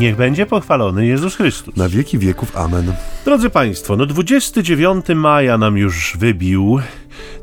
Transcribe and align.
Niech 0.00 0.16
będzie 0.16 0.46
pochwalony 0.46 1.06
Jezus 1.06 1.36
Chrystus. 1.36 1.76
Na 1.76 1.88
wieki 1.88 2.18
wieków. 2.18 2.56
Amen. 2.56 2.92
Drodzy 3.24 3.50
Państwo, 3.50 3.96
no 3.96 4.06
29 4.06 5.06
maja 5.14 5.58
nam 5.58 5.78
już 5.78 6.16
wybił. 6.18 6.80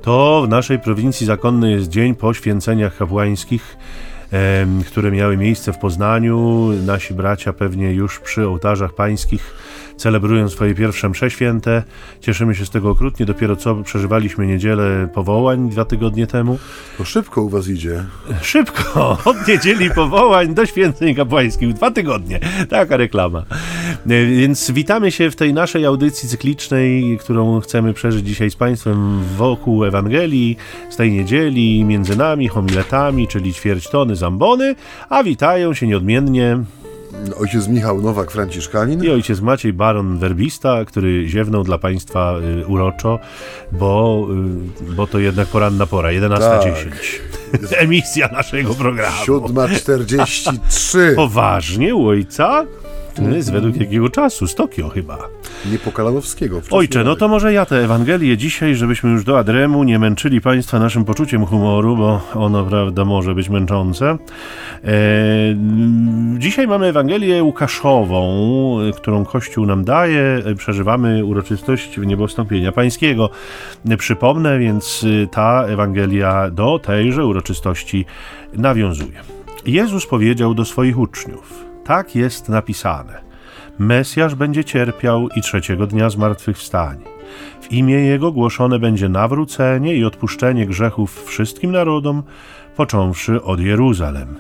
To 0.02 0.44
w 0.46 0.50
naszej 0.50 0.80
prowincji 0.80 1.26
zakonnej 1.26 1.74
jest 1.74 1.90
dzień 1.90 2.16
po 2.16 2.34
święceniach 2.34 2.98
kapłańskich, 2.98 3.78
które 4.88 5.12
miały 5.12 5.38
miejsce 5.38 5.74
w 5.74 5.78
Poznaniu. 5.78 6.70
Nasi 6.86 7.14
bracia 7.14 7.54
pewnie 7.54 7.94
już 7.94 8.20
przy 8.20 8.48
ołtarzach 8.48 8.96
pańskich 8.96 9.56
celebrują 9.98 10.50
swoje 10.50 10.76
pierwsze 10.76 11.10
msze 11.10 11.30
święte. 11.32 11.84
Cieszymy 12.22 12.56
się 12.56 12.66
z 12.66 12.70
tego 12.70 12.90
okrutnie. 12.90 13.26
Dopiero 13.26 13.56
co 13.56 13.76
przeżywaliśmy 13.76 14.48
niedzielę 14.48 15.08
powołań 15.14 15.70
dwa 15.70 15.86
tygodnie 15.86 16.28
temu. 16.28 16.60
To 16.98 17.06
szybko 17.06 17.42
u 17.42 17.50
was 17.50 17.68
idzie. 17.68 18.04
Szybko, 18.42 19.18
od 19.30 19.48
niedzieli 19.48 19.90
powołań 19.92 20.54
do 20.54 20.66
święceń 20.66 21.16
kapłańskich. 21.16 21.74
Dwa 21.74 21.92
tygodnie. 21.92 22.40
Taka 22.70 22.98
reklama. 22.98 23.46
E, 24.06 24.26
Więc 24.26 24.72
witamy 24.72 25.12
się 25.12 25.32
w 25.32 25.36
tej 25.36 25.54
naszej 25.54 25.86
audycji 25.86 26.30
cyklicznej, 26.30 27.18
którą 27.18 27.60
chcemy 27.60 27.94
przeżyć 27.94 28.28
dzisiaj 28.28 28.52
z 28.52 28.56
Państwem 28.56 29.24
wokół 29.38 29.86
Ewangelii, 29.86 30.58
z 30.90 30.96
tej 30.96 31.12
niedzieli, 31.12 31.86
między 31.86 32.18
nami, 32.18 32.48
homiletami, 32.48 33.28
czyli 33.28 33.54
ćwierć 33.54 33.90
tony 33.90 34.16
zambony, 34.16 34.76
a 35.10 35.24
witają 35.24 35.74
się 35.74 35.88
nieodmiennie 35.88 36.60
Ojciec 37.40 37.68
Michał 37.68 38.02
Nowak, 38.02 38.32
Franciszkanin. 38.32 39.04
i 39.04 39.10
ojciec 39.10 39.42
Maciej 39.42 39.74
Baron 39.74 40.20
Werbista, 40.20 40.86
który 40.86 41.30
ziewnął 41.30 41.64
dla 41.64 41.78
Państwa 41.78 42.36
y, 42.62 42.68
uroczo, 42.68 43.20
bo, 43.72 44.28
y, 44.90 44.94
bo 44.94 45.08
to 45.08 45.20
jednak 45.20 45.48
poranna 45.48 45.86
pora, 45.86 46.10
11.10. 46.10 46.74
Emisja 47.84 48.28
naszego 48.28 48.74
programu. 48.74 49.18
7.43. 49.26 51.16
Poważnie 51.16 51.96
u 51.96 52.08
ojca? 52.08 52.66
To 53.18 53.30
jest 53.30 53.52
według 53.52 53.76
jakiego 53.76 54.10
czasu? 54.10 54.48
Z 54.48 54.56
Tokio 54.56 54.90
chyba. 54.90 55.18
Nie 55.72 55.80
Pokalanowskiego. 55.80 56.62
Ojcze, 56.72 57.04
no 57.04 57.16
to 57.16 57.28
może 57.28 57.54
ja 57.54 57.66
tę 57.66 57.84
Ewangelię 57.84 58.38
dzisiaj, 58.38 58.76
żebyśmy 58.76 59.10
już 59.10 59.24
do 59.24 59.40
Adremu 59.40 59.84
nie 59.84 60.00
męczyli 60.00 60.42
Państwa 60.42 60.80
naszym 60.80 61.06
poczuciem 61.06 61.46
humoru, 61.46 61.98
bo 61.98 62.22
ono, 62.34 62.64
prawda, 62.66 63.06
może 63.06 63.36
być 63.36 63.50
męczące. 63.50 64.18
E, 64.84 64.98
dzisiaj 66.38 66.68
mamy 66.68 66.86
Ewangelię 66.86 67.44
Łukaszową, 67.44 68.78
którą 68.96 69.26
Kościół 69.26 69.66
nam 69.66 69.84
daje. 69.84 70.44
Przeżywamy 70.58 71.26
uroczystość 71.26 71.98
niebostąpienia 71.98 72.72
Pańskiego. 72.72 73.30
Przypomnę, 73.98 74.60
więc 74.60 75.06
e, 75.24 75.28
ta 75.28 75.66
Ewangelia 75.68 76.50
do 76.52 76.80
tejże 76.80 77.26
uroczystości 77.26 78.06
nawiązuje. 78.54 79.22
Jezus 79.66 80.06
powiedział 80.06 80.54
do 80.54 80.66
swoich 80.66 81.00
uczniów: 81.00 81.67
Tak 81.88 82.16
jest 82.16 82.50
napisane. 82.50 83.22
Mesjasz 83.80 84.36
będzie 84.36 84.64
cierpiał 84.64 85.28
i 85.36 85.42
trzeciego 85.42 85.88
dnia 85.88 86.10
zmartwychwstanie. 86.10 87.06
W 87.62 87.72
imię 87.72 87.96
Jego 87.96 88.32
głoszone 88.32 88.80
będzie 88.80 89.10
nawrócenie 89.10 89.96
i 89.96 90.06
odpuszczenie 90.06 90.66
grzechów 90.66 91.26
wszystkim 91.26 91.72
narodom, 91.72 92.24
począwszy 92.76 93.44
od 93.44 93.60
Jeruzalem. 93.60 94.36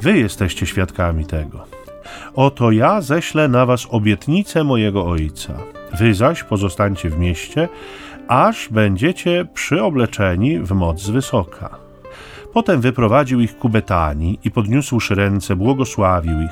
Wy 0.00 0.18
jesteście 0.18 0.66
świadkami 0.66 1.26
tego. 1.26 1.64
Oto 2.34 2.70
ja 2.70 3.00
ześlę 3.00 3.48
na 3.48 3.66
was 3.66 3.86
obietnicę 3.90 4.64
mojego 4.64 5.06
Ojca. 5.06 5.54
Wy 5.98 6.14
zaś 6.14 6.44
pozostańcie 6.44 7.10
w 7.10 7.18
mieście, 7.18 7.68
aż 8.28 8.68
będziecie 8.68 9.44
przyobleczeni 9.54 10.58
w 10.58 10.72
moc 10.72 11.10
wysoka. 11.10 11.81
Potem 12.52 12.80
wyprowadził 12.80 13.40
ich 13.40 13.58
ku 13.58 13.68
Betanii 13.68 14.38
i 14.44 14.50
podniósłszy 14.50 15.14
ręce, 15.14 15.56
błogosławił 15.56 16.40
ich. 16.40 16.50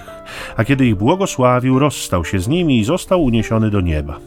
A 0.57 0.65
kiedy 0.65 0.87
ich 0.87 0.95
błogosławił, 0.97 1.79
rozstał 1.79 2.25
się 2.25 2.41
z 2.41 2.49
nimi 2.49 2.79
i 2.79 2.85
został 2.85 3.25
uniesiony 3.25 3.71
do 3.71 3.81
nieba. 3.81 4.19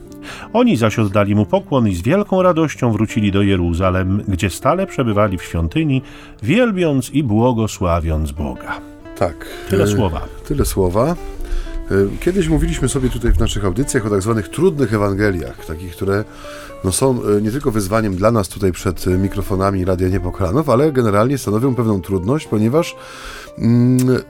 Oni 0.54 0.78
zaś 0.78 1.00
oddali 1.00 1.36
mu 1.36 1.46
pokłon 1.46 1.88
i 1.88 1.96
z 1.96 2.02
wielką 2.02 2.42
radością 2.42 2.92
wrócili 2.92 3.32
do 3.32 3.42
Jeruzalem, 3.42 4.24
gdzie 4.28 4.50
stale 4.50 4.88
przebywali 4.88 5.38
w 5.38 5.44
świątyni, 5.44 6.02
wielbiąc 6.44 7.10
i 7.10 7.24
błogosławiąc 7.24 8.32
Boga. 8.32 8.80
Tak. 9.18 9.46
Tyle 9.70 9.88
słowa. 9.88 10.22
Tyle 10.48 10.66
słowa. 10.66 11.16
E, 11.92 12.18
Kiedyś 12.20 12.48
mówiliśmy 12.48 12.90
sobie 12.90 13.10
tutaj 13.10 13.32
w 13.32 13.40
naszych 13.40 13.66
audycjach 13.66 14.06
o 14.06 14.10
tak 14.10 14.22
zwanych 14.22 14.50
trudnych 14.50 14.94
Ewangeliach, 14.94 15.66
takich, 15.66 15.96
które 15.96 16.24
no, 16.84 16.92
są 16.92 17.24
e, 17.24 17.42
nie 17.42 17.52
tylko 17.52 17.72
wyzwaniem 17.72 18.16
dla 18.16 18.32
nas 18.32 18.50
tutaj 18.50 18.72
przed 18.72 19.08
e, 19.08 19.10
mikrofonami 19.10 19.86
Radia 19.86 20.10
Niepokalanów, 20.10 20.70
ale 20.70 20.92
generalnie 20.92 21.38
stanowią 21.38 21.76
pewną 21.76 22.02
trudność, 22.02 22.48
ponieważ 22.48 22.96
mm, 23.58 24.22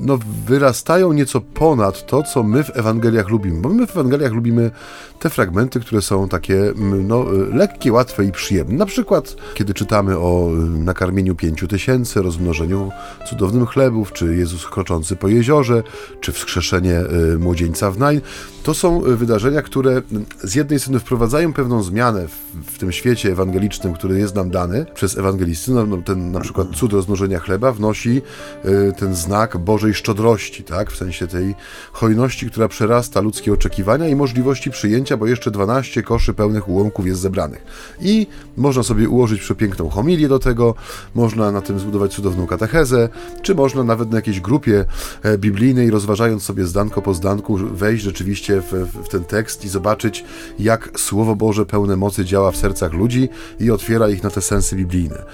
no, 0.00 0.18
wyrastają 0.46 1.12
nieco 1.12 1.40
ponad 1.40 2.06
to, 2.06 2.22
co 2.22 2.42
my 2.42 2.64
w 2.64 2.76
Ewangeliach 2.76 3.28
lubimy. 3.28 3.60
Bo 3.60 3.68
my 3.68 3.86
w 3.86 3.90
Ewangeliach 3.90 4.32
lubimy 4.32 4.70
te 5.18 5.30
fragmenty, 5.30 5.80
które 5.80 6.02
są 6.02 6.28
takie 6.28 6.70
mm, 6.70 7.08
no, 7.08 7.22
e, 7.22 7.56
lekkie, 7.56 7.92
łatwe 7.92 8.24
i 8.24 8.32
przyjemne. 8.32 8.74
Na 8.74 8.86
przykład, 8.86 9.36
kiedy 9.54 9.74
czytamy 9.74 10.18
o 10.18 10.50
y, 10.52 10.56
nakarmieniu 10.78 11.34
pięciu 11.34 11.68
tysięcy, 11.68 12.22
rozmnożeniu 12.22 12.90
cudownym 13.28 13.66
chlebów, 13.66 14.12
czy 14.12 14.36
Jezus 14.36 14.66
kroczący 14.66 15.16
po 15.16 15.28
jeziorze, 15.28 15.82
czy 16.20 16.32
wskrzeszenie 16.32 17.00
y, 17.34 17.38
młodzieńca 17.38 17.90
w 17.90 17.98
Nain. 17.98 18.20
To 18.62 18.74
są 18.74 19.06
y, 19.06 19.16
wydarzenia, 19.16 19.62
które 19.62 20.02
z 20.42 20.54
jednej 20.54 20.80
strony 20.80 21.00
wprowadzają 21.00 21.52
pewną 21.52 21.82
zmianę 21.82 22.28
w, 22.28 22.72
w 22.74 22.78
tym 22.78 22.92
świecie 22.92 23.32
ewangelicznym, 23.32 23.94
który 23.94 24.18
jest 24.18 24.34
nam 24.34 24.50
dany 24.50 24.86
przez 24.94 25.18
ewangelisty. 25.18 25.72
No, 25.72 25.86
no, 25.86 25.96
ten 25.96 26.32
na 26.32 26.40
przykład 26.40 26.68
cud 26.68 26.92
rozmnożenia 26.92 27.38
chleba 27.38 27.72
wnosi 27.72 28.22
y, 28.64 28.92
ten 28.98 29.14
znak 29.14 29.53
Bożej 29.58 29.94
szczodrości, 29.94 30.64
tak? 30.64 30.92
w 30.92 30.96
sensie 30.96 31.26
tej 31.26 31.54
hojności, 31.92 32.46
która 32.50 32.68
przerasta 32.68 33.20
ludzkie 33.20 33.52
oczekiwania 33.52 34.08
i 34.08 34.16
możliwości 34.16 34.70
przyjęcia, 34.70 35.16
bo 35.16 35.26
jeszcze 35.26 35.50
12 35.50 36.02
koszy 36.02 36.34
pełnych 36.34 36.68
ułomków 36.68 37.06
jest 37.06 37.20
zebranych. 37.20 37.62
I 38.00 38.26
można 38.56 38.82
sobie 38.82 39.08
ułożyć 39.08 39.40
przepiękną 39.40 39.88
homilię 39.88 40.28
do 40.28 40.38
tego, 40.38 40.74
można 41.14 41.52
na 41.52 41.60
tym 41.60 41.78
zbudować 41.78 42.12
cudowną 42.12 42.46
katechezę, 42.46 43.08
czy 43.42 43.54
można 43.54 43.84
nawet 43.84 44.10
na 44.10 44.16
jakiejś 44.16 44.40
grupie 44.40 44.84
e, 45.22 45.38
biblijnej, 45.38 45.90
rozważając 45.90 46.42
sobie 46.42 46.66
zdanko 46.66 47.02
po 47.02 47.14
zdanku, 47.14 47.56
wejść 47.56 48.04
rzeczywiście 48.04 48.60
w, 48.60 48.72
w 49.04 49.08
ten 49.08 49.24
tekst 49.24 49.64
i 49.64 49.68
zobaczyć, 49.68 50.24
jak 50.58 50.90
Słowo 50.96 51.36
Boże 51.36 51.66
pełne 51.66 51.96
mocy 51.96 52.24
działa 52.24 52.50
w 52.50 52.56
sercach 52.56 52.92
ludzi 52.92 53.28
i 53.60 53.70
otwiera 53.70 54.08
ich 54.08 54.22
na 54.22 54.30
te 54.30 54.40
sensy 54.40 54.76
biblijne. 54.76 55.24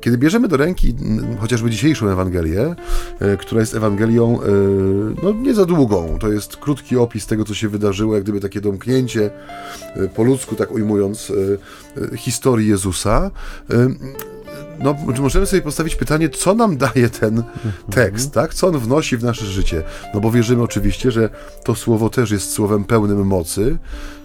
Kiedy 0.00 0.18
bierzemy 0.18 0.48
do 0.48 0.56
ręki 0.56 0.94
chociażby 1.40 1.70
dzisiejszą 1.70 2.08
Ewangelię, 2.08 2.74
która 3.38 3.60
jest 3.60 3.74
Ewangelią 3.74 4.40
e, 4.42 4.46
no, 5.22 5.32
nie 5.32 5.54
za 5.54 5.64
długą, 5.64 6.18
to 6.20 6.28
jest 6.32 6.56
krótki 6.56 6.96
opis 6.96 7.26
tego, 7.26 7.44
co 7.44 7.54
się 7.54 7.68
wydarzyło, 7.68 8.14
jak 8.14 8.22
gdyby 8.22 8.40
takie 8.40 8.60
domknięcie 8.60 9.30
e, 9.96 10.08
po 10.08 10.22
ludzku, 10.22 10.54
tak 10.54 10.72
ujmując, 10.72 11.32
e, 11.96 12.02
e, 12.12 12.16
historii 12.16 12.68
Jezusa. 12.68 13.30
No, 14.80 14.96
możemy 15.20 15.46
sobie 15.46 15.62
postawić 15.62 15.96
pytanie, 15.96 16.28
co 16.28 16.54
nam 16.54 16.76
daje 16.76 17.10
ten 17.10 17.42
tekst, 17.90 18.32
tak? 18.32 18.54
Co 18.54 18.66
on 18.66 18.78
wnosi 18.78 19.16
w 19.16 19.24
nasze 19.24 19.46
życie? 19.46 19.82
No 20.14 20.20
bo 20.20 20.30
wierzymy 20.30 20.62
oczywiście, 20.62 21.10
że 21.10 21.30
to 21.64 21.74
słowo 21.74 22.10
też 22.10 22.30
jest 22.30 22.50
słowem 22.50 22.84
pełnym 22.84 23.26
mocy 23.26 23.78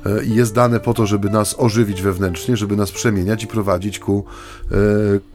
e, 0.06 0.23
i 0.23 0.35
jest 0.35 0.53
dane 0.53 0.79
po 0.79 0.94
to, 0.94 1.06
żeby 1.06 1.29
nas 1.29 1.56
ożywić 1.57 2.01
wewnętrznie, 2.01 2.57
żeby 2.57 2.75
nas 2.75 2.91
przemieniać 2.91 3.44
i 3.44 3.47
prowadzić 3.47 4.00
ku, 4.00 4.25
e, 4.72 4.75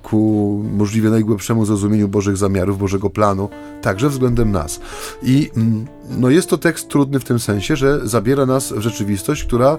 ku 0.02 0.64
możliwie 0.72 1.10
najgłębszemu 1.10 1.64
zrozumieniu 1.64 2.08
Bożych 2.08 2.36
zamiarów, 2.36 2.78
Bożego 2.78 3.10
planu, 3.10 3.48
także 3.82 4.08
względem 4.08 4.52
nas. 4.52 4.80
I 5.22 5.50
mm, 5.56 5.86
no 6.10 6.30
jest 6.30 6.48
to 6.48 6.58
tekst 6.58 6.88
trudny 6.88 7.20
w 7.20 7.24
tym 7.24 7.38
sensie, 7.38 7.76
że 7.76 8.08
zabiera 8.08 8.46
nas 8.46 8.72
w 8.72 8.80
rzeczywistość, 8.80 9.44
która 9.44 9.70
e, 9.70 9.78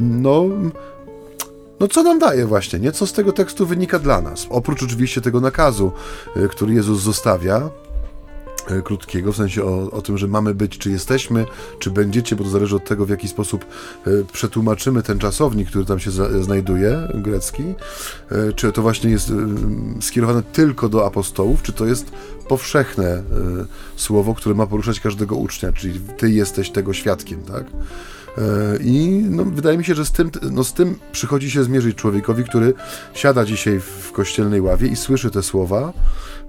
no 0.00 0.44
no 1.82 1.88
co 1.88 2.02
nam 2.02 2.18
daje 2.18 2.46
właśnie, 2.46 2.78
nie? 2.78 2.92
Co 2.92 3.06
z 3.06 3.12
tego 3.12 3.32
tekstu 3.32 3.66
wynika 3.66 3.98
dla 3.98 4.20
nas? 4.20 4.46
Oprócz 4.50 4.82
oczywiście 4.82 5.20
tego 5.20 5.40
nakazu, 5.40 5.92
y, 6.36 6.48
który 6.48 6.74
Jezus 6.74 7.02
zostawia, 7.02 7.70
y, 8.70 8.82
krótkiego, 8.82 9.32
w 9.32 9.36
sensie 9.36 9.64
o, 9.64 9.90
o 9.90 10.02
tym, 10.02 10.18
że 10.18 10.28
mamy 10.28 10.54
być, 10.54 10.78
czy 10.78 10.90
jesteśmy, 10.90 11.46
czy 11.78 11.90
będziecie, 11.90 12.36
bo 12.36 12.44
to 12.44 12.50
zależy 12.50 12.76
od 12.76 12.84
tego, 12.84 13.06
w 13.06 13.10
jaki 13.10 13.28
sposób 13.28 13.64
y, 14.06 14.24
przetłumaczymy 14.32 15.02
ten 15.02 15.18
czasownik, 15.18 15.68
który 15.68 15.84
tam 15.84 15.98
się 15.98 16.10
znajduje, 16.42 17.08
grecki, 17.14 17.62
czy 18.56 18.72
to 18.72 18.82
właśnie 18.82 19.10
jest 19.10 19.30
y, 19.30 19.34
skierowane 20.00 20.42
tylko 20.42 20.88
do 20.88 21.06
apostołów, 21.06 21.62
czy 21.62 21.72
to 21.72 21.86
jest 21.86 22.12
powszechne 22.48 23.22
słowo, 23.96 24.34
które 24.34 24.54
ma 24.54 24.66
poruszać 24.66 25.00
każdego 25.00 25.36
ucznia, 25.36 25.72
czyli 25.72 26.00
ty 26.00 26.30
jesteś 26.30 26.70
tego 26.70 26.92
świadkiem, 26.92 27.42
tak? 27.42 27.64
E, 28.38 28.42
I 28.80 29.08
no, 29.30 29.44
wydaje 29.44 29.78
mi 29.78 29.84
się, 29.84 29.94
że 29.94 30.04
z 30.04 30.12
tym, 30.12 30.30
no, 30.50 30.64
z 30.64 30.72
tym 30.72 30.98
przychodzi 31.12 31.50
się 31.50 31.64
zmierzyć 31.64 31.96
człowiekowi, 31.96 32.44
który 32.44 32.74
siada 33.14 33.44
dzisiaj 33.44 33.80
w 33.80 34.12
kościelnej 34.12 34.60
ławie 34.60 34.88
i 34.88 34.96
słyszy 34.96 35.30
te 35.30 35.42
słowa 35.42 35.92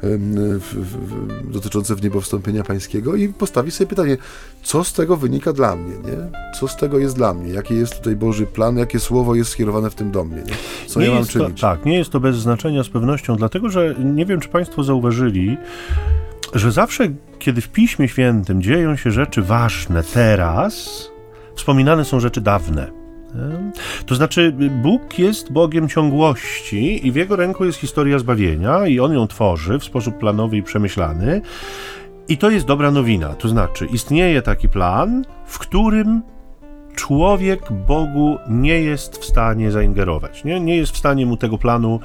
em, 0.03 0.35
w, 0.59 0.75
w, 0.75 1.51
dotyczące 1.51 1.95
wniebowstąpienia 1.95 2.63
pańskiego 2.63 3.15
i 3.15 3.29
postawi 3.29 3.71
sobie 3.71 3.87
pytanie, 3.87 4.17
co 4.63 4.83
z 4.83 4.93
tego 4.93 5.17
wynika 5.17 5.53
dla 5.53 5.75
mnie, 5.75 5.93
nie? 5.93 6.17
Co 6.59 6.67
z 6.67 6.77
tego 6.77 6.99
jest 6.99 7.15
dla 7.15 7.33
mnie? 7.33 7.53
Jaki 7.53 7.75
jest 7.75 7.97
tutaj 7.97 8.15
Boży 8.15 8.45
plan? 8.45 8.77
Jakie 8.77 8.99
słowo 8.99 9.35
jest 9.35 9.51
skierowane 9.51 9.89
w 9.89 9.95
tym 9.95 10.11
do 10.11 10.23
mnie, 10.23 10.37
nie? 10.37 10.53
Co 10.87 10.99
Nie 10.99 11.05
ja 11.05 11.11
mam 11.11 11.19
jest 11.19 11.33
to, 11.33 11.39
czynić? 11.39 11.61
tak, 11.61 11.85
nie 11.85 11.97
jest 11.97 12.09
to 12.09 12.19
bez 12.19 12.35
znaczenia 12.37 12.83
z 12.83 12.89
pewnością, 12.89 13.35
dlatego 13.35 13.69
że 13.69 13.95
nie 14.03 14.25
wiem, 14.25 14.39
czy 14.39 14.49
Państwo 14.49 14.83
zauważyli, 14.83 15.57
że 16.53 16.71
zawsze, 16.71 17.07
kiedy 17.39 17.61
w 17.61 17.69
Piśmie 17.69 18.07
Świętym 18.07 18.61
dzieją 18.61 18.95
się 18.95 19.11
rzeczy 19.11 19.41
ważne 19.41 20.03
teraz, 20.03 21.09
wspominane 21.55 22.05
są 22.05 22.19
rzeczy 22.19 22.41
dawne. 22.41 23.03
To 24.05 24.15
znaczy, 24.15 24.55
Bóg 24.81 25.19
jest 25.19 25.51
Bogiem 25.51 25.89
ciągłości 25.89 27.07
i 27.07 27.11
w 27.11 27.15
jego 27.15 27.35
ręku 27.35 27.65
jest 27.65 27.79
historia 27.79 28.19
zbawienia, 28.19 28.87
i 28.87 28.99
on 28.99 29.13
ją 29.13 29.27
tworzy 29.27 29.79
w 29.79 29.83
sposób 29.83 30.17
planowy 30.17 30.57
i 30.57 30.63
przemyślany. 30.63 31.41
I 32.27 32.37
to 32.37 32.49
jest 32.49 32.65
dobra 32.65 32.91
nowina. 32.91 33.29
To 33.29 33.49
znaczy, 33.49 33.85
istnieje 33.85 34.41
taki 34.41 34.69
plan, 34.69 35.25
w 35.45 35.59
którym 35.59 36.21
człowiek 36.95 37.71
Bogu 37.87 38.37
nie 38.49 38.81
jest 38.81 39.17
w 39.17 39.25
stanie 39.25 39.71
zaingerować, 39.71 40.43
nie, 40.43 40.59
nie 40.59 40.77
jest 40.77 40.91
w 40.91 40.97
stanie 40.97 41.25
mu 41.25 41.37
tego 41.37 41.57
planu 41.57 41.99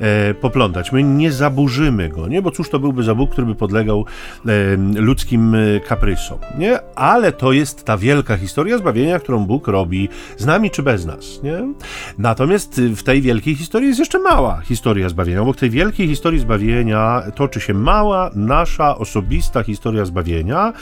e, 0.00 0.34
poplątać. 0.34 0.92
My 0.92 1.02
nie 1.02 1.32
zaburzymy 1.32 2.08
go, 2.08 2.28
nie? 2.28 2.42
bo 2.42 2.50
cóż 2.50 2.70
to 2.70 2.78
byłby 2.78 3.02
za 3.02 3.14
Bóg, 3.14 3.30
który 3.30 3.46
by 3.46 3.54
podlegał 3.54 4.04
e, 4.46 4.50
ludzkim 5.00 5.54
e, 5.54 5.80
kaprysom. 5.80 6.38
Nie? 6.58 6.78
Ale 6.94 7.32
to 7.32 7.52
jest 7.52 7.84
ta 7.84 7.96
wielka 7.96 8.36
historia 8.36 8.78
zbawienia, 8.78 9.18
którą 9.18 9.46
Bóg 9.46 9.68
robi 9.68 10.08
z 10.36 10.46
nami 10.46 10.70
czy 10.70 10.82
bez 10.82 11.06
nas. 11.06 11.42
Nie? 11.42 11.58
Natomiast 12.18 12.80
w 12.96 13.02
tej 13.02 13.22
wielkiej 13.22 13.54
historii 13.54 13.88
jest 13.88 13.98
jeszcze 13.98 14.18
mała 14.18 14.60
historia 14.60 15.08
zbawienia. 15.08 15.42
Obok 15.42 15.56
tej 15.56 15.70
wielkiej 15.70 16.08
historii 16.08 16.40
zbawienia 16.40 17.22
toczy 17.34 17.60
się 17.60 17.74
mała, 17.74 18.30
nasza 18.34 18.98
osobista 18.98 19.62
historia 19.62 20.04
zbawienia 20.04 20.72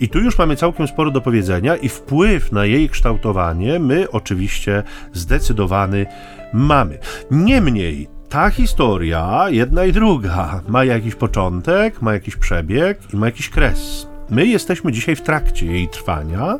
i 0.00 0.08
tu 0.08 0.18
już 0.18 0.38
mamy 0.38 0.56
całkiem 0.56 0.88
sporo 0.88 1.10
do 1.10 1.20
powiedzenia 1.20 1.76
i 1.76 1.88
wpływ 1.88 2.52
na 2.52 2.66
jej 2.66 2.88
kształtowanie 2.88 3.78
my 3.78 4.10
oczywiście 4.10 4.82
zdecydowany 5.12 6.06
mamy. 6.52 6.98
Niemniej 7.30 8.17
ta 8.28 8.50
historia, 8.50 9.46
jedna 9.50 9.84
i 9.84 9.92
druga, 9.92 10.62
ma 10.68 10.84
jakiś 10.84 11.14
początek, 11.14 12.02
ma 12.02 12.12
jakiś 12.12 12.36
przebieg 12.36 12.98
i 13.14 13.16
ma 13.16 13.26
jakiś 13.26 13.50
kres. 13.50 14.08
My 14.30 14.46
jesteśmy 14.46 14.92
dzisiaj 14.92 15.16
w 15.16 15.22
trakcie 15.22 15.66
jej 15.66 15.88
trwania, 15.88 16.58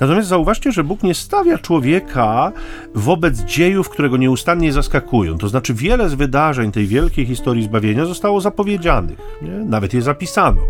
natomiast 0.00 0.28
zauważcie, 0.28 0.72
że 0.72 0.84
Bóg 0.84 1.02
nie 1.02 1.14
stawia 1.14 1.58
człowieka 1.58 2.52
wobec 2.94 3.40
dziejów, 3.40 3.88
które 3.88 4.08
go 4.08 4.16
nieustannie 4.16 4.72
zaskakują. 4.72 5.38
To 5.38 5.48
znaczy, 5.48 5.74
wiele 5.74 6.08
z 6.08 6.14
wydarzeń 6.14 6.72
tej 6.72 6.86
wielkiej 6.86 7.26
historii 7.26 7.64
zbawienia 7.64 8.04
zostało 8.04 8.40
zapowiedzianych, 8.40 9.18
nie? 9.42 9.50
nawet 9.50 9.94
je 9.94 10.02
zapisano. 10.02 10.60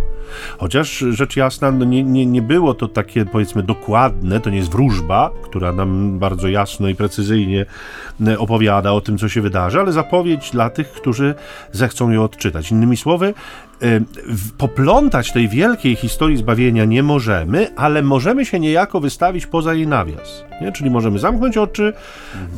Chociaż 0.58 1.04
rzecz 1.10 1.36
jasna, 1.36 1.70
no 1.70 1.84
nie, 1.84 2.04
nie, 2.04 2.26
nie 2.26 2.42
było 2.42 2.74
to 2.74 2.88
takie 2.88 3.24
powiedzmy 3.24 3.62
dokładne, 3.62 4.40
to 4.40 4.50
nie 4.50 4.56
jest 4.56 4.70
wróżba, 4.70 5.30
która 5.42 5.72
nam 5.72 6.18
bardzo 6.18 6.48
jasno 6.48 6.88
i 6.88 6.94
precyzyjnie 6.94 7.66
e, 8.26 8.38
opowiada 8.38 8.92
o 8.92 9.00
tym, 9.00 9.18
co 9.18 9.28
się 9.28 9.40
wydarzy, 9.40 9.80
ale 9.80 9.92
zapowiedź 9.92 10.50
dla 10.50 10.70
tych, 10.70 10.92
którzy 10.92 11.34
zechcą 11.72 12.10
ją 12.10 12.24
odczytać. 12.24 12.70
Innymi 12.70 12.96
słowy, 12.96 13.34
poplątać 14.58 15.32
tej 15.32 15.48
wielkiej 15.48 15.96
historii 15.96 16.36
zbawienia 16.36 16.84
nie 16.84 17.02
możemy, 17.02 17.76
ale 17.76 18.02
możemy 18.02 18.44
się 18.44 18.60
niejako 18.60 19.00
wystawić 19.00 19.46
poza 19.46 19.74
jej 19.74 19.86
nawias. 19.86 20.44
Nie? 20.60 20.72
Czyli 20.72 20.90
możemy 20.90 21.18
zamknąć 21.18 21.56
oczy, 21.56 21.92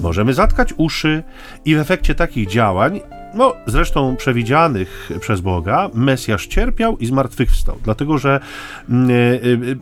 możemy 0.03 0.35
zatkać 0.35 0.75
uszy 0.77 1.23
i 1.65 1.75
w 1.75 1.79
efekcie 1.79 2.15
takich 2.15 2.49
działań 2.49 3.01
no, 3.39 3.55
zresztą 3.67 4.17
przewidzianych 4.17 5.11
przez 5.21 5.41
Boga, 5.41 5.91
Mesjasz 5.95 6.47
cierpiał 6.47 6.97
i 6.99 7.07
zmartwychwstał, 7.07 7.77
dlatego 7.85 8.19
że 8.19 8.41
mm, 8.89 9.11
e, 9.11 9.15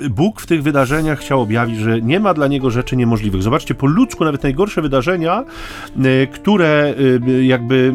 e, 0.05 0.09
Bóg 0.11 0.41
w 0.41 0.47
tych 0.47 0.63
wydarzeniach 0.63 1.21
chciał 1.21 1.41
objawić, 1.41 1.79
że 1.79 2.03
nie 2.03 2.21
ma 2.21 2.35
dla 2.35 2.47
niego 2.47 2.71
rzeczy 2.71 2.97
niemożliwych. 2.97 3.43
Zobaczcie, 3.43 3.75
po 3.75 3.87
ludzku 3.87 4.25
nawet 4.25 4.43
najgorsze 4.43 4.83
wydarzenia, 4.83 5.45
e, 5.97 6.27
które 6.27 6.95
jakby 7.43 7.95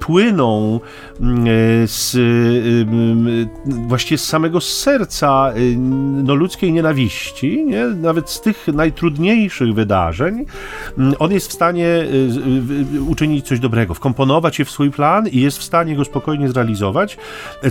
płyną 0.00 0.80
z 1.84 2.16
właściwie 3.66 4.18
z 4.18 4.24
samego 4.24 4.60
serca 4.60 5.52
no, 6.24 6.34
ludzkiej 6.34 6.72
nienawiści, 6.72 7.64
nie? 7.64 7.84
nawet 7.86 8.30
z 8.30 8.40
tych 8.40 8.68
najtrudniejszych 8.68 9.74
wydarzeń, 9.74 10.44
on 11.18 11.32
jest 11.32 11.50
w 11.50 11.52
stanie 11.52 12.06
uczynić 13.08 13.46
coś 13.46 13.60
dobrego, 13.60 13.94
wkomponować 13.94 14.57
je 14.58 14.64
w 14.64 14.70
swój 14.70 14.90
plan 14.90 15.28
i 15.28 15.40
jest 15.40 15.58
w 15.58 15.62
stanie 15.62 15.96
go 15.96 16.04
spokojnie 16.04 16.48
zrealizować. 16.48 17.16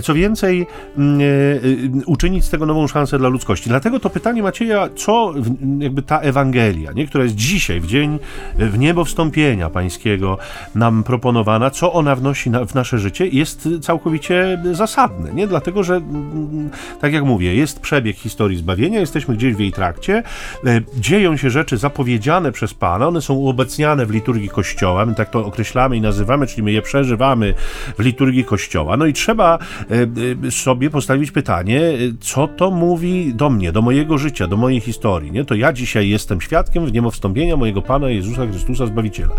Co 0.02 0.14
więcej, 0.14 0.66
mm, 0.98 1.20
e, 1.20 1.24
e, 1.24 2.06
uczynić 2.06 2.44
z 2.44 2.50
tego 2.50 2.66
nową 2.66 2.86
szansę 2.86 3.18
dla 3.18 3.28
ludzkości. 3.28 3.68
Dlatego 3.68 4.00
to 4.00 4.10
pytanie 4.10 4.42
Macieja, 4.42 4.88
co 4.96 5.34
jakby 5.78 6.02
ta 6.02 6.20
Ewangelia, 6.20 6.92
nie, 6.92 7.06
która 7.06 7.24
jest 7.24 7.36
dzisiaj, 7.36 7.80
w 7.80 7.86
dzień 7.86 8.18
w 8.58 8.78
niebo 8.78 9.04
wstąpienia 9.04 9.70
pańskiego 9.70 10.38
nam 10.74 11.04
proponowana, 11.04 11.70
co 11.70 11.92
ona 11.92 12.16
wnosi 12.16 12.50
na, 12.50 12.64
w 12.64 12.74
nasze 12.74 12.98
życie, 12.98 13.26
jest 13.26 13.68
całkowicie 13.82 14.62
zasadne, 14.72 15.32
nie? 15.34 15.46
Dlatego, 15.46 15.82
że 15.82 15.96
mm, 15.96 16.70
tak 17.00 17.12
jak 17.12 17.24
mówię, 17.24 17.54
jest 17.54 17.80
przebieg 17.80 18.16
historii 18.16 18.58
zbawienia, 18.58 19.00
jesteśmy 19.00 19.34
gdzieś 19.34 19.54
w 19.54 19.60
jej 19.60 19.72
trakcie, 19.72 20.22
e, 20.66 20.80
dzieją 20.96 21.36
się 21.36 21.50
rzeczy 21.50 21.76
zapowiedziane 21.76 22.52
przez 22.52 22.74
Pana, 22.74 23.08
one 23.08 23.20
są 23.20 23.34
uobecniane 23.34 24.06
w 24.06 24.10
liturgii 24.10 24.48
Kościoła, 24.48 25.06
my 25.06 25.14
tak 25.14 25.30
to 25.30 25.46
określamy 25.46 25.96
i 25.96 26.00
nazywamy, 26.00 26.46
czyli 26.46 26.62
my 26.68 26.72
je 26.72 26.82
przeżywamy 26.82 27.54
w 27.98 28.04
liturgii 28.04 28.44
Kościoła. 28.44 28.96
No 28.96 29.06
i 29.06 29.12
trzeba 29.12 29.58
e, 29.90 30.46
e, 30.46 30.50
sobie 30.50 30.90
postawić 30.90 31.30
pytanie, 31.30 31.80
co 32.20 32.48
to 32.48 32.70
mówi 32.70 33.34
do 33.34 33.50
mnie, 33.50 33.72
do 33.72 33.82
mojego 33.82 34.18
życia, 34.18 34.46
do 34.46 34.56
mojej 34.56 34.80
historii. 34.80 35.32
Nie? 35.32 35.44
To 35.44 35.54
ja 35.54 35.72
dzisiaj 35.72 36.08
jestem 36.08 36.40
świadkiem 36.40 36.86
w 36.86 36.92
niemowstąpienia 36.92 37.56
mojego 37.56 37.82
Pana 37.82 38.08
Jezusa 38.08 38.46
Chrystusa 38.46 38.86
Zbawiciela. 38.86 39.34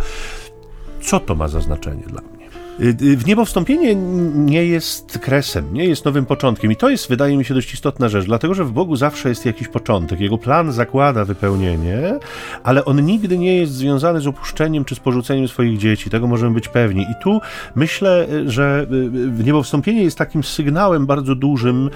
Co 1.02 1.20
to 1.20 1.36
ma 1.36 1.48
za 1.48 1.62
znaczenie 1.62 2.04
dla 2.04 2.22
mnie? 2.22 2.39
Y, 2.82 2.88
y, 2.88 3.18
w 3.18 3.26
niebo 3.26 3.46
wstąpienie 3.46 3.96
nie 4.36 4.66
jest 4.66 5.20
kresem, 5.20 5.74
nie 5.74 5.86
jest 5.86 6.06
nowym 6.06 6.26
początkiem 6.26 6.72
i 6.72 6.76
to 6.76 6.90
jest, 6.90 7.10
wydaje 7.10 7.38
mi 7.38 7.46
się, 7.46 7.54
dość 7.54 7.74
istotna 7.74 8.10
rzecz, 8.10 8.26
dlatego 8.26 8.54
że 8.54 8.66
w 8.66 8.72
Bogu 8.72 8.96
zawsze 8.96 9.30
jest 9.30 9.46
jakiś 9.46 9.68
początek. 9.68 10.20
Jego 10.20 10.38
plan 10.38 10.72
zakłada 10.72 11.26
wypełnienie, 11.26 12.20
ale 12.64 12.86
on 12.86 13.06
nigdy 13.06 13.38
nie 13.38 13.56
jest 13.56 13.74
związany 13.74 14.22
z 14.22 14.28
opuszczeniem 14.28 14.86
czy 14.86 14.96
z 14.96 15.00
porzuceniem 15.00 15.48
swoich 15.48 15.78
dzieci. 15.78 16.10
Tego 16.10 16.28
możemy 16.28 16.54
być 16.54 16.68
pewni. 16.68 17.02
I 17.02 17.24
tu 17.24 17.40
myślę, 17.76 18.28
że 18.46 18.88
y, 18.92 19.10
w 19.32 19.46
niebo 19.46 19.64
wstąpienie 19.64 20.04
jest 20.04 20.18
takim 20.18 20.44
sygnałem 20.44 21.06
bardzo 21.06 21.36
dużym, 21.36 21.90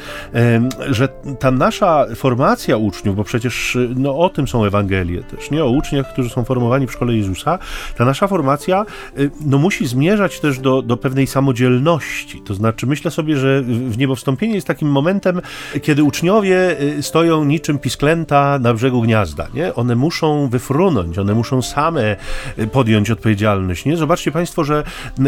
że 0.89 1.07
ta 1.39 1.51
nasza 1.51 2.05
formacja 2.15 2.77
uczniów, 2.77 3.15
bo 3.15 3.23
przecież 3.23 3.77
no, 3.95 4.17
o 4.17 4.29
tym 4.29 4.47
są 4.47 4.65
Ewangelie 4.65 5.23
też, 5.23 5.51
nie 5.51 5.63
o 5.63 5.69
uczniach, 5.69 6.13
którzy 6.13 6.29
są 6.29 6.43
formowani 6.43 6.87
w 6.87 6.91
szkole 6.91 7.13
Jezusa, 7.15 7.59
ta 7.97 8.05
nasza 8.05 8.27
formacja 8.27 8.85
no, 9.45 9.57
musi 9.57 9.87
zmierzać 9.87 10.39
też 10.39 10.59
do 10.59 10.72
do, 10.81 10.97
pewnej 10.97 11.27
samodzielności. 11.27 12.41
To 12.41 12.53
znaczy, 12.53 12.87
myślę 12.87 13.11
sobie, 13.11 13.37
że 13.37 13.61
w 13.61 13.97
niebowstąpienie 13.97 14.55
jest 14.55 14.67
takim 14.67 14.87
momentem, 14.87 15.41
kiedy 15.81 16.03
uczniowie 16.03 16.81
y, 16.81 17.03
stoją 17.03 17.45
niczym 17.45 17.79
pisklęta 17.79 18.59
na 18.59 18.73
brzegu 18.73 19.01
gniazda. 19.01 19.47
Nie? 19.53 19.75
One 19.75 19.95
muszą 19.95 20.47
wyfrunąć, 20.49 21.17
one 21.17 21.33
muszą 21.33 21.61
same 21.61 22.15
y, 22.59 22.67
podjąć 22.67 23.11
odpowiedzialność. 23.11 23.85
Nie? 23.85 23.97
Zobaczcie 23.97 24.31
Państwo, 24.31 24.63
że, 24.63 24.83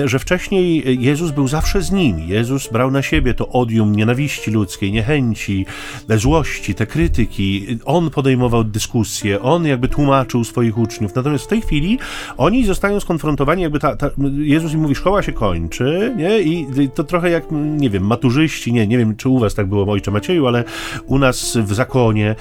że 0.05 0.19
wcześniej 0.19 0.83
Jezus 1.03 1.31
był 1.31 1.47
zawsze 1.47 1.81
z 1.81 1.91
nimi. 1.91 2.27
Jezus 2.27 2.67
brał 2.71 2.91
na 2.91 3.01
siebie 3.01 3.33
to 3.33 3.49
odium 3.49 3.95
nienawiści 3.95 4.51
ludzkiej, 4.51 4.91
niechęci, 4.91 5.65
złości, 6.09 6.75
te 6.75 6.85
krytyki. 6.87 7.67
On 7.85 8.09
podejmował 8.09 8.63
dyskusje, 8.63 9.41
on 9.41 9.65
jakby 9.65 9.87
tłumaczył 9.87 10.43
swoich 10.43 10.77
uczniów. 10.77 11.15
Natomiast 11.15 11.45
w 11.45 11.47
tej 11.47 11.61
chwili 11.61 11.99
oni 12.37 12.65
zostają 12.65 12.99
skonfrontowani, 12.99 13.61
jakby 13.61 13.79
ta, 13.79 13.95
ta 13.95 14.09
Jezus 14.37 14.73
im 14.73 14.79
mówi, 14.79 14.95
szkoła 14.95 15.23
się 15.23 15.31
kończy, 15.35 16.13
nie? 16.17 16.39
I 16.41 16.67
to 16.95 17.03
trochę 17.03 17.29
jak, 17.29 17.43
nie 17.51 17.89
wiem, 17.89 18.07
maturzyści, 18.07 18.73
nie, 18.73 18.87
nie 18.87 18.97
wiem, 18.97 19.15
czy 19.15 19.29
u 19.29 19.39
was 19.39 19.55
tak 19.55 19.67
było, 19.67 19.91
ojcze 19.91 20.11
Macieju, 20.11 20.47
ale 20.47 20.63
u 21.05 21.17
nas 21.17 21.57
w 21.57 21.73
zakonie 21.73 22.35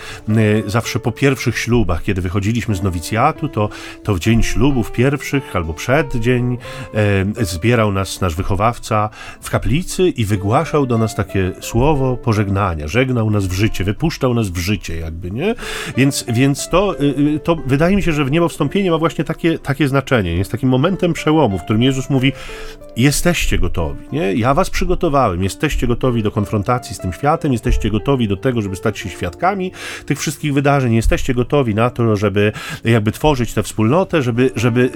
zawsze 0.66 1.00
po 1.00 1.12
pierwszych 1.12 1.58
ślubach, 1.58 2.02
kiedy 2.02 2.20
wychodziliśmy 2.20 2.74
z 2.74 2.82
nowicjatu, 2.82 3.48
to, 3.48 3.68
to 4.02 4.14
w 4.14 4.20
dzień 4.20 4.42
ślubów 4.42 4.92
pierwszych 4.92 5.56
albo 5.56 5.74
przed 5.74 6.16
dzień 6.16 6.58
e, 7.38 7.44
zbierał 7.44 7.92
nas 7.92 8.20
nasz 8.20 8.34
wychowawca 8.34 9.10
w 9.40 9.50
kaplicy 9.50 10.08
i 10.08 10.24
wygłaszał 10.24 10.86
do 10.86 10.98
nas 10.98 11.14
takie 11.14 11.52
słowo 11.60 12.16
pożegnania, 12.16 12.88
żegnał 12.88 13.30
nas 13.30 13.46
w 13.46 13.52
życie, 13.52 13.84
wypuszczał 13.84 14.34
nas 14.34 14.48
w 14.48 14.56
życie 14.58 14.96
jakby, 14.96 15.30
nie? 15.30 15.54
Więc, 15.96 16.24
więc 16.28 16.68
to, 16.68 17.00
y, 17.00 17.04
y, 17.04 17.40
to 17.40 17.56
wydaje 17.56 17.96
mi 17.96 18.02
się, 18.02 18.12
że 18.12 18.24
w 18.24 18.30
niebo 18.30 18.48
wstąpienie 18.48 18.90
ma 18.90 18.98
właśnie 18.98 19.24
takie, 19.24 19.58
takie 19.58 19.88
znaczenie, 19.88 20.36
jest 20.36 20.52
takim 20.52 20.68
momentem 20.68 21.12
przełomu, 21.12 21.58
w 21.58 21.64
którym 21.64 21.82
Jezus 21.82 22.10
mówi, 22.10 22.32
jesteście 22.96 23.58
gotowi, 23.58 24.04
nie? 24.12 24.34
Ja 24.34 24.54
was 24.54 24.70
przygotowałem, 24.70 25.42
jesteście 25.42 25.86
gotowi 25.86 26.22
do 26.22 26.30
konfrontacji 26.30 26.94
z 26.94 26.98
tym 26.98 27.12
światem, 27.12 27.52
jesteście 27.52 27.90
gotowi 27.90 28.28
do 28.28 28.36
tego, 28.36 28.62
żeby 28.62 28.76
stać 28.76 28.98
się 28.98 29.08
świadkami 29.08 29.72
tych 30.06 30.18
wszystkich 30.20 30.54
wydarzeń, 30.54 30.94
jesteście 30.94 31.34
gotowi 31.34 31.74
na 31.74 31.90
to, 31.90 32.16
żeby 32.16 32.52
jakby 32.84 33.12
tworzyć 33.12 33.54
tę 33.54 33.62
wspólnotę, 33.62 34.22
żeby, 34.22 34.50
żeby 34.56 34.90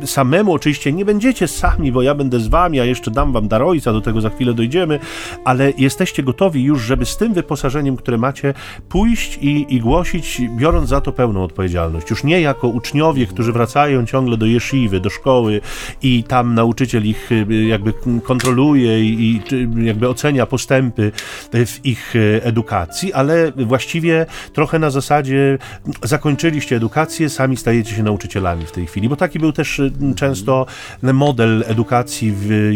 y, 0.00 0.04
y, 0.04 0.06
samemu, 0.06 0.52
oczywiście 0.52 0.92
nie 0.92 1.04
będziecie 1.04 1.48
sami, 1.48 1.92
bo 1.92 2.02
ja 2.02 2.14
będę 2.14 2.40
z 2.40 2.48
wami, 2.48 2.80
a 2.80 2.84
jeszcze 2.84 3.10
dam 3.10 3.32
wam 3.32 3.48
dar 3.48 3.62
ojca, 3.62 3.92
do 3.92 4.00
tego 4.00 4.20
za 4.20 4.30
chwilę 4.30 4.54
dojdziemy, 4.54 4.98
ale 5.44 5.72
jesteście 5.78 6.22
gotowi 6.22 6.64
już, 6.64 6.82
żeby 6.82 7.04
z 7.04 7.16
tym 7.16 7.34
wyposażeniem, 7.34 7.96
które 7.96 8.18
macie, 8.18 8.54
pójść 8.88 9.38
i, 9.42 9.74
i 9.74 9.80
głosić, 9.80 10.42
biorąc 10.56 10.88
za 10.88 11.00
to 11.00 11.12
pełną 11.12 11.44
odpowiedzialność. 11.44 12.10
Już 12.10 12.24
nie 12.24 12.40
jako 12.40 12.68
uczniowie, 12.68 13.26
którzy 13.26 13.52
wracają 13.52 14.06
ciągle 14.06 14.36
do 14.36 14.46
jeszywy, 14.46 15.00
do 15.00 15.10
szkoły 15.10 15.60
i 16.02 16.24
tam 16.24 16.54
nauczyciel 16.54 16.95
nauczyciel 16.96 17.06
ich 17.06 17.30
jakby 17.68 17.92
kontroluje 18.22 19.04
i 19.04 19.40
jakby 19.76 20.08
ocenia 20.08 20.46
postępy 20.46 21.12
w 21.52 21.80
ich 21.84 22.14
edukacji, 22.42 23.12
ale 23.12 23.52
właściwie 23.52 24.26
trochę 24.52 24.78
na 24.78 24.90
zasadzie 24.90 25.58
zakończyliście 26.02 26.76
edukację, 26.76 27.30
sami 27.30 27.56
stajecie 27.56 27.94
się 27.94 28.02
nauczycielami 28.02 28.66
w 28.66 28.72
tej 28.72 28.86
chwili, 28.86 29.08
bo 29.08 29.16
taki 29.16 29.38
był 29.38 29.52
też 29.52 29.80
często 30.16 30.66
model 31.02 31.64
edukacji 31.66 32.32
w 32.36 32.70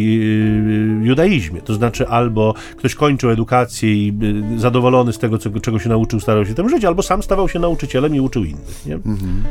judaizmie, 1.03 1.63
to 1.63 1.75
znaczy 1.75 2.09
albo 2.09 2.55
ktoś 2.77 2.95
kończył 2.95 3.31
edukację 3.31 3.95
i 3.95 4.13
zadowolony 4.57 5.13
z 5.13 5.19
tego, 5.19 5.39
czego 5.39 5.79
się 5.79 5.89
nauczył, 5.89 6.21
starał 6.21 6.47
się 6.47 6.55
tym 6.55 6.69
żyć, 6.69 6.85
albo 6.85 7.03
sam 7.03 7.23
stawał 7.23 7.49
się 7.49 7.59
nauczycielem 7.59 8.15
i 8.15 8.21
uczył 8.21 8.45
innych. 8.45 8.87
Nie? 8.87 8.95
Mhm. 8.95 9.45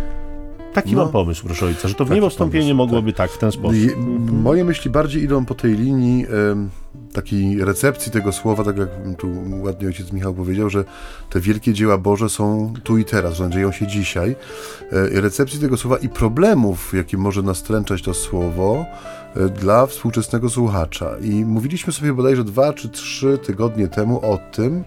Taki 0.73 0.95
no, 0.95 1.01
mam 1.03 1.11
pomysł, 1.11 1.45
proszę 1.45 1.65
ojca, 1.65 1.87
że 1.87 1.95
to 1.95 2.05
w 2.05 2.11
niebostąpienie 2.11 2.73
mogłoby 2.73 3.13
tak. 3.13 3.29
tak. 3.29 3.37
w 3.37 3.39
ten 3.39 3.51
sposób. 3.51 3.75
Je, 3.75 3.95
moje 4.31 4.65
myśli 4.65 4.91
bardziej 4.91 5.23
idą 5.23 5.45
po 5.45 5.55
tej 5.55 5.73
linii 5.73 6.25
y, 6.25 7.13
takiej 7.13 7.65
recepcji 7.65 8.11
tego 8.11 8.31
słowa, 8.31 8.63
tak 8.63 8.77
jak 8.77 8.89
tu 9.17 9.27
ładnie 9.61 9.87
ojciec 9.87 10.11
Michał 10.11 10.33
powiedział, 10.33 10.69
że 10.69 10.83
te 11.29 11.39
wielkie 11.39 11.73
dzieła 11.73 11.97
Boże 11.97 12.29
są 12.29 12.73
tu 12.83 12.97
i 12.97 13.05
teraz, 13.05 13.35
że 13.35 13.49
dzieją 13.49 13.71
się 13.71 13.87
dzisiaj. 13.87 14.35
Y, 14.93 15.21
recepcji 15.21 15.59
tego 15.59 15.77
słowa 15.77 15.97
i 15.97 16.09
problemów, 16.09 16.93
jakie 16.93 17.17
może 17.17 17.41
nastręczać 17.41 18.01
to 18.01 18.13
słowo 18.13 18.85
y, 19.37 19.49
dla 19.49 19.85
współczesnego 19.85 20.49
słuchacza. 20.49 21.15
I 21.21 21.45
mówiliśmy 21.45 21.93
sobie 21.93 22.13
bodajże 22.13 22.43
dwa 22.43 22.73
czy 22.73 22.89
trzy 22.89 23.37
tygodnie 23.37 23.87
temu 23.87 24.31
o 24.31 24.39
tym, 24.51 24.83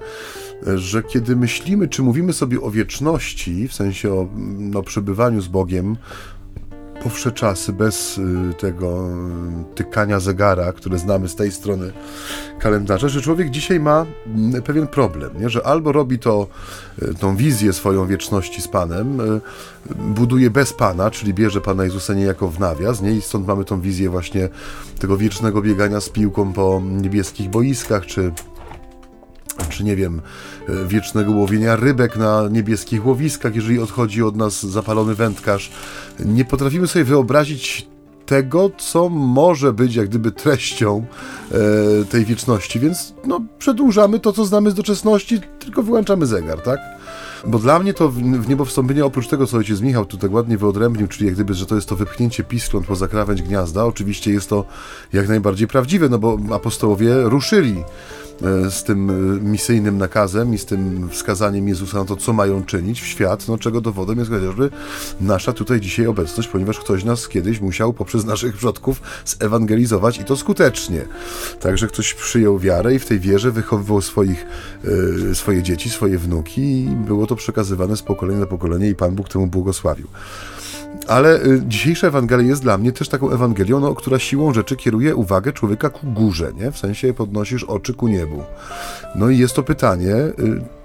że 0.74 1.02
kiedy 1.02 1.36
myślimy, 1.36 1.88
czy 1.88 2.02
mówimy 2.02 2.32
sobie 2.32 2.60
o 2.60 2.70
wieczności, 2.70 3.68
w 3.68 3.74
sensie 3.74 4.12
o 4.12 4.28
no, 4.58 4.82
przebywaniu 4.82 5.40
z 5.40 5.48
Bogiem, 5.48 5.96
powsze 7.02 7.32
czasy, 7.32 7.72
bez 7.72 8.18
y, 8.18 8.54
tego 8.58 9.08
y, 9.70 9.74
tykania 9.74 10.20
zegara, 10.20 10.72
które 10.72 10.98
znamy 10.98 11.28
z 11.28 11.36
tej 11.36 11.52
strony 11.52 11.92
kalendarza, 12.58 13.08
że 13.08 13.22
człowiek 13.22 13.50
dzisiaj 13.50 13.80
ma 13.80 14.06
mm, 14.26 14.62
pewien 14.62 14.86
problem, 14.86 15.30
nie? 15.40 15.50
że 15.50 15.66
albo 15.66 15.92
robi 15.92 16.18
to, 16.18 16.46
y, 17.02 17.14
tą 17.14 17.36
wizję 17.36 17.72
swoją 17.72 18.06
wieczności 18.06 18.62
z 18.62 18.68
Panem, 18.68 19.18
buduje 19.96 20.50
bez 20.50 20.72
Pana, 20.72 21.10
czyli 21.10 21.34
bierze 21.34 21.60
Pana 21.60 21.84
Jezusa 21.84 22.14
niejako 22.14 22.48
w 22.48 22.60
nawias, 22.60 23.02
nie? 23.02 23.12
i 23.12 23.22
stąd 23.22 23.46
mamy 23.46 23.64
tą 23.64 23.80
wizję 23.80 24.10
właśnie 24.10 24.48
tego 24.98 25.16
wiecznego 25.16 25.62
biegania 25.62 26.00
z 26.00 26.08
piłką 26.08 26.52
po 26.52 26.82
niebieskich 26.84 27.50
boiskach, 27.50 28.06
czy 28.06 28.32
czy 29.72 29.84
nie 29.84 29.96
wiem, 29.96 30.20
e, 30.68 30.86
wiecznego 30.86 31.32
łowienia 31.32 31.76
rybek 31.76 32.16
na 32.16 32.48
niebieskich 32.50 33.06
łowiskach, 33.06 33.54
jeżeli 33.54 33.78
odchodzi 33.78 34.22
od 34.22 34.36
nas 34.36 34.62
zapalony 34.62 35.14
wędkarz. 35.14 35.70
Nie 36.24 36.44
potrafimy 36.44 36.86
sobie 36.86 37.04
wyobrazić 37.04 37.92
tego, 38.26 38.70
co 38.78 39.08
może 39.08 39.72
być 39.72 39.94
jak 39.94 40.08
gdyby 40.08 40.32
treścią 40.32 41.04
e, 41.50 42.04
tej 42.04 42.24
wieczności, 42.24 42.80
więc 42.80 43.14
no, 43.26 43.40
przedłużamy 43.58 44.20
to, 44.20 44.32
co 44.32 44.44
znamy 44.44 44.70
z 44.70 44.74
doczesności, 44.74 45.40
tylko 45.58 45.82
wyłączamy 45.82 46.26
zegar, 46.26 46.60
tak? 46.60 46.80
Bo 47.46 47.58
dla 47.58 47.78
mnie 47.78 47.94
to 47.94 48.08
w 48.08 48.48
niebo 48.48 48.64
wstąpienie, 48.64 49.04
oprócz 49.04 49.28
tego, 49.28 49.46
co 49.46 49.56
ojciec 49.56 49.80
Michał 49.80 50.04
tu 50.04 50.18
tak 50.18 50.32
ładnie 50.32 50.58
wyodrębnił, 50.58 51.08
czyli 51.08 51.26
jak 51.26 51.34
gdyby, 51.34 51.54
że 51.54 51.66
to 51.66 51.74
jest 51.74 51.88
to 51.88 51.96
wypchnięcie 51.96 52.44
piskląt 52.44 52.86
poza 52.86 53.08
krawędź 53.08 53.42
gniazda, 53.42 53.84
oczywiście 53.84 54.32
jest 54.32 54.48
to 54.48 54.64
jak 55.12 55.28
najbardziej 55.28 55.68
prawdziwe, 55.68 56.08
no 56.08 56.18
bo 56.18 56.38
apostołowie 56.52 57.22
ruszyli 57.22 57.84
z 58.70 58.82
tym 58.82 59.10
e, 59.10 59.40
misyjnym 59.40 59.98
nakazem 59.98 60.54
i 60.54 60.58
z 60.58 60.64
tym 60.64 61.08
wskazaniem 61.08 61.68
Jezusa 61.68 61.98
na 61.98 62.04
to, 62.04 62.16
co 62.16 62.32
mają 62.32 62.64
czynić 62.64 63.00
w 63.02 63.06
świat, 63.06 63.48
no 63.48 63.58
czego 63.58 63.80
dowodem 63.80 64.18
jest 64.18 64.30
chociażby 64.30 64.70
nasza 65.20 65.52
tutaj 65.52 65.80
dzisiaj 65.80 66.06
obecność, 66.06 66.48
ponieważ 66.48 66.78
ktoś 66.78 67.04
nas 67.04 67.28
kiedyś 67.28 67.60
musiał 67.60 67.92
poprzez 67.92 68.24
naszych 68.24 68.56
przodków 68.56 69.02
zewangelizować 69.24 70.18
i 70.18 70.24
to 70.24 70.36
skutecznie. 70.36 71.04
Także 71.60 71.88
ktoś 71.88 72.14
przyjął 72.14 72.58
wiarę 72.58 72.94
i 72.94 72.98
w 72.98 73.06
tej 73.06 73.20
wierze 73.20 73.50
wychowywał 73.50 74.00
swoich, 74.00 74.46
e, 75.30 75.34
swoje 75.34 75.62
dzieci, 75.62 75.90
swoje 75.90 76.18
wnuki 76.18 76.84
i 76.84 76.86
było 76.86 77.26
to 77.26 77.36
przekazywane 77.36 77.96
z 77.96 78.02
pokolenia 78.02 78.40
na 78.40 78.46
pokolenie 78.46 78.88
i 78.88 78.94
Pan 78.94 79.14
Bóg 79.14 79.28
temu 79.28 79.46
błogosławił. 79.46 80.06
Ale 81.08 81.44
y, 81.44 81.62
dzisiejsza 81.66 82.06
Ewangelia 82.06 82.48
jest 82.48 82.62
dla 82.62 82.78
mnie 82.78 82.92
też 82.92 83.08
taką 83.08 83.30
Ewangelią, 83.30 83.80
no, 83.80 83.94
która 83.94 84.18
siłą 84.18 84.54
rzeczy 84.54 84.76
kieruje 84.76 85.16
uwagę 85.16 85.52
człowieka 85.52 85.90
ku 85.90 86.06
górze, 86.06 86.52
nie? 86.56 86.72
W 86.72 86.78
sensie 86.78 87.14
podnosisz 87.14 87.64
oczy 87.64 87.94
ku 87.94 88.08
niebu. 88.08 88.42
No 89.14 89.30
i 89.30 89.38
jest 89.38 89.54
to 89.54 89.62
pytanie, 89.62 90.14
y, 90.14 90.32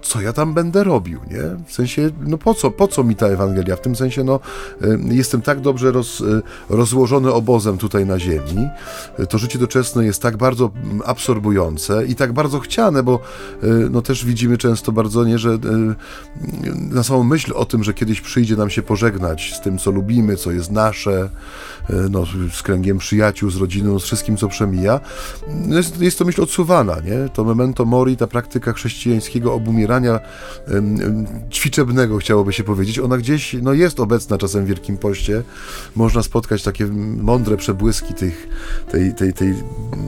co 0.08 0.22
ja 0.22 0.34
tam 0.34 0.54
będę 0.54 0.84
robił, 0.84 1.20
nie? 1.32 1.66
W 1.68 1.74
sensie, 1.74 2.10
no 2.20 2.38
po 2.38 2.54
co, 2.54 2.72
po 2.72 2.88
co 2.88 3.04
mi 3.04 3.16
ta 3.16 3.28
Ewangelia? 3.28 3.76
W 3.76 3.82
tym 3.82 3.96
sensie, 3.96 4.24
no, 4.24 4.40
y, 4.82 5.00
jestem 5.12 5.42
tak 5.42 5.62
dobrze 5.62 5.92
roz, 5.92 6.22
y, 6.22 6.42
rozłożony 6.70 7.34
obozem 7.34 7.78
tutaj 7.78 8.06
na 8.06 8.20
ziemi, 8.20 8.68
to 9.30 9.38
życie 9.38 9.60
doczesne 9.60 10.06
jest 10.06 10.22
tak 10.22 10.38
bardzo 10.38 10.72
mm, 10.84 11.02
absorbujące 11.06 12.06
i 12.06 12.16
tak 12.16 12.34
bardzo 12.34 12.60
chciane, 12.60 13.04
bo 13.04 13.20
no 13.90 14.02
też 14.02 14.26
widzimy 14.26 14.58
często 14.58 14.92
bardzo, 14.92 15.24
nie, 15.24 15.40
że 15.40 15.58
na 16.74 17.04
samą 17.04 17.24
myśl 17.24 17.54
o 17.56 17.66
tym, 17.66 17.84
że 17.84 17.94
kiedyś 17.94 18.22
przyjdzie 18.22 18.56
nam 18.56 18.70
się 18.70 18.82
pożegnać 18.82 19.54
z 19.56 19.62
tym, 19.62 19.78
co 19.78 19.92
lubimy, 19.92 20.36
co 20.36 20.52
jest 20.52 20.72
nasze, 20.72 21.30
no, 22.10 22.24
z 22.54 22.64
kręgiem 22.64 22.98
przyjaciół, 22.98 23.50
z 23.50 23.56
rodziną, 23.56 24.00
z 24.00 24.04
wszystkim, 24.04 24.38
co 24.38 24.48
przemija, 24.48 25.00
jest, 25.68 26.02
jest 26.02 26.20
to 26.20 26.26
myśl 26.26 26.42
odsuwana, 26.42 26.96
nie? 27.00 27.30
To 27.30 27.44
memento 27.44 27.86
mori, 27.86 28.18
ta 28.18 28.28
praktyka 28.28 28.74
chrześcijańskiego 28.74 29.54
obumierania 29.54 29.97
umierania 29.98 30.20
ćwiczebnego, 31.52 32.18
chciałoby 32.18 32.54
się 32.54 32.64
powiedzieć. 32.64 33.00
Ona 33.00 33.18
gdzieś 33.18 33.56
no, 33.62 33.74
jest 33.74 34.00
obecna 34.00 34.38
czasem 34.38 34.66
w 34.66 34.68
Wielkim 34.68 34.98
Poście. 34.98 35.44
Można 35.96 36.24
spotkać 36.24 36.64
takie 36.64 36.86
mądre 37.22 37.58
przebłyski 37.58 38.14
tych, 38.14 38.48
tej, 38.92 39.14
tej, 39.14 39.34
tej 39.34 39.54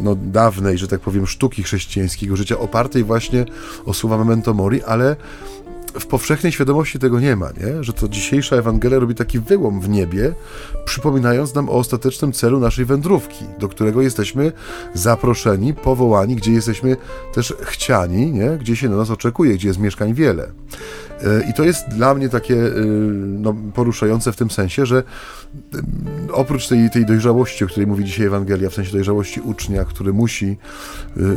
no, 0.03 0.15
dawnej, 0.15 0.77
że 0.77 0.87
tak 0.87 0.99
powiem, 0.99 1.27
sztuki 1.27 1.63
chrześcijańskiego 1.63 2.35
życia, 2.35 2.59
opartej 2.59 3.03
właśnie 3.03 3.45
o 3.85 3.93
słowa 3.93 4.17
memento 4.17 4.53
mori, 4.53 4.83
ale 4.83 5.15
w 5.99 6.05
powszechnej 6.05 6.51
świadomości 6.51 6.99
tego 6.99 7.19
nie 7.19 7.35
ma, 7.35 7.49
nie? 7.51 7.83
że 7.83 7.93
to 7.93 8.09
dzisiejsza 8.09 8.55
Ewangelia 8.55 8.99
robi 8.99 9.15
taki 9.15 9.39
wyłom 9.39 9.81
w 9.81 9.89
niebie, 9.89 10.33
przypominając 10.85 11.55
nam 11.55 11.69
o 11.69 11.73
ostatecznym 11.73 12.31
celu 12.31 12.59
naszej 12.59 12.85
wędrówki, 12.85 13.45
do 13.59 13.67
którego 13.67 14.01
jesteśmy 14.01 14.51
zaproszeni, 14.93 15.73
powołani, 15.73 16.35
gdzie 16.35 16.51
jesteśmy 16.51 16.97
też 17.33 17.53
chciani, 17.61 18.31
nie? 18.31 18.49
gdzie 18.49 18.75
się 18.75 18.89
na 18.89 18.95
nas 18.95 19.09
oczekuje, 19.09 19.53
gdzie 19.53 19.67
jest 19.67 19.79
mieszkań 19.79 20.13
wiele. 20.13 20.51
E, 21.23 21.49
I 21.49 21.53
to 21.53 21.63
jest 21.63 21.87
dla 21.87 22.13
mnie 22.13 22.29
takie 22.29 22.55
e, 22.55 22.71
no, 23.19 23.55
poruszające 23.73 24.31
w 24.31 24.35
tym 24.35 24.51
sensie, 24.51 24.85
że 24.85 25.03
e, 26.27 26.33
oprócz 26.33 26.67
tej, 26.67 26.89
tej 26.89 27.05
dojrzałości, 27.05 27.63
o 27.63 27.67
której 27.67 27.87
mówi 27.87 28.05
dzisiaj 28.05 28.25
Ewangelia, 28.25 28.69
w 28.69 28.73
sensie 28.73 28.91
dojrzałości 28.91 29.41
ucznia, 29.41 29.85
który 29.85 30.13
musi 30.13 30.57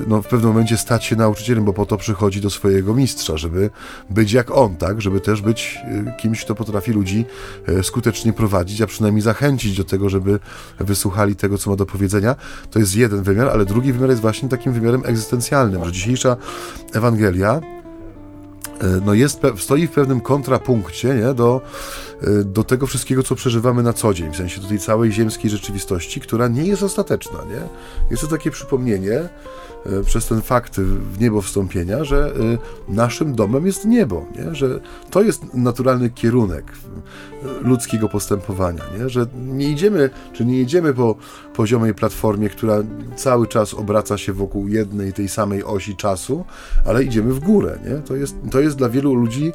no, 0.07 0.23
w 0.23 0.29
pewnym 0.29 0.51
momencie 0.51 0.77
stać 0.77 1.05
się 1.05 1.17
nauczycielem, 1.17 1.65
bo 1.65 1.73
po 1.73 1.87
to 1.87 1.97
przychodzi 1.97 2.41
do 2.41 2.51
swojego 2.51 2.95
mistrza, 2.95 3.37
żeby 3.37 3.71
być 4.11 4.33
jak 4.33 4.51
on, 4.51 4.77
tak? 4.77 5.01
Żeby 5.01 5.21
też 5.21 5.43
być 5.43 5.79
kimś, 6.19 6.45
kto 6.45 6.55
potrafi 6.55 6.93
ludzi 6.93 7.25
skutecznie 7.83 8.33
prowadzić, 8.33 8.81
a 8.81 8.87
przynajmniej 8.87 9.23
zachęcić 9.23 9.77
do 9.77 9.85
tego, 9.85 10.09
żeby 10.09 10.39
wysłuchali 10.81 11.37
tego, 11.37 11.59
co 11.59 11.71
ma 11.71 11.77
do 11.77 11.87
powiedzenia. 11.87 12.37
To 12.71 12.79
jest 12.79 12.97
jeden 12.97 13.23
wymiar, 13.23 13.49
ale 13.49 13.65
drugi 13.65 13.93
wymiar 13.93 14.11
jest 14.11 14.23
właśnie 14.23 14.49
takim 14.49 14.73
wymiarem 14.73 15.03
egzystencjalnym, 15.05 15.85
że 15.85 15.93
dzisiejsza 15.93 16.37
Ewangelia 16.93 17.61
no 19.05 19.15
jest, 19.15 19.41
stoi 19.59 19.87
w 19.87 19.91
pewnym 19.91 20.21
kontrapunkcie 20.21 21.15
nie, 21.15 21.35
do, 21.35 21.61
e, 22.23 22.45
do 22.45 22.65
tego 22.65 22.87
wszystkiego, 22.87 23.23
co 23.23 23.35
przeżywamy 23.35 23.83
na 23.83 23.93
co 23.93 24.15
dzień, 24.15 24.33
w 24.33 24.37
sensie 24.37 24.61
do 24.61 24.69
tej 24.69 24.79
całej 24.79 25.13
ziemskiej 25.13 25.51
rzeczywistości, 25.51 26.21
która 26.21 26.49
nie 26.49 26.65
jest 26.65 26.83
ostateczna. 26.83 27.39
Nie? 27.39 27.63
Jest 28.11 28.23
to 28.23 28.29
takie 28.29 28.51
przypomnienie 28.51 29.19
e, 29.19 29.29
przez 30.05 30.27
ten 30.27 30.43
fakt 30.43 30.81
w 30.81 31.21
niebo 31.21 31.43
wstąpienia, 31.43 32.05
że 32.05 32.33
naszym 32.89 33.35
domem 33.35 33.67
jest 33.67 33.85
niebo, 33.85 34.27
nie? 34.39 34.55
że 34.55 34.81
to 35.11 35.23
jest 35.23 35.55
naturalny 35.55 36.11
kierunek 36.11 36.65
ludzkiego 37.61 38.09
postępowania, 38.09 38.83
nie? 38.99 39.09
że 39.09 39.27
nie 39.35 39.71
idziemy, 39.71 40.11
czy 40.33 40.45
nie 40.45 40.59
jedziemy 40.59 40.95
po 40.95 41.17
poziomej 41.55 41.95
platformie, 41.95 42.49
która 42.49 42.83
cały 43.17 43.47
czas 43.47 43.75
obraca 43.75 44.19
się 44.19 44.33
wokół 44.33 44.69
jednej 44.69 45.13
tej 45.13 45.29
samej 45.29 45.65
osi 45.65 45.97
czasu, 45.97 46.45
ale 46.87 47.05
idziemy 47.05 47.33
w 47.33 47.41
górę. 47.41 47.79
Nie? 47.85 47.95
To, 47.95 48.17
jest, 48.17 48.37
to 48.51 48.61
jest 48.61 48.77
dla 48.77 48.89
wielu 48.89 49.15
ludzi 49.15 49.53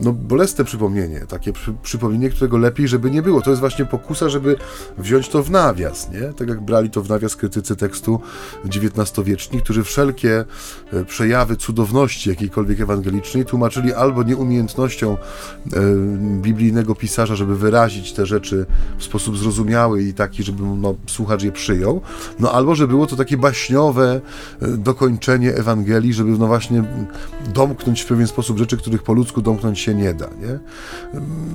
no, 0.00 0.12
bolesne 0.12 0.64
przypomnienie, 0.64 1.20
takie 1.28 1.52
przy, 1.52 1.72
przypomnienie, 1.82 2.30
którego 2.30 2.58
lepiej, 2.58 2.88
żeby 2.88 3.10
nie 3.10 3.22
było. 3.22 3.42
To 3.42 3.50
jest 3.50 3.60
właśnie 3.60 3.84
pokusa, 3.84 4.28
żeby 4.28 4.56
wziąć 4.98 5.28
to 5.28 5.42
w 5.42 5.50
nawias, 5.50 6.10
nie? 6.10 6.32
Tak 6.32 6.48
jak 6.48 6.60
brali 6.60 6.90
to 6.90 7.02
w 7.02 7.08
nawias 7.08 7.36
krytycy 7.36 7.76
tekstu 7.76 8.20
XIX-wieczni, 8.64 9.62
którzy 9.62 9.84
wszelkie 9.84 10.44
e, 10.92 11.04
przejawy 11.04 11.56
cudowności 11.56 12.30
jakiejkolwiek 12.30 12.80
ewangelicznej 12.80 13.44
tłumaczyli 13.44 13.92
albo 13.92 14.22
nieumiejętnością 14.22 15.16
e, 15.16 15.16
biblijnego 16.42 16.94
pisarza, 16.94 17.25
żeby 17.34 17.56
wyrazić 17.56 18.12
te 18.12 18.26
rzeczy 18.26 18.66
w 18.98 19.04
sposób 19.04 19.38
zrozumiały 19.38 20.02
i 20.02 20.14
taki, 20.14 20.42
żeby 20.42 20.62
no, 20.62 20.94
słuchacz 21.06 21.42
je 21.42 21.52
przyjął, 21.52 22.00
no 22.38 22.52
albo, 22.52 22.74
że 22.74 22.88
było 22.88 23.06
to 23.06 23.16
takie 23.16 23.36
baśniowe 23.36 24.20
e, 24.62 24.68
dokończenie 24.68 25.54
Ewangelii, 25.54 26.12
żeby 26.12 26.30
no 26.30 26.46
właśnie 26.46 26.84
domknąć 27.54 28.02
w 28.02 28.06
pewien 28.06 28.26
sposób 28.26 28.58
rzeczy, 28.58 28.76
których 28.76 29.02
po 29.02 29.12
ludzku 29.12 29.42
domknąć 29.42 29.80
się 29.80 29.94
nie 29.94 30.14
da. 30.14 30.26
Nie? 30.26 30.58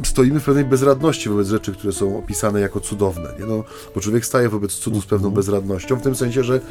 Stoimy 0.04 0.32
tkwimy 0.32 0.40
w 0.40 0.46
pewnej 0.46 0.66
bezradności 0.66 1.30
wobec 1.30 1.48
rzeczy, 1.48 1.74
które 1.74 1.94
są 1.94 2.18
opisane 2.18 2.60
jako 2.60 2.80
cudowne. 2.80 3.30
Nie? 3.40 3.46
No, 3.46 3.64
bo 3.96 4.02
człowiek 4.02 4.26
staje 4.26 4.50
wobec 4.50 4.72
cudu 4.72 5.02
z 5.02 5.06
pewną 5.06 5.28
mhm. 5.28 5.36
bezradnością, 5.36 5.96
w 5.96 6.02
tym 6.02 6.16
sensie, 6.16 6.44
że 6.44 6.62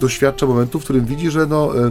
doświadcza 0.00 0.46
momentu, 0.46 0.80
w 0.80 0.84
którym 0.84 1.04
widzi, 1.04 1.30
że 1.30 1.46
no, 1.46 1.86
e, 1.86 1.90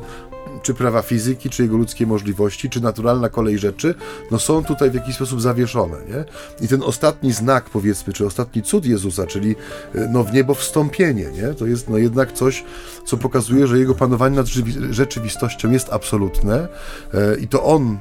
czy 0.65 0.73
prawa 0.73 1.01
fizyki, 1.01 1.49
czy 1.49 1.63
jego 1.63 1.77
ludzkie 1.77 2.07
możliwości, 2.07 2.69
czy 2.69 2.81
naturalna 2.81 3.29
kolej 3.29 3.59
rzeczy, 3.59 3.95
no 4.31 4.39
są 4.39 4.63
tutaj 4.63 4.91
w 4.91 4.93
jakiś 4.93 5.15
sposób 5.15 5.41
zawieszone, 5.41 5.97
nie? 6.09 6.25
I 6.65 6.67
ten 6.67 6.83
ostatni 6.83 7.33
znak, 7.33 7.69
powiedzmy, 7.69 8.13
czy 8.13 8.25
ostatni 8.25 8.63
cud 8.63 8.85
Jezusa, 8.85 9.27
czyli 9.27 9.55
e, 9.95 10.07
no 10.11 10.23
w 10.23 10.33
niebo 10.33 10.53
wstąpienie, 10.53 11.25
nie? 11.31 11.53
To 11.53 11.65
jest 11.65 11.89
no 11.89 11.97
jednak 11.97 12.33
coś, 12.33 12.63
co 13.05 13.17
pokazuje, 13.17 13.67
że 13.67 13.79
jego 13.79 13.95
panowanie 13.95 14.35
nad 14.35 14.47
rzeczywistością 14.89 15.71
jest 15.71 15.93
absolutne 15.93 16.67
e, 17.13 17.35
i 17.39 17.47
to 17.47 17.63
on 17.63 17.83
e, 17.83 17.97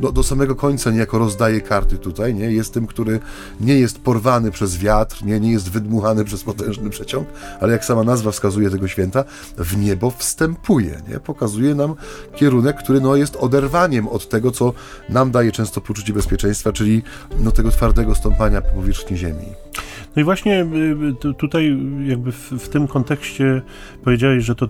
no, 0.00 0.12
do 0.12 0.22
samego 0.22 0.54
końca 0.54 0.90
niejako 0.90 1.18
rozdaje 1.18 1.60
karty 1.60 1.98
tutaj, 1.98 2.34
nie? 2.34 2.52
Jest 2.52 2.74
tym, 2.74 2.86
który 2.86 3.20
nie 3.60 3.78
jest 3.78 3.98
porwany 3.98 4.50
przez 4.50 4.78
wiatr, 4.78 5.24
nie, 5.24 5.40
nie 5.40 5.52
jest 5.52 5.70
wydmuchany 5.70 6.24
przez 6.24 6.42
potężny 6.42 6.90
przeciąg, 6.90 7.28
ale 7.60 7.72
jak 7.72 7.84
sama 7.84 8.04
nazwa 8.04 8.30
wskazuje 8.30 8.70
tego 8.70 8.88
święta, 8.88 9.24
w 9.58 9.76
niebo 9.76 10.10
wstępuje, 10.10 11.02
nie? 11.08 11.20
Pokazuje 11.20 11.74
nam 11.74 11.95
kierunek, 12.34 12.76
który 12.76 13.00
no, 13.00 13.16
jest 13.16 13.36
oderwaniem 13.36 14.08
od 14.08 14.28
tego, 14.28 14.50
co 14.50 14.72
nam 15.08 15.30
daje 15.30 15.52
często 15.52 15.80
poczucie 15.80 16.12
bezpieczeństwa, 16.12 16.72
czyli 16.72 17.02
no, 17.38 17.50
tego 17.50 17.70
twardego 17.70 18.14
stąpania 18.14 18.62
po 18.62 18.68
powierzchni 18.68 19.16
Ziemi. 19.16 19.46
No 20.16 20.22
i 20.22 20.24
właśnie 20.24 20.66
y, 21.24 21.28
y, 21.28 21.34
tutaj 21.34 21.78
jakby 22.06 22.32
w, 22.32 22.50
w 22.50 22.68
tym 22.68 22.86
kontekście 22.86 23.62
powiedziałeś, 24.04 24.44
że 24.44 24.54
to 24.54 24.68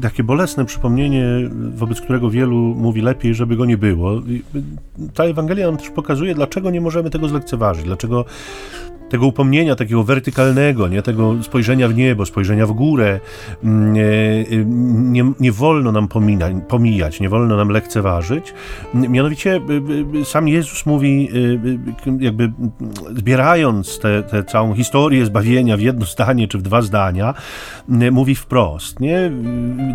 takie 0.00 0.24
bolesne 0.24 0.64
przypomnienie, 0.64 1.26
wobec 1.74 2.00
którego 2.00 2.30
wielu 2.30 2.56
mówi 2.56 3.02
lepiej, 3.02 3.34
żeby 3.34 3.56
go 3.56 3.64
nie 3.64 3.78
było. 3.78 4.18
Y, 4.18 4.42
ta 5.14 5.24
Ewangelia 5.24 5.66
nam 5.66 5.76
też 5.76 5.90
pokazuje, 5.90 6.34
dlaczego 6.34 6.70
nie 6.70 6.80
możemy 6.80 7.10
tego 7.10 7.28
zlekceważyć, 7.28 7.84
dlaczego 7.84 8.24
tego 9.12 9.26
upomnienia 9.26 9.76
takiego 9.76 10.04
wertykalnego, 10.04 10.88
nie? 10.88 11.02
tego 11.02 11.42
spojrzenia 11.42 11.88
w 11.88 11.94
niebo, 11.94 12.26
spojrzenia 12.26 12.66
w 12.66 12.72
górę, 12.72 13.20
mm, 13.64 15.12
nie, 15.12 15.32
nie 15.40 15.52
wolno 15.52 15.92
nam 15.92 16.08
pomina, 16.08 16.48
pomijać, 16.68 17.20
nie 17.20 17.28
wolno 17.28 17.56
nam 17.56 17.68
lekceważyć. 17.68 18.54
Mianowicie 18.94 19.60
y, 20.14 20.18
y, 20.20 20.24
sam 20.24 20.48
Jezus 20.48 20.86
mówi, 20.86 21.28
y, 21.34 22.24
jakby 22.24 22.52
zbierając 23.16 23.98
tę 23.98 24.44
całą 24.44 24.74
historię 24.74 25.26
zbawienia 25.26 25.76
w 25.76 25.80
jedno 25.80 26.06
zdanie 26.06 26.48
czy 26.48 26.58
w 26.58 26.62
dwa 26.62 26.82
zdania, 26.82 27.34
mówi 27.88 28.34
wprost, 28.34 29.00
nie? 29.00 29.30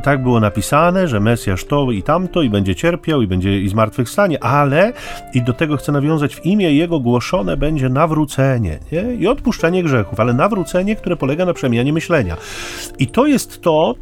Tak 0.04 0.24
było 0.24 0.40
napisane, 0.40 1.08
że 1.08 1.20
Mesjasz 1.20 1.66
to 1.66 1.92
i 1.92 2.04
tamto 2.04 2.42
i 2.42 2.50
będzie 2.50 2.76
cierpiał 2.76 3.22
i 3.22 3.28
będzie 3.28 3.62
i 3.62 3.70
zmartwychwstanie, 3.70 4.44
ale 4.44 4.94
i 5.34 5.42
do 5.42 5.54
tego 5.54 5.78
chcę 5.78 5.92
nawiązać 5.92 6.36
w 6.36 6.46
imię 6.46 6.74
Jego 6.74 7.00
głoszone 7.00 7.58
będzie 7.58 7.90
nawrócenie, 7.90 8.80
nie? 8.92 9.07
I 9.16 9.28
odpuszczenie 9.28 9.84
grzechów, 9.84 10.20
ale 10.20 10.34
nawrócenie, 10.34 10.96
które 10.96 11.16
polega 11.18 11.46
na 11.46 11.54
przemianie 11.54 11.94
myślenia. 11.94 12.38
I 13.00 13.08
to 13.08 13.26
jest 13.26 13.62
to, 13.62 13.96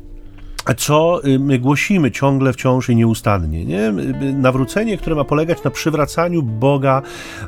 co 0.73 1.21
y, 1.25 1.39
my 1.39 1.59
głosimy 1.59 2.11
ciągle, 2.11 2.53
wciąż 2.53 2.89
i 2.89 2.95
nieustannie. 2.95 3.65
Nie? 3.65 3.93
Nawrócenie, 4.33 4.97
które 4.97 5.15
ma 5.15 5.23
polegać 5.23 5.63
na 5.63 5.71
przywracaniu 5.71 6.43
Boga 6.43 7.01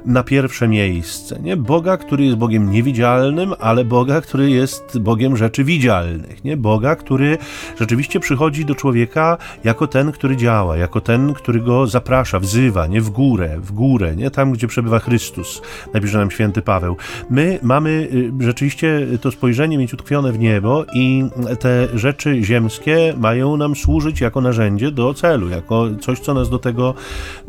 na 0.05 0.24
pierwsze 0.24 0.67
miejsce. 0.67 1.39
Nie? 1.39 1.57
Boga, 1.57 1.97
który 1.97 2.25
jest 2.25 2.38
Bogiem 2.38 2.71
niewidzialnym, 2.71 3.53
ale 3.59 3.86
Boga, 3.86 4.21
który 4.21 4.50
jest 4.50 5.00
Bogiem 5.00 5.38
rzeczy 5.38 5.63
widzialnych. 5.63 6.43
Nie? 6.43 6.57
Boga, 6.57 6.95
który 6.95 7.38
rzeczywiście 7.79 8.19
przychodzi 8.19 8.65
do 8.65 8.75
człowieka 8.75 9.38
jako 9.63 9.88
ten, 9.88 10.12
który 10.12 10.38
działa, 10.38 10.77
jako 10.77 11.01
ten, 11.01 11.33
który 11.33 11.59
go 11.59 11.88
zaprasza, 11.88 12.39
wzywa, 12.39 12.88
nie 12.88 13.01
w 13.01 13.09
górę, 13.09 13.57
w 13.59 13.71
górę, 13.71 14.15
nie 14.15 14.31
tam, 14.31 14.51
gdzie 14.51 14.67
przebywa 14.67 15.00
Chrystus, 15.00 15.62
napisze 15.93 16.17
nam 16.17 16.31
święty 16.31 16.62
Paweł. 16.62 16.97
My 17.29 17.59
mamy 17.63 17.89
y, 17.89 18.31
rzeczywiście 18.39 19.07
to 19.21 19.31
spojrzenie 19.31 19.77
mieć 19.77 19.93
utkwione 19.93 20.32
w 20.32 20.39
niebo 20.39 20.86
i 20.93 21.25
te 21.60 21.88
rzeczy 21.93 22.43
ziemskie 22.43 23.07
mają 23.17 23.58
nam 23.58 23.76
służyć 23.76 24.22
jako 24.22 24.41
narzędzie 24.41 24.91
do 24.91 25.13
celu, 25.13 25.50
jako 25.50 25.88
coś, 26.02 26.20
co 26.20 26.34
nas 26.34 26.50
do 26.50 26.60
tego 26.60 26.93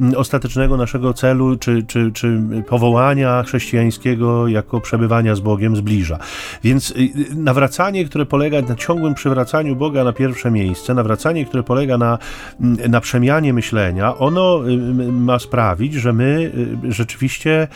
mm, 0.01 0.15
ostatecznego 0.17 0.77
naszego 0.77 1.15
celu, 1.15 1.57
czy, 1.57 1.83
czy, 1.83 2.13
czy 2.13 2.41
powołania 2.69 3.43
chrześcijańskiego 3.43 4.49
jako 4.49 4.81
przebywania 4.81 5.35
z 5.35 5.41
Bogiem 5.41 5.77
zbliża. 5.77 6.19
Więc 6.65 6.91
y, 6.91 6.95
y, 6.95 7.35
nawracanie, 7.35 8.05
które 8.05 8.27
polega 8.27 8.63
na 8.63 8.75
ciągłym 8.75 9.15
przywracaniu 9.15 9.77
Boga 9.77 10.05
na 10.05 10.13
pierwsze 10.13 10.51
miejsce, 10.51 10.95
nawracanie, 10.95 11.45
które 11.45 11.63
polega 11.63 11.99
na, 11.99 12.19
mm, 12.61 12.91
na 12.91 13.01
przemianie 13.01 13.53
myślenia, 13.53 14.17
ono 14.19 14.69
y, 14.69 15.13
ma 15.13 15.39
sprawić, 15.39 15.95
że 15.95 16.13
my 16.13 16.53
rzeczywiście 16.89 17.69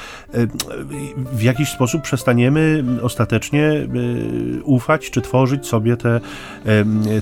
w 1.33 1.43
jakiś 1.43 1.69
sposób 1.69 2.03
przestaniemy 2.03 2.85
ostatecznie 3.03 3.89
ufać, 4.65 5.11
czy 5.11 5.21
tworzyć 5.21 5.67
sobie 5.67 5.97
te, 5.97 6.21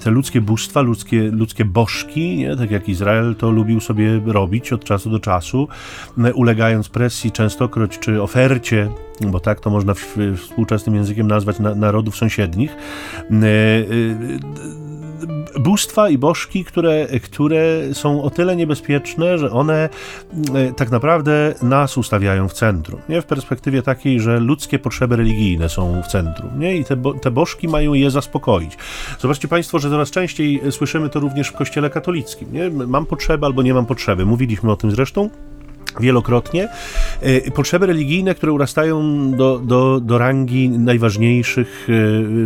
te 0.05 0.11
ludzkie 0.11 0.41
bóstwa, 0.51 0.81
ludzkie, 0.81 1.23
ludzkie 1.23 1.65
bożki, 1.65 2.37
nie? 2.37 2.57
tak 2.57 2.71
jak 2.71 2.89
Izrael 2.89 3.35
to 3.35 3.51
lubił 3.51 3.81
sobie 3.81 4.21
robić 4.27 4.73
od 4.73 4.85
czasu 4.85 5.11
do 5.11 5.19
czasu, 5.21 5.69
ulegając 6.35 6.89
presji 6.89 7.33
częstokroć 7.33 7.99
czy 7.99 8.23
ofercie 8.23 8.89
bo 9.29 9.41
tak 9.41 9.61
to 9.61 9.71
można 9.71 9.95
współczesnym 10.37 10.95
językiem 10.95 11.27
nazwać 11.27 11.57
narodów 11.59 12.17
sąsiednich 12.17 12.77
bóstwa 15.61 16.09
i 16.09 16.19
bożki, 16.19 16.65
które, 16.65 17.07
które 17.23 17.81
są 17.93 18.23
o 18.23 18.31
tyle 18.31 18.57
niebezpieczne, 18.57 19.39
że 19.39 19.51
one 19.51 19.89
e, 20.55 20.73
tak 20.73 20.91
naprawdę 20.91 21.55
nas 21.63 21.99
ustawiają 21.99 22.49
w 22.49 22.53
centrum. 22.53 23.01
Nie? 23.09 23.23
W 23.23 23.27
perspektywie 23.27 23.83
takiej, 23.83 24.21
że 24.21 24.41
ludzkie 24.41 24.79
potrzeby 24.79 25.17
religijne 25.17 25.69
są 25.69 26.03
w 26.03 26.07
centrum. 26.07 26.61
Nie? 26.61 26.77
I 26.77 26.85
te, 26.85 26.97
te 27.23 27.31
bożki 27.31 27.69
mają 27.69 27.95
je 27.95 28.11
zaspokoić. 28.11 28.77
Zobaczcie 29.19 29.49
Państwo, 29.49 29.79
że 29.79 29.91
coraz 29.91 30.11
częściej 30.11 30.61
słyszymy 30.71 31.09
to 31.09 31.21
również 31.21 31.49
w 31.49 31.53
kościele 31.53 31.91
katolickim. 31.91 32.53
Nie? 32.53 32.71
Mam 32.71 33.07
potrzebę 33.07 33.47
albo 33.47 33.63
nie 33.63 33.75
mam 33.75 33.87
potrzeby. 33.87 34.27
Mówiliśmy 34.27 34.73
o 34.73 34.77
tym 34.77 34.91
zresztą 34.91 35.31
wielokrotnie. 36.01 36.69
E, 37.21 37.51
potrzeby 37.51 37.87
religijne, 37.87 38.35
które 38.35 38.53
urastają 38.53 39.31
do, 39.37 39.59
do, 39.59 40.01
do 40.01 40.19
rangi 40.19 40.69
najważniejszych 40.69 41.87
e, 41.89 41.93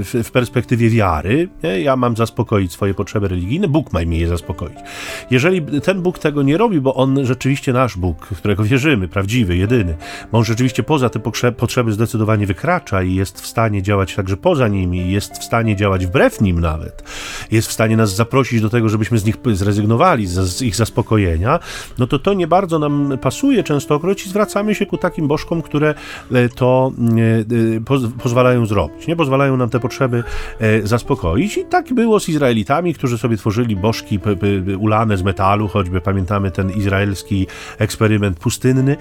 w, 0.05 0.23
w 0.25 0.31
perspektywie 0.31 0.91
wiary. 0.91 1.49
Ja 1.83 1.97
mam 1.97 2.17
zaspokoić 2.17 2.73
swoje 2.73 2.95
potrzeby 2.95 3.29
religijne, 3.29 3.69
Bóg 3.69 3.93
ma 3.93 4.05
mi 4.05 4.19
je 4.19 4.29
zaspokoić. 4.29 4.79
Jeżeli 5.31 5.81
ten 5.81 6.03
Bóg 6.03 6.19
tego 6.19 6.43
nie 6.43 6.59
robi, 6.59 6.81
bo 6.81 6.95
on 6.95 7.27
rzeczywiście 7.27 7.73
nasz 7.73 7.97
Bóg, 7.97 8.27
w 8.27 8.39
którego 8.39 8.65
wierzymy, 8.65 9.09
prawdziwy, 9.09 9.57
jedyny, 9.57 9.97
bo 10.33 10.39
on 10.39 10.45
rzeczywiście 10.45 10.83
poza 10.83 11.11
te 11.11 11.21
potrzeby 11.57 11.93
zdecydowanie 11.93 12.47
wykracza 12.47 13.03
i 13.03 13.15
jest 13.15 13.41
w 13.41 13.47
stanie 13.47 13.83
działać 13.83 14.15
także 14.15 14.37
poza 14.37 14.69
nimi, 14.69 15.13
jest 15.13 15.39
w 15.39 15.45
stanie 15.45 15.77
działać 15.77 16.07
wbrew 16.07 16.41
nim 16.41 16.61
nawet, 16.61 17.03
jest 17.51 17.69
w 17.69 17.73
stanie 17.73 17.97
nas 17.97 18.15
zaprosić 18.15 18.61
do 18.61 18.71
tego, 18.71 18.89
żebyśmy 18.89 19.19
z 19.19 19.25
nich 19.25 19.37
zrezygnowali, 19.53 20.27
z 20.27 20.63
ich 20.63 20.77
zaspokojenia, 20.77 21.61
no 21.99 22.07
to 22.07 22.19
to 22.19 22.35
nie 22.35 22.47
bardzo 22.47 22.79
nam 22.79 23.19
pasuje 23.21 23.34
pasuje 23.35 23.63
częstokroć 23.63 24.27
i 24.27 24.29
zwracamy 24.29 24.75
się 24.75 24.87
ku 24.87 24.99
takim 24.99 25.29
bożkom, 25.29 25.63
które 25.63 25.95
e, 26.33 26.49
to 26.49 26.93
e, 27.89 27.97
e, 27.97 28.11
pozwalają 28.23 28.67
zrobić, 28.67 29.07
nie 29.07 29.17
pozwalają 29.17 29.57
nam 29.57 29.71
te 29.71 29.81
potrzeby 29.81 30.25
zaspokoić. 30.85 31.57
I 31.57 31.65
tak 31.65 31.95
było 31.95 32.21
z 32.21 32.29
Izraelitami, 32.29 32.95
którzy 32.95 33.19
sobie 33.19 33.37
tworzyli 33.37 33.77
bożki 33.77 34.19
ulane 34.79 35.17
z 35.17 35.23
metalu, 35.23 35.69
choćby 35.69 36.01
pamiętamy 36.01 36.51
ten 36.51 36.71
izraelski 36.71 37.47
eksperyment 37.79 38.39
pustynny, 38.39 38.97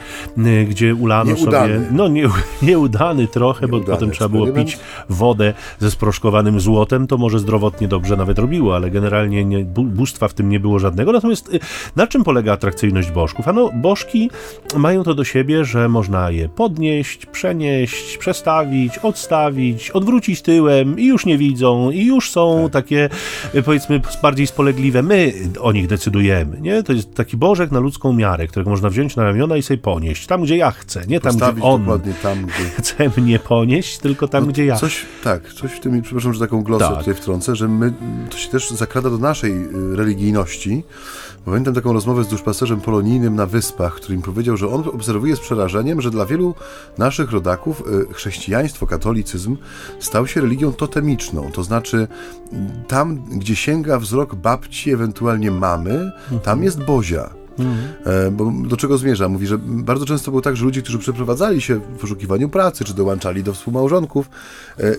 gdzie 0.69 0.95
ulano 0.95 1.31
nieudany. 1.31 1.73
sobie, 1.73 1.87
no 1.91 2.07
nie, 2.07 2.29
nieudany 2.61 3.27
trochę, 3.27 3.67
bo 3.67 3.79
potem 3.79 4.11
trzeba 4.11 4.29
było 4.29 4.47
pić 4.47 4.79
wodę 5.09 5.53
ze 5.79 5.91
sproszkowanym 5.91 6.59
złotem, 6.59 7.07
to 7.07 7.17
może 7.17 7.39
zdrowotnie 7.39 7.87
dobrze 7.87 8.17
nawet 8.17 8.39
robiło, 8.39 8.75
ale 8.75 8.91
generalnie 8.91 9.45
nie, 9.45 9.65
bóstwa 9.75 10.27
w 10.27 10.33
tym 10.33 10.49
nie 10.49 10.59
było 10.59 10.79
żadnego. 10.79 11.11
Natomiast 11.11 11.51
na 11.95 12.07
czym 12.07 12.23
polega 12.23 12.53
atrakcyjność 12.53 13.11
bożków? 13.11 13.47
Ano, 13.47 13.69
bożki 13.73 14.22
mają 14.75 15.03
to 15.03 15.13
do 15.13 15.23
siebie, 15.23 15.65
że 15.65 15.89
można 15.89 16.31
je 16.31 16.49
podnieść, 16.49 17.25
przenieść, 17.25 18.17
przestawić, 18.17 18.97
odstawić, 18.97 19.91
odwrócić 19.91 20.41
tyłem 20.41 20.99
i 20.99 21.05
już 21.05 21.25
nie 21.25 21.37
widzą, 21.37 21.91
i 21.91 22.05
już 22.05 22.31
są 22.31 22.69
tak. 22.71 22.83
takie, 22.83 23.09
powiedzmy, 23.65 24.01
bardziej 24.21 24.47
spolegliwe. 24.47 25.03
My 25.03 25.33
o 25.61 25.71
nich 25.71 25.87
decydujemy, 25.87 26.61
nie? 26.61 26.83
To 26.83 26.93
jest 26.93 27.13
taki 27.15 27.37
bożek 27.37 27.71
na 27.71 27.79
ludzką 27.79 28.13
miarę, 28.13 28.47
którego 28.47 28.69
można 28.69 28.89
wziąć 28.89 29.15
na 29.15 29.23
ramiona 29.23 29.57
i 29.57 29.61
sobie 29.61 29.77
ponieść. 29.77 30.27
Tam, 30.27 30.43
gdzie 30.43 30.57
ja 30.57 30.71
chcę, 30.71 31.01
nie 31.07 31.19
tam, 31.19 31.31
Postawić 31.31 31.59
gdzie 31.59 31.67
on 31.67 31.85
tam, 32.21 32.45
gdzie... 32.45 32.63
chce 32.79 33.21
mnie 33.21 33.39
ponieść, 33.39 33.97
tylko 33.97 34.27
tam, 34.27 34.43
no, 34.45 34.51
gdzie 34.51 34.65
ja. 34.65 34.75
Coś, 34.75 35.05
tak, 35.23 35.53
coś 35.53 35.71
w 35.71 35.79
tym, 35.79 36.01
przepraszam, 36.01 36.33
że 36.33 36.39
taką 36.39 36.63
glosę 36.63 36.85
tak. 36.85 36.97
tutaj 36.97 37.13
wtrącę, 37.13 37.55
że 37.55 37.67
my, 37.67 37.93
to 38.29 38.37
się 38.37 38.49
też 38.49 38.69
zakrada 38.69 39.09
do 39.09 39.17
naszej 39.17 39.51
y, 39.51 39.95
religijności, 39.95 40.83
Pamiętam 41.45 41.73
taką 41.73 41.93
rozmowę 41.93 42.23
z 42.23 42.27
duszpasterzem 42.27 42.81
polonijnym 42.81 43.35
na 43.35 43.45
Wyspach, 43.45 43.95
który 43.95 44.17
mi 44.17 44.23
powiedział, 44.23 44.57
że 44.57 44.67
on 44.67 44.83
obserwuje 44.93 45.35
z 45.35 45.39
przerażeniem, 45.39 46.01
że 46.01 46.11
dla 46.11 46.25
wielu 46.25 46.55
naszych 46.97 47.31
rodaków 47.31 47.83
y, 48.09 48.13
chrześcijaństwo, 48.13 48.87
katolicyzm 48.87 49.57
stał 49.99 50.27
się 50.27 50.41
religią 50.41 50.73
totemiczną. 50.73 51.51
To 51.51 51.63
znaczy, 51.63 52.07
tam, 52.87 53.15
gdzie 53.15 53.55
sięga 53.55 53.99
wzrok 53.99 54.35
babci, 54.35 54.91
ewentualnie 54.91 55.51
mamy, 55.51 56.11
tam 56.43 56.63
jest 56.63 56.83
Bozia 56.83 57.42
Mhm. 57.59 58.35
Bo 58.35 58.51
do 58.67 58.77
czego 58.77 58.97
zmierza? 58.97 59.29
Mówi, 59.29 59.47
że 59.47 59.57
bardzo 59.57 60.05
często 60.05 60.31
było 60.31 60.41
tak, 60.41 60.55
że 60.55 60.65
ludzie, 60.65 60.81
którzy 60.81 60.99
przeprowadzali 60.99 61.61
się 61.61 61.75
w 61.75 61.99
poszukiwaniu 61.99 62.49
pracy, 62.49 62.83
czy 62.83 62.93
dołączali 62.93 63.43
do 63.43 63.53
współmałżonków, 63.53 64.29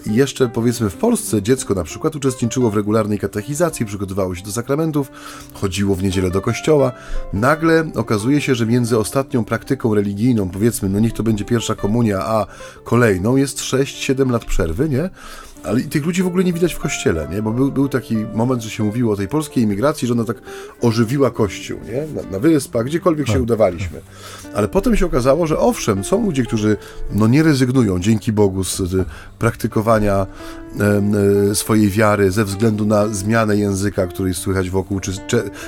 jeszcze 0.07 0.49
powiedzmy 0.49 0.91
w 0.91 0.97
Polsce 0.97 1.43
dziecko 1.43 1.75
na 1.75 1.85
przykład 1.85 2.17
uczestniczyło 2.17 2.71
w 2.71 2.77
regularnej 2.77 3.19
katechizacji, 3.19 3.87
przygotowało 3.87 4.35
się 4.35 4.45
do 4.45 4.53
sakramentów, 4.53 5.11
chodziło 5.55 5.95
w 5.95 6.03
niedzielę 6.03 6.31
do 6.31 6.41
kościoła. 6.41 6.93
Nagle 7.33 7.91
okazuje 7.95 8.41
się, 8.41 8.55
że 8.55 8.67
między 8.67 8.99
ostatnią 8.99 9.45
praktyką 9.45 9.95
religijną, 9.95 10.51
powiedzmy, 10.51 10.89
no 10.89 11.01
niech 11.01 11.13
to 11.13 11.23
będzie 11.23 11.45
pierwsza 11.45 11.75
komunia, 11.75 12.19
a 12.19 12.47
kolejną 12.85 13.37
jest 13.37 13.61
6-7 13.61 14.31
lat 14.31 14.45
przerwy, 14.45 14.89
nie? 14.89 15.11
Ale 15.65 15.81
i 15.81 15.85
tych 15.85 16.07
ludzi 16.07 16.23
w 16.23 16.27
ogóle 16.27 16.45
nie 16.45 16.53
widać 16.53 16.75
w 16.75 16.79
kościele, 16.79 17.29
nie? 17.31 17.43
Bo 17.43 17.53
był, 17.53 17.73
był 17.73 17.89
taki 17.89 18.17
moment, 18.17 18.63
że 18.63 18.71
się 18.71 18.85
mówiło 18.85 19.13
o 19.13 19.17
tej 19.17 19.29
polskiej 19.29 19.65
imigracji, 19.65 20.09
że 20.09 20.15
ona 20.15 20.25
tak 20.25 20.37
ożywiła 20.81 21.31
kościół, 21.31 21.79
nie? 21.87 22.23
Na, 22.23 22.31
na 22.31 22.39
wyspach, 22.39 22.87
gdziekolwiek 22.87 23.27
się 23.27 23.33
tak. 23.33 23.43
udawaliśmy. 23.43 24.01
Ale 24.55 24.69
potem 24.69 24.97
się 24.97 25.07
okazało, 25.07 25.47
że 25.47 25.59
owszem, 25.59 26.05
są 26.05 26.25
ludzie, 26.27 26.43
którzy 26.43 26.77
no 27.13 27.27
nie 27.27 27.43
rezygnują, 27.43 28.01
dzięki 28.01 28.33
Bogu, 28.33 28.65
z, 28.65 28.77
z 28.77 29.09
praktykowania 29.39 30.27
e, 31.51 31.55
swojej 31.55 31.91
wiary 31.91 32.31
ze 32.31 32.45
względu 32.45 32.87
na 32.87 33.09
zmianę 33.09 33.57
języka, 33.57 34.07
który 34.07 34.35
słychać 34.35 34.71
wokół, 34.71 35.01
czy 35.01 35.13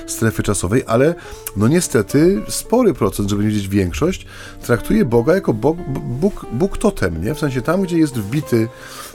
strefy 0.07 0.43
czasowej, 0.43 0.83
ale 0.87 1.15
no 1.57 1.69
niestety 1.69 2.43
spory 2.49 2.95
procent, 2.95 3.31
żeby 3.31 3.43
nie 3.43 3.51
powiedzieć 3.57 3.69
większość, 3.69 4.27
traktuje 4.63 5.05
Boga 5.05 5.35
jako 5.35 5.53
Bóg, 5.53 5.79
Bóg, 6.21 6.47
Bóg 6.53 6.79
totem, 6.79 7.25
nie? 7.25 7.35
W 7.35 7.39
sensie 7.39 7.63
tam, 7.63 7.83
gdzie 7.83 7.99
jest 7.99 8.15
wbity 8.15 8.69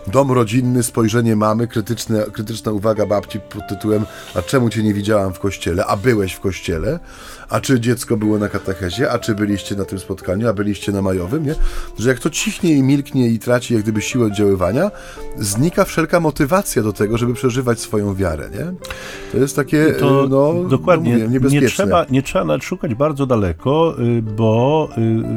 dom 0.08 0.32
rodzinny, 0.32 0.84
spojrzenie 0.84 1.36
mamy, 1.36 1.68
krytyczne, 1.68 2.24
krytyczna 2.34 2.72
uwaga 2.72 3.06
babci 3.06 3.40
pod 3.40 3.68
tytułem 3.68 4.06
a 4.36 4.42
czemu 4.42 4.70
cię 4.70 4.84
nie 4.84 4.94
widziałam 4.94 5.34
w 5.34 5.40
kościele, 5.40 5.86
a 5.86 5.98
byłeś 5.98 6.34
w 6.34 6.40
kościele, 6.40 7.00
a 7.52 7.62
czy 7.62 7.80
dziecko 7.80 8.18
było 8.18 8.40
na 8.40 8.50
katechezie, 8.50 9.12
a 9.12 9.20
czy 9.20 9.36
byliście 9.36 9.76
na 9.76 9.86
tym 9.86 10.00
spotkaniu, 10.00 10.48
a 10.48 10.54
byliście 10.54 10.92
na 10.92 11.02
majowym, 11.02 11.46
nie? 11.46 11.56
Że 12.00 12.10
jak 12.10 12.20
to 12.20 12.30
cichnie 12.30 12.74
i 12.74 12.84
milknie 12.84 13.28
i 13.28 13.40
traci 13.40 13.74
jak 13.74 13.84
gdyby 13.84 14.02
siłę 14.02 14.26
oddziaływania, 14.26 14.92
znika 15.38 15.86
wszelka 15.86 16.20
motywacja 16.20 16.84
do 16.84 16.94
tego, 16.94 17.18
żeby 17.18 17.34
przeżywać 17.34 17.80
swoją 17.80 18.16
wiarę, 18.16 18.50
nie? 18.52 18.74
To 19.32 19.38
jest 19.38 19.56
takie, 19.56 19.94
to, 20.00 20.28
no, 20.30 20.70
dokładnie, 20.70 21.18
no 21.18 21.30
mówię, 21.30 21.62
Nie 21.62 21.68
trzeba, 21.68 22.06
nie 22.10 22.22
trzeba 22.22 22.46
nawet 22.46 22.64
szukać 22.64 22.96
bardzo 22.96 23.26
daleko, 23.26 23.96
y, 24.00 24.22
bo 24.22 24.90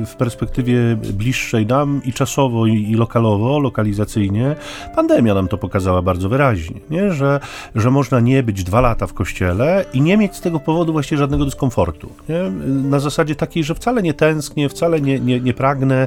y, 0.03 0.07
w 0.07 0.17
perspektywie 0.17 0.97
bliższej 0.97 1.67
nam 1.67 2.01
i 2.05 2.13
czasowo, 2.13 2.67
i 2.67 2.95
lokalowo, 2.95 3.59
lokalizacyjnie, 3.59 4.57
pandemia 4.95 5.35
nam 5.35 5.49
to 5.49 5.59
pokazała 5.59 6.03
bardzo 6.03 6.29
wyraźnie, 6.29 6.81
nie? 6.91 7.13
Że, 7.13 7.41
że 7.75 7.91
można 7.91 8.21
nie 8.21 8.43
być 8.43 8.65
dwa 8.65 8.81
lata 8.81 9.07
w 9.07 9.15
kościele 9.15 9.85
i 9.93 10.01
nie 10.01 10.17
mieć 10.17 10.37
z 10.37 10.41
tego 10.41 10.61
powodu 10.61 10.93
właściwie 10.93 11.19
żadnego 11.19 11.45
dyskomfortu. 11.45 12.04
Nie? 12.29 12.51
Na 12.91 13.01
zasadzie 13.01 13.35
takiej, 13.35 13.65
że 13.65 13.75
wcale 13.75 14.03
nie 14.03 14.15
tęsknię, 14.15 14.69
wcale 14.69 15.01
nie, 15.01 15.21
nie, 15.21 15.41
nie 15.41 15.55
pragnę. 15.55 16.07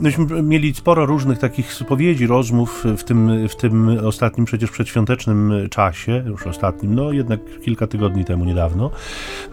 Myśmy 0.00 0.42
mieli 0.42 0.74
sporo 0.74 1.06
różnych 1.06 1.38
takich 1.38 1.72
spowiedzi, 1.74 2.26
rozmów 2.26 2.84
w 2.96 3.04
tym, 3.04 3.48
w 3.48 3.56
tym 3.56 3.98
ostatnim 4.06 4.46
przecież 4.46 4.70
przedświątecznym 4.70 5.52
czasie, 5.70 6.24
już 6.26 6.46
ostatnim, 6.46 6.94
no 6.94 7.12
jednak 7.12 7.40
kilka 7.64 7.86
tygodni 7.86 8.24
temu 8.24 8.44
niedawno, 8.44 8.90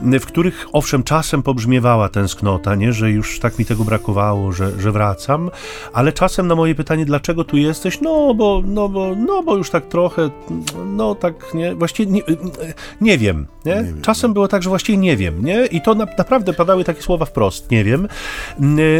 w 0.01 0.25
których 0.25 0.67
owszem 0.71 1.03
czasem 1.03 1.43
pobrzmiewała 1.43 2.09
tęsknota, 2.09 2.75
nie? 2.75 2.93
że 2.93 3.11
już 3.11 3.39
tak 3.39 3.59
mi 3.59 3.65
tego 3.65 3.83
brakowało, 3.83 4.51
że, 4.51 4.81
że 4.81 4.91
wracam, 4.91 5.51
ale 5.93 6.13
czasem 6.13 6.47
na 6.47 6.55
moje 6.55 6.75
pytanie, 6.75 7.05
dlaczego 7.05 7.43
tu 7.43 7.57
jesteś? 7.57 8.01
No 8.01 8.33
bo, 8.33 8.61
no 8.65 8.89
bo, 8.89 9.15
no 9.15 9.43
bo 9.43 9.57
już 9.57 9.69
tak 9.69 9.87
trochę, 9.87 10.29
no 10.85 11.15
tak, 11.15 11.53
nie, 11.53 11.75
właściwie 11.75 12.11
nie, 12.11 12.21
nie 13.01 13.17
wiem, 13.17 13.47
nie? 13.65 13.75
nie 13.75 14.01
czasem 14.01 14.33
było 14.33 14.47
tak, 14.47 14.63
że 14.63 14.69
właściwie 14.69 14.97
nie 14.97 15.17
wiem, 15.17 15.45
nie? 15.45 15.65
I 15.65 15.81
to 15.85 15.95
na, 15.95 16.07
naprawdę 16.17 16.53
padały 16.53 16.83
takie 16.83 17.01
słowa 17.01 17.25
wprost, 17.25 17.71
nie 17.71 17.83
wiem. 17.83 18.07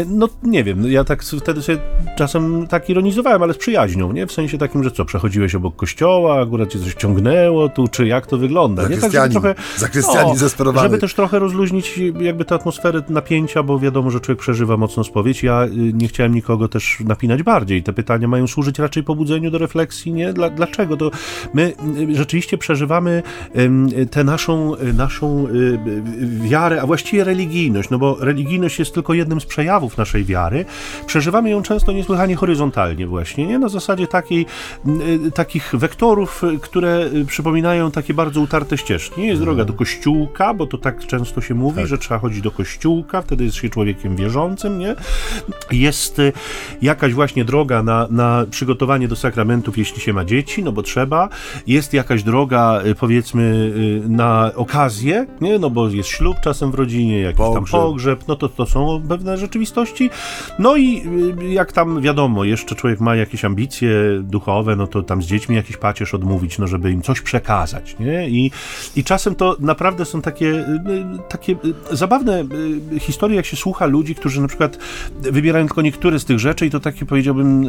No 0.06 0.28
nie 0.42 0.64
wiem, 0.64 0.90
ja 0.90 1.04
tak 1.04 1.22
wtedy 1.22 1.62
sobie 1.62 1.78
czasem 2.16 2.66
tak 2.66 2.90
ironizowałem, 2.90 3.42
ale 3.42 3.54
z 3.54 3.58
przyjaźnią, 3.58 4.12
nie? 4.12 4.26
W 4.26 4.32
sensie 4.32 4.58
takim, 4.58 4.84
że 4.84 4.90
co, 4.90 5.04
przechodziłeś 5.04 5.54
obok 5.54 5.76
kościoła, 5.76 6.42
akurat 6.42 6.68
cię 6.68 6.78
coś 6.78 6.94
ciągnęło 6.94 7.68
tu, 7.68 7.88
czy 7.88 8.06
jak 8.06 8.26
to 8.26 8.38
wygląda, 8.38 8.82
nie? 8.88 8.96
Tak, 8.96 9.12
żeby 9.12 9.30
trochę, 9.30 9.54
no, 10.02 10.34
Żeby 10.82 10.98
też 10.98 11.14
trochę 11.14 11.38
rozluźnić 11.38 12.00
jakby 12.20 12.44
tę 12.44 12.54
atmosferę 12.54 13.02
napięcia, 13.08 13.62
bo 13.62 13.78
wiadomo, 13.78 14.10
że 14.10 14.20
człowiek 14.20 14.40
przeżywa 14.40 14.76
mocno 14.76 15.04
spowiedź. 15.04 15.42
Ja 15.42 15.64
y, 15.64 15.70
nie 15.72 16.08
chciałem 16.08 16.34
nikogo 16.34 16.68
też 16.68 16.98
napinać 17.04 17.42
bardziej. 17.42 17.82
Te 17.82 17.92
pytania 17.92 18.28
mają 18.28 18.46
służyć 18.46 18.78
raczej 18.78 19.02
pobudzeniu 19.02 19.50
do 19.50 19.58
refleksji, 19.58 20.12
nie? 20.12 20.32
Dla, 20.32 20.50
dlaczego? 20.50 20.96
To 20.96 21.10
my 21.54 21.72
y, 22.10 22.16
rzeczywiście 22.16 22.58
przeżywamy 22.58 23.22
tę 24.10 24.24
naszą, 24.24 24.74
y, 24.74 24.92
naszą 24.92 25.46
wiarę 26.42 26.65
a 26.72 26.86
właściwie 26.86 27.24
religijność, 27.24 27.90
no 27.90 27.98
bo 27.98 28.16
religijność 28.20 28.78
jest 28.78 28.94
tylko 28.94 29.14
jednym 29.14 29.40
z 29.40 29.46
przejawów 29.46 29.96
naszej 29.98 30.24
wiary, 30.24 30.64
przeżywamy 31.06 31.50
ją 31.50 31.62
często 31.62 31.92
niesłychanie 31.92 32.36
horyzontalnie 32.36 33.06
właśnie, 33.06 33.46
nie? 33.46 33.58
Na 33.58 33.68
zasadzie 33.68 34.06
takiej, 34.06 34.46
y, 35.26 35.30
takich 35.30 35.74
wektorów, 35.74 36.42
które 36.60 37.10
y, 37.14 37.24
przypominają 37.24 37.90
takie 37.90 38.14
bardzo 38.14 38.40
utarte 38.40 38.78
ścieżki. 38.78 39.22
Jest 39.22 39.42
droga 39.42 39.64
do 39.64 39.72
kościółka, 39.72 40.54
bo 40.54 40.66
to 40.66 40.78
tak 40.78 41.06
często 41.06 41.40
się 41.40 41.54
mówi, 41.54 41.76
tak. 41.76 41.86
że 41.86 41.98
trzeba 41.98 42.20
chodzić 42.20 42.40
do 42.40 42.50
kościółka, 42.50 43.22
wtedy 43.22 43.44
jest 43.44 43.56
się 43.56 43.68
człowiekiem 43.68 44.16
wierzącym, 44.16 44.78
nie? 44.78 44.94
Jest 45.72 46.18
y, 46.18 46.32
jakaś 46.82 47.14
właśnie 47.14 47.44
droga 47.44 47.82
na, 47.82 48.06
na 48.10 48.46
przygotowanie 48.50 49.08
do 49.08 49.16
sakramentów, 49.16 49.78
jeśli 49.78 50.00
się 50.00 50.12
ma 50.12 50.24
dzieci, 50.24 50.64
no 50.64 50.72
bo 50.72 50.82
trzeba. 50.82 51.28
Jest 51.66 51.92
jakaś 51.92 52.22
droga, 52.22 52.82
powiedzmy, 53.00 53.72
na 54.08 54.50
okazję, 54.54 55.26
nie? 55.40 55.58
No 55.58 55.70
bo 55.70 55.88
jest 55.88 56.08
ślub 56.08 56.36
czasem 56.40 56.55
czasem 56.56 56.70
w 56.70 56.74
rodzinie, 56.74 57.20
jakiś 57.20 57.38
pogrzeb. 57.38 57.70
tam 57.70 57.80
pogrzeb, 57.80 58.28
no 58.28 58.36
to, 58.36 58.48
to 58.48 58.66
są 58.66 59.02
pewne 59.08 59.38
rzeczywistości. 59.38 60.10
No 60.58 60.76
i 60.76 61.02
y, 61.42 61.52
jak 61.52 61.72
tam 61.72 62.00
wiadomo, 62.00 62.44
jeszcze 62.44 62.74
człowiek 62.74 63.00
ma 63.00 63.16
jakieś 63.16 63.44
ambicje 63.44 63.90
duchowe, 64.22 64.76
no 64.76 64.86
to 64.86 65.02
tam 65.02 65.22
z 65.22 65.26
dziećmi 65.26 65.56
jakiś 65.56 65.76
pacierz 65.76 66.14
odmówić, 66.14 66.58
no 66.58 66.66
żeby 66.66 66.90
im 66.90 67.02
coś 67.02 67.20
przekazać, 67.20 67.96
nie? 68.00 68.28
I, 68.28 68.50
i 68.96 69.04
czasem 69.04 69.34
to 69.34 69.56
naprawdę 69.60 70.04
są 70.04 70.22
takie, 70.22 70.46
y, 70.46 70.74
takie 71.28 71.52
y, 71.52 71.96
zabawne 71.96 72.44
historie, 73.00 73.36
jak 73.36 73.46
się 73.46 73.56
słucha 73.56 73.86
ludzi, 73.86 74.14
którzy 74.14 74.40
na 74.40 74.48
przykład 74.48 74.78
wybierają 75.20 75.66
tylko 75.66 75.82
niektóre 75.82 76.18
z 76.18 76.24
tych 76.24 76.38
rzeczy 76.38 76.66
i 76.66 76.70
to 76.70 76.80
takie 76.80 77.06
powiedziałbym 77.06 77.60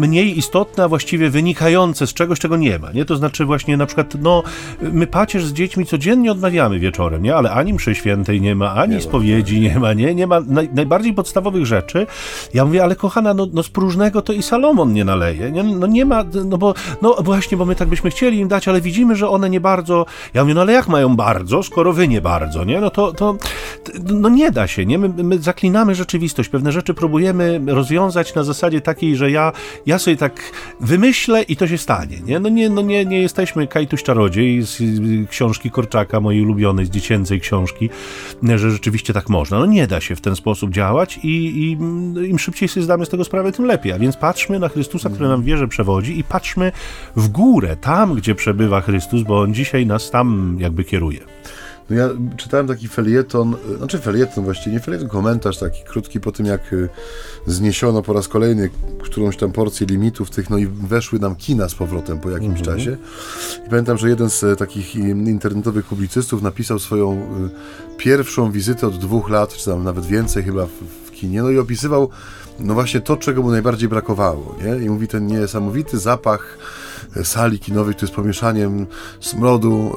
mniej 0.00 0.38
istotne, 0.38 0.84
a 0.84 0.88
właściwie 0.88 1.30
wynikające 1.30 2.06
z 2.06 2.14
czegoś, 2.14 2.38
czego 2.38 2.56
nie 2.56 2.78
ma, 2.78 2.92
nie? 2.92 3.04
To 3.04 3.16
znaczy 3.16 3.44
właśnie 3.44 3.76
na 3.76 3.86
przykład, 3.86 4.14
no 4.20 4.42
my 4.82 5.06
pacierz 5.06 5.44
z 5.44 5.52
dziećmi 5.52 5.86
codziennie 5.86 6.32
odmawiamy 6.32 6.67
wieczorem, 6.70 7.22
nie? 7.22 7.36
Ale 7.36 7.50
ani 7.50 7.72
mszy 7.72 7.94
świętej 7.94 8.40
nie 8.40 8.54
ma, 8.54 8.74
ani 8.74 8.94
nie 8.94 9.00
spowiedzi 9.00 9.60
nie 9.60 9.78
ma, 9.78 9.92
nie? 9.92 10.14
Nie 10.14 10.26
ma 10.26 10.40
naj, 10.40 10.68
najbardziej 10.74 11.14
podstawowych 11.14 11.66
rzeczy. 11.66 12.06
Ja 12.54 12.64
mówię, 12.64 12.82
ale 12.82 12.96
kochana, 12.96 13.34
no, 13.34 13.46
no 13.52 13.62
z 13.62 13.68
próżnego 13.68 14.22
to 14.22 14.32
i 14.32 14.42
Salomon 14.42 14.92
nie 14.92 15.04
naleje, 15.04 15.50
nie? 15.50 15.62
No 15.62 15.86
nie 15.86 16.04
ma, 16.04 16.24
no 16.44 16.58
bo, 16.58 16.74
no 17.02 17.16
właśnie, 17.20 17.56
bo 17.56 17.64
my 17.64 17.74
tak 17.74 17.88
byśmy 17.88 18.10
chcieli 18.10 18.38
im 18.38 18.48
dać, 18.48 18.68
ale 18.68 18.80
widzimy, 18.80 19.16
że 19.16 19.28
one 19.28 19.50
nie 19.50 19.60
bardzo. 19.60 20.06
Ja 20.34 20.42
mówię, 20.42 20.54
no 20.54 20.60
ale 20.60 20.72
jak 20.72 20.88
mają 20.88 21.16
bardzo, 21.16 21.62
skoro 21.62 21.92
wy 21.92 22.08
nie 22.08 22.20
bardzo, 22.20 22.64
nie? 22.64 22.80
No 22.80 22.90
to, 22.90 23.12
to 23.12 23.36
no 24.04 24.28
nie 24.28 24.50
da 24.50 24.66
się, 24.66 24.86
nie? 24.86 24.98
My, 24.98 25.08
my 25.08 25.38
zaklinamy 25.38 25.94
rzeczywistość, 25.94 26.48
pewne 26.48 26.72
rzeczy 26.72 26.94
próbujemy 26.94 27.60
rozwiązać 27.66 28.34
na 28.34 28.44
zasadzie 28.44 28.80
takiej, 28.80 29.16
że 29.16 29.30
ja, 29.30 29.52
ja 29.86 29.98
sobie 29.98 30.16
tak 30.16 30.52
wymyślę 30.80 31.42
i 31.42 31.56
to 31.56 31.66
się 31.66 31.78
stanie, 31.78 32.16
nie? 32.24 32.40
No 32.40 32.48
nie, 32.48 32.70
no 32.70 32.82
nie, 32.82 33.04
nie 33.04 33.20
jesteśmy 33.20 33.66
Kajtuś 33.66 34.02
Czarodziej 34.02 34.62
z 34.62 34.82
książki 35.30 35.70
Korczaka, 35.70 36.20
mojej 36.20 36.42
ulubionej 36.42 36.57
ulubionej 36.58 36.86
z 36.86 36.90
dziecięcej 36.90 37.40
książki, 37.40 37.90
że 38.42 38.70
rzeczywiście 38.70 39.12
tak 39.12 39.28
można. 39.28 39.58
No 39.58 39.66
nie 39.66 39.86
da 39.86 40.00
się 40.00 40.16
w 40.16 40.20
ten 40.20 40.36
sposób 40.36 40.70
działać 40.70 41.20
i, 41.22 41.28
i 41.28 41.70
im 42.30 42.38
szybciej 42.38 42.68
sobie 42.68 42.84
zdamy 42.84 43.06
z 43.06 43.08
tego 43.08 43.24
sprawę, 43.24 43.52
tym 43.52 43.64
lepiej. 43.64 43.92
A 43.92 43.98
więc 43.98 44.16
patrzmy 44.16 44.58
na 44.58 44.68
Chrystusa, 44.68 45.10
który 45.10 45.28
nam 45.28 45.42
wierze 45.42 45.68
przewodzi 45.68 46.18
i 46.18 46.24
patrzmy 46.24 46.72
w 47.16 47.28
górę, 47.28 47.76
tam 47.76 48.14
gdzie 48.14 48.34
przebywa 48.34 48.80
Chrystus, 48.80 49.22
bo 49.22 49.40
On 49.40 49.54
dzisiaj 49.54 49.86
nas 49.86 50.10
tam 50.10 50.56
jakby 50.60 50.84
kieruje. 50.84 51.37
No 51.90 51.96
ja 51.96 52.08
czytałem 52.36 52.66
taki 52.66 52.88
felieton, 52.88 53.56
znaczy 53.78 53.98
felieton 53.98 54.44
właściwie, 54.44 54.72
nie 54.76 54.80
felieton, 54.80 55.08
komentarz 55.08 55.58
taki 55.58 55.84
krótki 55.84 56.20
po 56.20 56.32
tym, 56.32 56.46
jak 56.46 56.72
y, 56.72 56.88
zniesiono 57.46 58.02
po 58.02 58.12
raz 58.12 58.28
kolejny 58.28 58.70
którąś 59.02 59.36
tam 59.36 59.52
porcję 59.52 59.86
limitów 59.86 60.30
tych, 60.30 60.50
no 60.50 60.58
i 60.58 60.66
weszły 60.66 61.18
nam 61.18 61.36
kina 61.36 61.68
z 61.68 61.74
powrotem 61.74 62.20
po 62.20 62.30
jakimś 62.30 62.58
mhm. 62.58 62.78
czasie. 62.78 62.96
I 63.66 63.70
pamiętam, 63.70 63.98
że 63.98 64.08
jeden 64.08 64.30
z 64.30 64.44
e, 64.44 64.56
takich 64.56 64.96
internetowych 64.96 65.86
publicystów 65.86 66.42
napisał 66.42 66.78
swoją 66.78 67.12
y, 67.12 67.96
pierwszą 67.96 68.52
wizytę 68.52 68.86
od 68.86 68.98
dwóch 68.98 69.30
lat, 69.30 69.54
czy 69.54 69.64
tam 69.64 69.84
nawet 69.84 70.06
więcej 70.06 70.44
chyba 70.44 70.66
w, 70.66 70.70
w 71.06 71.10
kinie, 71.10 71.42
no 71.42 71.50
i 71.50 71.58
opisywał 71.58 72.10
no 72.60 72.74
właśnie 72.74 73.00
to, 73.00 73.16
czego 73.16 73.42
mu 73.42 73.50
najbardziej 73.50 73.88
brakowało, 73.88 74.56
nie? 74.64 74.84
I 74.84 74.90
mówi 74.90 75.08
ten 75.08 75.26
niesamowity 75.26 75.98
zapach 75.98 76.58
sali 77.22 77.58
kinowej, 77.58 77.94
to 77.94 78.00
jest 78.00 78.14
pomieszaniem 78.14 78.86
smrodu, 79.20 79.92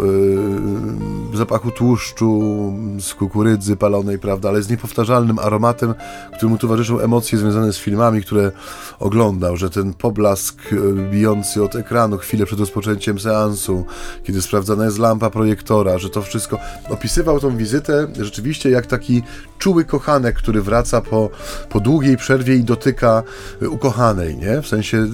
yy, 1.32 1.38
zapachu 1.38 1.72
tłuszczu, 1.72 2.42
z 3.00 3.14
kukurydzy 3.14 3.76
palonej, 3.76 4.20
prawda, 4.20 4.50
ale 4.50 4.62
z 4.62 4.70
niepowtarzalnym 4.70 5.40
aromatem, 5.40 5.94
któremu 6.38 6.58
towarzyszą 6.58 7.00
emocje 7.00 7.38
związane 7.38 7.74
z 7.74 7.78
filmami, 7.78 8.22
które 8.22 8.52
oglądał, 9.00 9.58
że 9.58 9.70
ten 9.70 9.94
poblask 9.94 10.62
bijący 11.12 11.64
od 11.64 11.76
ekranu 11.76 12.18
chwilę 12.18 12.46
przed 12.46 12.60
rozpoczęciem 12.60 13.20
seansu, 13.20 13.86
kiedy 14.24 14.42
sprawdzana 14.42 14.86
jest 14.86 15.00
lampa 15.00 15.30
projektora, 15.30 15.98
że 15.98 16.10
to 16.10 16.22
wszystko 16.22 16.58
opisywał 16.90 17.40
tą 17.40 17.58
wizytę 17.58 18.08
rzeczywiście 18.20 18.70
jak 18.70 18.86
taki 18.86 19.24
czuły 19.58 19.86
kochanek, 19.86 20.36
który 20.36 20.62
wraca 20.62 21.02
po, 21.02 21.30
po 21.70 21.80
długiej 21.80 22.18
przerwie 22.18 22.56
i 22.56 22.64
dotyka 22.64 23.24
ukochanej, 23.70 24.38
nie? 24.38 24.62
W 24.62 24.68
sensie 24.68 25.08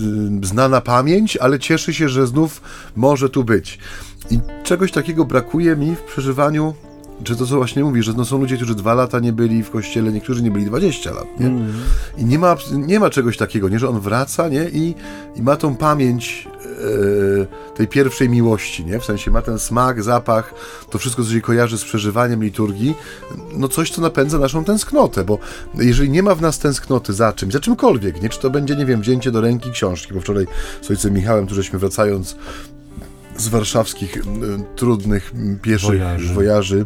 znana 0.43 0.81
pamięć, 0.81 1.37
ale 1.37 1.59
cieszy 1.77 1.93
się, 1.93 2.09
że 2.09 2.27
znów 2.27 2.61
może 2.95 3.29
tu 3.29 3.43
być. 3.43 3.79
I 4.31 4.39
czegoś 4.63 4.91
takiego 4.91 5.25
brakuje 5.25 5.75
mi 5.75 5.95
w 5.95 6.01
przeżywaniu 6.01 6.73
czy 7.23 7.35
to, 7.35 7.45
co 7.45 7.55
właśnie 7.55 7.83
mówisz, 7.83 8.05
że 8.05 8.13
no 8.13 8.25
są 8.25 8.37
ludzie, 8.37 8.55
którzy 8.55 8.75
dwa 8.75 8.93
lata 8.93 9.19
nie 9.19 9.33
byli 9.33 9.63
w 9.63 9.69
kościele, 9.69 10.11
niektórzy 10.11 10.43
nie 10.43 10.51
byli 10.51 10.65
20 10.65 11.13
lat, 11.13 11.39
nie? 11.39 11.45
Mm. 11.45 11.73
I 12.17 12.25
nie 12.25 12.39
ma, 12.39 12.55
nie 12.71 12.99
ma 12.99 13.09
czegoś 13.09 13.37
takiego, 13.37 13.69
nie? 13.69 13.79
Że 13.79 13.89
on 13.89 13.99
wraca, 13.99 14.49
nie? 14.49 14.69
I, 14.69 14.95
i 15.35 15.41
ma 15.41 15.55
tą 15.55 15.75
pamięć 15.75 16.47
e, 17.71 17.75
tej 17.75 17.87
pierwszej 17.87 18.29
miłości, 18.29 18.85
nie? 18.85 18.99
W 18.99 19.05
sensie 19.05 19.31
ma 19.31 19.41
ten 19.41 19.59
smak, 19.59 20.03
zapach, 20.03 20.53
to 20.89 20.97
wszystko, 20.97 21.23
co 21.23 21.31
się 21.31 21.41
kojarzy 21.41 21.77
z 21.77 21.83
przeżywaniem 21.83 22.43
liturgii, 22.43 22.95
no 23.53 23.67
coś, 23.67 23.91
co 23.91 24.01
napędza 24.01 24.37
naszą 24.39 24.63
tęsknotę, 24.63 25.23
bo 25.23 25.39
jeżeli 25.73 26.09
nie 26.09 26.23
ma 26.23 26.35
w 26.35 26.41
nas 26.41 26.59
tęsknoty 26.59 27.13
za 27.13 27.33
czymś, 27.33 27.53
za 27.53 27.59
czymkolwiek, 27.59 28.21
nie? 28.21 28.29
Czy 28.29 28.39
to 28.39 28.49
będzie, 28.49 28.75
nie 28.75 28.85
wiem, 28.85 29.01
wzięcie 29.01 29.31
do 29.31 29.41
ręki 29.41 29.71
książki, 29.71 30.13
bo 30.13 30.21
wczoraj 30.21 30.47
z 30.81 30.89
ojcem 30.91 31.13
Michałem, 31.13 31.47
tu 31.47 31.55
żeśmy 31.55 31.79
wracając 31.79 32.35
z 33.37 33.47
warszawskich 33.47 34.23
trudnych 34.75 35.31
pieszych 35.61 35.89
wojaży. 35.89 36.33
wojaży 36.33 36.85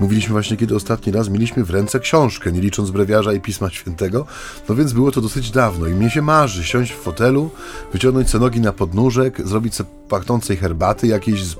Mówiliśmy 0.00 0.32
właśnie, 0.32 0.56
kiedy 0.56 0.74
ostatni 0.74 1.12
raz 1.12 1.28
mieliśmy 1.28 1.64
w 1.64 1.70
ręce 1.70 2.00
książkę, 2.00 2.52
nie 2.52 2.60
licząc 2.60 2.90
brewiarza 2.90 3.32
i 3.32 3.40
Pisma 3.40 3.70
Świętego, 3.70 4.26
no 4.68 4.74
więc 4.74 4.92
było 4.92 5.10
to 5.10 5.20
dosyć 5.20 5.50
dawno 5.50 5.86
i 5.86 5.94
mnie 5.94 6.10
się 6.10 6.22
marzy 6.22 6.64
siąść 6.64 6.92
w 6.92 6.96
fotelu, 6.96 7.50
wyciągnąć 7.92 8.30
sobie 8.30 8.44
nogi 8.44 8.60
na 8.60 8.72
podnóżek, 8.72 9.48
zrobić 9.48 9.74
sobie 9.74 9.90
pachnącej 10.10 10.56
herbaty 10.56 11.06
jakiejś 11.06 11.44
z 11.44 11.56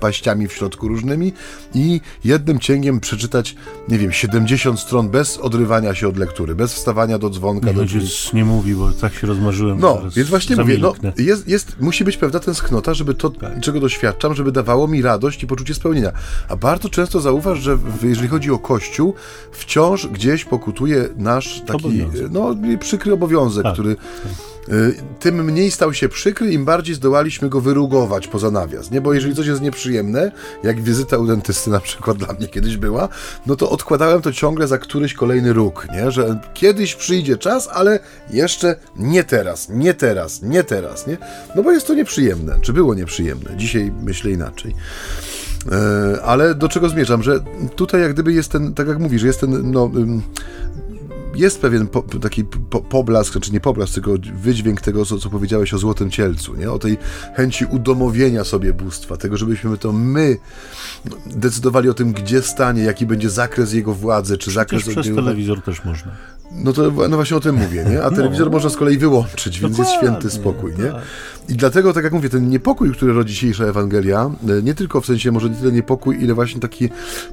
paściami 0.00 0.48
w 0.48 0.52
środku 0.52 0.88
różnymi 0.88 1.32
i 1.74 2.00
jednym 2.24 2.58
cięgiem 2.58 3.00
przeczytać, 3.00 3.56
nie 3.88 3.98
wiem, 3.98 4.12
70 4.12 4.80
stron 4.80 5.08
bez 5.08 5.38
odrywania 5.38 5.94
się 5.94 6.08
od 6.08 6.16
lektury, 6.16 6.54
bez 6.54 6.74
wstawania 6.74 7.18
do 7.18 7.30
dzwonka. 7.30 7.66
Nie, 7.66 7.74
do 7.74 7.84
nie 8.32 8.44
mówi, 8.44 8.74
bo 8.74 8.92
tak 8.92 9.14
się 9.14 9.26
rozmarzyłem. 9.26 9.80
No, 9.80 10.02
więc 10.16 10.28
właśnie 10.28 10.56
mówię, 10.56 10.78
no, 10.78 10.94
jest, 11.18 11.48
jest, 11.48 11.80
musi 11.80 12.04
być 12.04 12.16
pewna 12.16 12.40
tęsknota, 12.40 12.94
żeby 12.94 13.14
to, 13.14 13.30
tak. 13.30 13.60
czego 13.60 13.80
doświadczam, 13.80 14.34
żeby 14.34 14.52
dawało 14.52 14.88
mi 14.88 15.02
radość 15.02 15.42
i 15.42 15.46
poczucie 15.46 15.74
spełnienia. 15.74 16.12
A 16.48 16.56
bardzo 16.56 16.88
często 16.88 17.20
zauważ, 17.20 17.58
że 17.58 17.78
jeżeli 18.02 18.28
chodzi 18.28 18.50
o 18.50 18.58
Kościół, 18.58 19.14
wciąż 19.52 20.06
gdzieś 20.06 20.44
pokutuje 20.44 21.08
nasz 21.16 21.60
taki 21.66 21.86
obowiązek. 21.86 22.30
no, 22.30 22.54
przykry 22.80 23.12
obowiązek, 23.12 23.62
tak. 23.62 23.72
który 23.72 23.96
y, 24.68 24.94
tym 25.20 25.44
mniej 25.44 25.70
stał 25.70 25.94
się 25.94 26.08
przykry, 26.08 26.52
im 26.52 26.64
bardziej 26.64 26.94
zdołaliśmy 26.94 27.48
go 27.48 27.60
wyrugować 27.60 28.28
poza 28.28 28.50
nawias, 28.50 28.90
nie? 28.90 29.00
Bo 29.00 29.14
jeżeli 29.14 29.34
coś 29.34 29.46
jest 29.46 29.62
nieprzyjemne, 29.62 30.32
jak 30.62 30.80
wizyta 30.80 31.18
u 31.18 31.26
dentysty 31.26 31.70
na 31.70 31.80
przykład 31.80 32.16
dla 32.16 32.32
mnie 32.32 32.48
kiedyś 32.48 32.76
była, 32.76 33.08
no 33.46 33.56
to 33.56 33.70
odkładałem 33.70 34.22
to 34.22 34.32
ciągle 34.32 34.68
za 34.68 34.78
któryś 34.78 35.14
kolejny 35.14 35.52
róg, 35.52 35.86
nie? 35.94 36.10
Że 36.10 36.40
kiedyś 36.54 36.94
przyjdzie 36.94 37.38
czas, 37.38 37.68
ale 37.72 38.00
jeszcze 38.30 38.76
nie 38.96 39.24
teraz, 39.24 39.68
nie 39.68 39.94
teraz, 39.94 40.42
nie 40.42 40.64
teraz, 40.64 41.06
nie? 41.06 41.16
No 41.56 41.62
bo 41.62 41.72
jest 41.72 41.86
to 41.86 41.94
nieprzyjemne, 41.94 42.58
czy 42.62 42.72
było 42.72 42.94
nieprzyjemne. 42.94 43.56
Dzisiaj 43.56 43.92
myślę 44.02 44.30
inaczej. 44.30 44.74
E, 45.72 46.22
ale 46.22 46.54
do 46.54 46.68
czego 46.68 46.88
zmierzam, 46.88 47.22
że 47.22 47.40
tutaj 47.76 48.00
jak 48.00 48.12
gdyby 48.12 48.32
jest 48.32 48.52
ten, 48.52 48.74
tak 48.74 48.88
jak 48.88 48.98
mówisz, 48.98 49.20
że 49.20 49.26
jest 49.26 49.40
ten, 49.40 49.70
no, 49.70 49.90
jest 51.34 51.60
pewien 51.60 51.86
po, 51.86 52.02
taki 52.02 52.44
po, 52.44 52.80
poblask, 52.80 53.32
znaczy 53.32 53.52
nie 53.52 53.60
poblask, 53.60 53.94
tylko 53.94 54.14
wydźwięk 54.34 54.80
tego, 54.80 55.04
co, 55.04 55.18
co 55.18 55.30
powiedziałeś 55.30 55.74
o 55.74 55.78
Złotym 55.78 56.10
Cielcu, 56.10 56.54
nie? 56.54 56.70
o 56.70 56.78
tej 56.78 56.98
chęci 57.36 57.64
udomowienia 57.64 58.44
sobie 58.44 58.72
bóstwa, 58.72 59.16
tego, 59.16 59.36
żebyśmy 59.36 59.78
to 59.78 59.92
my 59.92 60.36
decydowali 61.26 61.88
o 61.88 61.94
tym, 61.94 62.12
gdzie 62.12 62.42
stanie, 62.42 62.82
jaki 62.82 63.06
będzie 63.06 63.30
zakres 63.30 63.72
jego 63.72 63.94
władzy, 63.94 64.38
czy 64.38 64.50
zakres... 64.50 64.82
Przez 64.82 65.06
telewizor 65.14 65.62
też 65.62 65.84
można. 65.84 66.12
No 66.54 66.72
to 66.72 66.90
no 67.08 67.16
właśnie 67.16 67.36
o 67.36 67.40
tym 67.40 67.56
mówię, 67.56 67.84
nie? 67.90 68.02
A 68.02 68.10
no. 68.10 68.16
telewizor 68.16 68.46
no. 68.46 68.52
można 68.52 68.70
z 68.70 68.76
kolei 68.76 68.98
wyłączyć, 68.98 69.60
więc 69.60 69.76
Dokładnie, 69.76 69.94
jest 69.94 70.04
święty 70.04 70.30
spokój, 70.30 70.72
nie? 70.78 70.92
Tak. 70.92 71.02
I 71.48 71.54
dlatego, 71.54 71.92
tak 71.92 72.04
jak 72.04 72.12
mówię, 72.12 72.28
ten 72.28 72.48
niepokój, 72.48 72.92
który 72.92 73.12
rodzi 73.12 73.34
dzisiejsza 73.34 73.64
Ewangelia, 73.64 74.30
e, 74.58 74.62
nie 74.62 74.74
tylko 74.74 75.00
w 75.00 75.06
sensie 75.06 75.32
może 75.32 75.50
nie 75.50 75.56
tyle 75.56 75.72
niepokój, 75.72 76.22
ile 76.22 76.34
właśnie 76.34 76.60
takie 76.60 76.88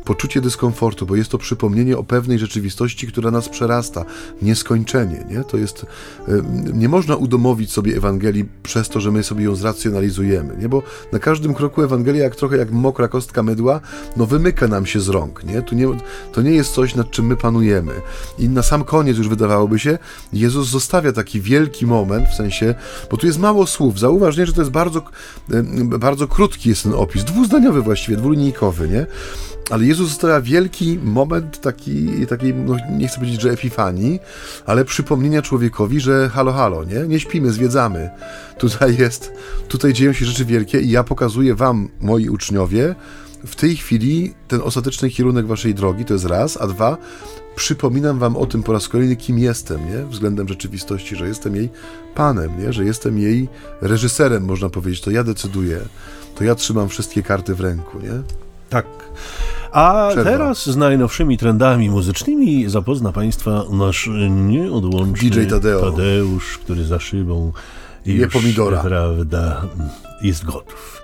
poczucie 0.05 0.41
dyskomfortu, 0.41 1.05
bo 1.05 1.15
jest 1.15 1.29
to 1.29 1.37
przypomnienie 1.37 1.97
o 1.97 2.03
pewnej 2.03 2.39
rzeczywistości, 2.39 3.07
która 3.07 3.31
nas 3.31 3.49
przerasta 3.49 4.05
nieskończenie, 4.41 5.25
nie? 5.29 5.43
To 5.43 5.57
jest, 5.57 5.85
e, 6.27 6.31
nie 6.73 6.89
można 6.89 7.15
udomowić 7.15 7.71
sobie 7.71 7.97
Ewangelii 7.97 8.45
przez 8.63 8.89
to, 8.89 8.99
że 8.99 9.11
my 9.11 9.23
sobie 9.23 9.43
ją 9.43 9.55
zracjonalizujemy, 9.55 10.57
nie? 10.57 10.69
Bo 10.69 10.83
na 11.11 11.19
każdym 11.19 11.53
kroku 11.53 11.83
Ewangelia, 11.83 12.23
jak 12.23 12.35
trochę 12.35 12.57
jak 12.57 12.71
mokra 12.71 13.07
kostka 13.07 13.43
mydła, 13.43 13.81
no 14.17 14.25
wymyka 14.25 14.67
nam 14.67 14.85
się 14.85 14.99
z 14.99 15.09
rąk, 15.09 15.43
nie? 15.43 15.61
Tu 15.61 15.75
nie, 15.75 15.87
to 16.33 16.41
nie 16.41 16.51
jest 16.51 16.73
coś, 16.73 16.95
nad 16.95 17.11
czym 17.11 17.25
my 17.25 17.35
panujemy. 17.35 17.93
I 18.39 18.49
na 18.49 18.63
sam 18.63 18.83
koniec 18.83 19.08
już 19.17 19.29
wydawałoby 19.29 19.79
się, 19.79 19.97
Jezus 20.33 20.67
zostawia 20.67 21.11
taki 21.11 21.41
wielki 21.41 21.85
moment, 21.85 22.27
w 22.29 22.35
sensie, 22.35 22.75
bo 23.11 23.17
tu 23.17 23.27
jest 23.27 23.39
mało 23.39 23.67
słów, 23.67 23.99
zauważ, 23.99 24.37
nie, 24.37 24.45
że 24.45 24.53
to 24.53 24.61
jest 24.61 24.71
bardzo, 24.71 25.03
bardzo 25.83 26.27
krótki 26.27 26.69
jest 26.69 26.83
ten 26.83 26.93
opis, 26.93 27.23
dwuzdaniowy 27.23 27.81
właściwie, 27.81 28.17
dwulinijkowy, 28.17 28.89
nie? 28.89 29.05
Ale 29.69 29.85
Jezus 29.85 30.09
zostawia 30.09 30.41
wielki 30.41 30.99
moment 31.03 31.61
taki, 31.61 32.27
takiej, 32.27 32.53
no 32.53 32.75
nie 32.97 33.07
chcę 33.07 33.17
powiedzieć, 33.19 33.41
że 33.41 33.51
epifanii, 33.51 34.19
ale 34.65 34.85
przypomnienia 34.85 35.41
człowiekowi, 35.41 35.99
że 35.99 36.29
halo, 36.29 36.53
halo, 36.53 36.83
nie? 36.83 37.07
Nie 37.07 37.19
śpimy, 37.19 37.51
zwiedzamy. 37.51 38.09
Tutaj 38.57 38.97
jest, 38.97 39.33
tutaj 39.67 39.93
dzieją 39.93 40.13
się 40.13 40.25
rzeczy 40.25 40.45
wielkie 40.45 40.81
i 40.81 40.89
ja 40.89 41.03
pokazuję 41.03 41.55
wam, 41.55 41.89
moi 42.01 42.29
uczniowie, 42.29 42.95
w 43.45 43.55
tej 43.55 43.75
chwili 43.75 44.33
ten 44.47 44.61
ostateczny 44.61 45.09
kierunek 45.09 45.45
waszej 45.45 45.75
drogi, 45.75 46.05
to 46.05 46.13
jest 46.13 46.25
raz, 46.25 46.61
a 46.61 46.67
dwa, 46.67 46.97
przypominam 47.59 48.19
wam 48.19 48.37
o 48.37 48.45
tym 48.45 48.63
po 48.63 48.73
raz 48.73 48.87
kolejny, 48.87 49.15
kim 49.15 49.39
jestem, 49.39 49.79
nie? 49.91 50.05
Względem 50.05 50.47
rzeczywistości, 50.47 51.15
że 51.15 51.27
jestem 51.27 51.55
jej 51.55 51.69
panem, 52.15 52.51
nie? 52.61 52.73
Że 52.73 52.85
jestem 52.85 53.17
jej 53.17 53.47
reżyserem, 53.81 54.45
można 54.45 54.69
powiedzieć. 54.69 55.01
To 55.01 55.11
ja 55.11 55.23
decyduję. 55.23 55.79
To 56.35 56.43
ja 56.43 56.55
trzymam 56.55 56.89
wszystkie 56.89 57.23
karty 57.23 57.55
w 57.55 57.59
ręku, 57.59 57.99
nie? 57.99 58.21
Tak. 58.69 58.85
A 59.71 60.07
Przerwa. 60.11 60.31
teraz 60.31 60.69
z 60.69 60.75
najnowszymi 60.77 61.37
trendami 61.37 61.89
muzycznymi 61.89 62.69
zapozna 62.69 63.11
Państwa 63.11 63.63
nasz 63.71 64.09
nieodłączny 64.29 65.29
DJ 65.29 65.45
Tadeo. 65.45 65.91
Tadeusz, 65.91 66.57
który 66.57 66.83
za 66.83 66.99
szybą 66.99 67.51
już, 68.05 68.33
pomidora. 68.33 68.81
prawda, 68.81 69.61
jest 70.21 70.45
gotów. 70.45 71.01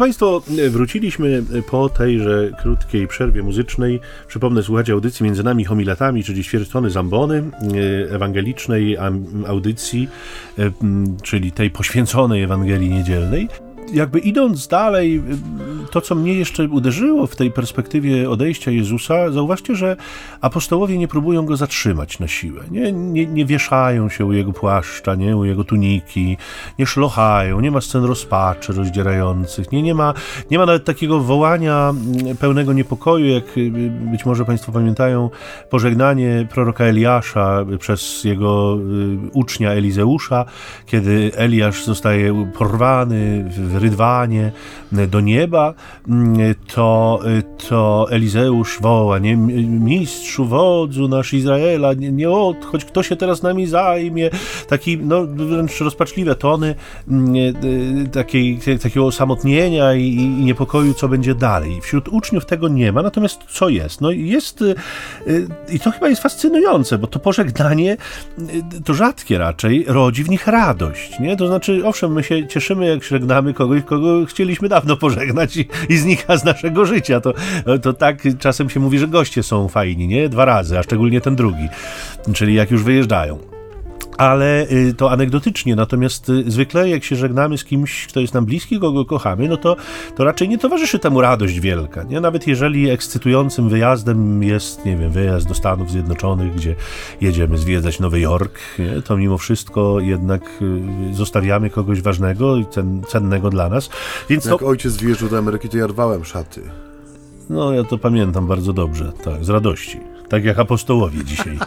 Państwa, 0.00 0.26
wróciliśmy 0.70 1.42
po 1.70 1.88
tejże 1.88 2.50
krótkiej 2.62 3.08
przerwie 3.08 3.42
muzycznej. 3.42 4.00
Przypomnę, 4.26 4.62
słuchajcie 4.62 4.92
audycji 4.92 5.24
między 5.24 5.42
nami 5.42 5.64
homiletami, 5.64 6.24
czyli 6.24 6.44
ćwierćtony 6.44 6.90
Zambony, 6.90 7.50
e, 8.08 8.14
ewangelicznej 8.14 8.96
audycji, 9.46 10.08
e, 10.58 10.70
czyli 11.22 11.52
tej 11.52 11.70
poświęconej 11.70 12.42
Ewangelii 12.42 12.90
Niedzielnej 12.90 13.48
jakby 13.92 14.18
idąc 14.18 14.68
dalej, 14.68 15.22
to 15.90 16.00
co 16.00 16.14
mnie 16.14 16.34
jeszcze 16.34 16.68
uderzyło 16.68 17.26
w 17.26 17.36
tej 17.36 17.50
perspektywie 17.50 18.30
odejścia 18.30 18.70
Jezusa, 18.70 19.30
zauważcie, 19.30 19.74
że 19.74 19.96
apostołowie 20.40 20.98
nie 20.98 21.08
próbują 21.08 21.46
go 21.46 21.56
zatrzymać 21.56 22.18
na 22.18 22.28
siłę. 22.28 22.64
Nie, 22.70 22.92
nie, 22.92 23.26
nie 23.26 23.46
wieszają 23.46 24.08
się 24.08 24.24
u 24.24 24.32
jego 24.32 24.52
płaszcza, 24.52 25.14
nie, 25.14 25.36
u 25.36 25.44
jego 25.44 25.64
tuniki, 25.64 26.36
nie 26.78 26.86
szlochają, 26.86 27.60
nie 27.60 27.70
ma 27.70 27.80
scen 27.80 28.04
rozpaczy 28.04 28.72
rozdzierających, 28.72 29.72
nie, 29.72 29.82
nie, 29.82 29.94
ma, 29.94 30.14
nie 30.50 30.58
ma 30.58 30.66
nawet 30.66 30.84
takiego 30.84 31.20
wołania 31.20 31.94
pełnego 32.40 32.72
niepokoju, 32.72 33.26
jak 33.26 33.44
być 34.10 34.26
może 34.26 34.44
Państwo 34.44 34.72
pamiętają 34.72 35.30
pożegnanie 35.70 36.46
proroka 36.50 36.84
Eliasza 36.84 37.64
przez 37.78 38.24
jego 38.24 38.78
y, 39.26 39.30
ucznia 39.32 39.70
Elizeusza, 39.70 40.44
kiedy 40.86 41.30
Eliasz 41.36 41.84
zostaje 41.84 42.52
porwany 42.58 43.44
w 43.48 43.76
rydwanie 43.80 44.52
do 44.92 45.20
nieba, 45.20 45.74
to, 46.74 47.20
to 47.68 48.06
Elizeusz 48.10 48.78
woła, 48.80 49.18
nie, 49.18 49.36
mistrzu, 49.36 50.44
wodzu 50.44 51.08
nasz 51.08 51.34
Izraela, 51.34 51.92
nie, 51.92 52.12
nie 52.12 52.30
odchodź, 52.30 52.84
kto 52.84 53.02
się 53.02 53.16
teraz 53.16 53.42
nami 53.42 53.66
zajmie, 53.66 54.30
taki, 54.68 54.98
no, 54.98 55.26
wręcz 55.26 55.80
rozpaczliwe 55.80 56.34
tony 56.34 56.74
takiej, 58.12 58.58
takiego 58.82 59.06
osamotnienia 59.06 59.94
i, 59.94 60.06
i 60.06 60.28
niepokoju, 60.28 60.94
co 60.94 61.08
będzie 61.08 61.34
dalej. 61.34 61.80
Wśród 61.82 62.08
uczniów 62.08 62.46
tego 62.46 62.68
nie 62.68 62.92
ma, 62.92 63.02
natomiast 63.02 63.40
co 63.48 63.68
jest? 63.68 64.00
No 64.00 64.10
jest, 64.10 64.64
i 65.72 65.80
to 65.80 65.90
chyba 65.90 66.08
jest 66.08 66.22
fascynujące, 66.22 66.98
bo 66.98 67.06
to 67.06 67.18
pożegnanie, 67.18 67.96
to 68.84 68.94
rzadkie 68.94 69.38
raczej, 69.38 69.84
rodzi 69.88 70.24
w 70.24 70.30
nich 70.30 70.46
radość, 70.46 71.20
nie? 71.20 71.36
To 71.36 71.46
znaczy, 71.46 71.82
owszem, 71.84 72.12
my 72.12 72.22
się 72.22 72.48
cieszymy, 72.48 72.86
jak 72.86 73.04
żegnamy 73.04 73.54
kogoś, 73.54 73.69
kogoś, 73.70 73.84
kogo 73.84 74.26
chcieliśmy 74.26 74.68
dawno 74.68 74.96
pożegnać 74.96 75.56
i, 75.56 75.68
i 75.88 75.96
znika 75.96 76.36
z 76.36 76.44
naszego 76.44 76.86
życia. 76.86 77.20
To, 77.20 77.34
to 77.82 77.92
tak 77.92 78.22
czasem 78.38 78.70
się 78.70 78.80
mówi, 78.80 78.98
że 78.98 79.08
goście 79.08 79.42
są 79.42 79.68
fajni, 79.68 80.08
nie? 80.08 80.28
Dwa 80.28 80.44
razy, 80.44 80.78
a 80.78 80.82
szczególnie 80.82 81.20
ten 81.20 81.36
drugi, 81.36 81.68
czyli 82.34 82.54
jak 82.54 82.70
już 82.70 82.82
wyjeżdżają 82.82 83.59
ale 84.20 84.66
y, 84.70 84.94
to 84.94 85.10
anegdotycznie. 85.10 85.76
Natomiast 85.76 86.28
y, 86.28 86.50
zwykle, 86.50 86.88
jak 86.88 87.04
się 87.04 87.16
żegnamy 87.16 87.58
z 87.58 87.64
kimś, 87.64 88.06
kto 88.06 88.20
jest 88.20 88.34
nam 88.34 88.44
bliski, 88.44 88.80
kogo 88.80 89.04
kochamy, 89.04 89.48
no 89.48 89.56
to, 89.56 89.76
to 90.16 90.24
raczej 90.24 90.48
nie 90.48 90.58
towarzyszy 90.58 90.98
temu 90.98 91.20
radość 91.20 91.60
wielka. 91.60 92.02
Nie? 92.02 92.20
Nawet 92.20 92.46
jeżeli 92.46 92.90
ekscytującym 92.90 93.68
wyjazdem 93.68 94.42
jest, 94.42 94.84
nie 94.84 94.96
wiem, 94.96 95.10
wyjazd 95.10 95.48
do 95.48 95.54
Stanów 95.54 95.90
Zjednoczonych, 95.90 96.54
gdzie 96.54 96.76
jedziemy 97.20 97.58
zwiedzać 97.58 98.00
Nowy 98.00 98.20
Jork, 98.20 98.58
nie? 98.78 99.02
to 99.02 99.16
mimo 99.16 99.38
wszystko 99.38 100.00
jednak 100.00 100.42
y, 101.10 101.14
zostawiamy 101.14 101.70
kogoś 101.70 102.02
ważnego 102.02 102.56
i 102.56 102.66
cen, 102.66 103.02
cennego 103.08 103.50
dla 103.50 103.68
nas. 103.68 103.90
Więc 104.28 104.44
jak 104.44 104.58
to... 104.58 104.66
ojciec 104.66 104.96
wyjeżdżał 104.96 105.28
do 105.28 105.38
Ameryki, 105.38 105.68
to 105.68 105.76
ja 105.76 105.86
rwałem 105.86 106.24
szaty. 106.24 106.62
No, 107.50 107.72
ja 107.72 107.84
to 107.84 107.98
pamiętam 107.98 108.46
bardzo 108.46 108.72
dobrze, 108.72 109.12
tak, 109.24 109.44
z 109.44 109.48
radości. 109.48 110.09
Tak 110.30 110.44
jak 110.44 110.58
apostołowie 110.58 111.24
dzisiaj. 111.24 111.58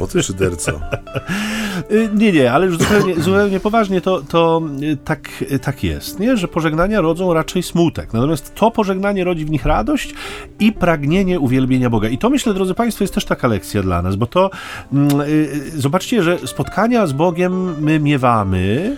O 0.00 0.06
ty 0.06 0.22
szyderco. 0.22 0.80
Y, 1.90 2.08
nie, 2.14 2.32
nie, 2.32 2.52
ale 2.52 2.66
już 2.66 2.78
zupełnie, 2.78 3.14
zupełnie 3.14 3.60
poważnie 3.60 4.00
to, 4.00 4.22
to 4.22 4.62
y, 4.82 4.96
tak, 4.96 5.44
tak 5.62 5.84
jest, 5.84 6.20
nie? 6.20 6.36
że 6.36 6.48
pożegnania 6.48 7.00
rodzą 7.00 7.34
raczej 7.34 7.62
smutek. 7.62 8.12
Natomiast 8.12 8.54
to 8.54 8.70
pożegnanie 8.70 9.24
rodzi 9.24 9.44
w 9.44 9.50
nich 9.50 9.66
radość 9.66 10.14
i 10.58 10.72
pragnienie 10.72 11.40
uwielbienia 11.40 11.90
Boga. 11.90 12.08
I 12.08 12.18
to 12.18 12.30
myślę, 12.30 12.54
drodzy 12.54 12.74
Państwo, 12.74 13.04
jest 13.04 13.14
też 13.14 13.24
taka 13.24 13.48
lekcja 13.48 13.82
dla 13.82 14.02
nas, 14.02 14.16
bo 14.16 14.26
to 14.26 14.50
mm, 14.92 15.20
y, 15.20 15.80
zobaczcie, 15.80 16.22
że 16.22 16.38
spotkania 16.38 17.06
z 17.06 17.12
Bogiem 17.12 17.82
my 17.82 18.00
miewamy, 18.00 18.96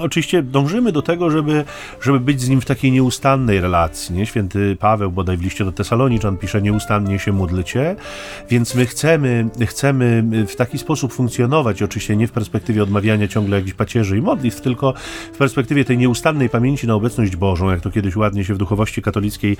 Oczywiście 0.00 0.42
dążymy 0.42 0.92
do 0.92 1.02
tego, 1.02 1.30
żeby, 1.30 1.64
żeby 2.02 2.20
być 2.20 2.40
z 2.40 2.48
nim 2.48 2.60
w 2.60 2.64
takiej 2.64 2.92
nieustannej 2.92 3.60
relacji. 3.60 4.14
Nie? 4.14 4.26
Święty 4.26 4.76
Paweł 4.80 5.10
bodaj 5.10 5.36
w 5.36 5.42
liście 5.42 5.64
do 5.64 5.72
Tesaloniczan 5.72 6.36
pisze 6.36 6.62
nieustannie 6.62 7.18
się 7.18 7.32
módlcie, 7.32 7.96
więc 8.50 8.74
my 8.74 8.86
chcemy, 8.86 9.48
chcemy 9.66 10.24
w 10.48 10.56
taki 10.56 10.78
sposób 10.78 11.12
funkcjonować, 11.12 11.82
oczywiście 11.82 12.16
nie 12.16 12.26
w 12.26 12.32
perspektywie 12.32 12.82
odmawiania 12.82 13.28
ciągle 13.28 13.56
jakichś 13.56 13.76
pacierzy 13.76 14.18
i 14.18 14.22
modlitw, 14.22 14.60
tylko 14.60 14.94
w 15.32 15.36
perspektywie 15.36 15.84
tej 15.84 15.98
nieustannej 15.98 16.48
pamięci 16.48 16.86
na 16.86 16.94
obecność 16.94 17.36
Bożą, 17.36 17.70
jak 17.70 17.80
to 17.80 17.90
kiedyś 17.90 18.16
ładnie 18.16 18.44
się 18.44 18.54
w 18.54 18.58
duchowości 18.58 19.02
katolickiej 19.02 19.56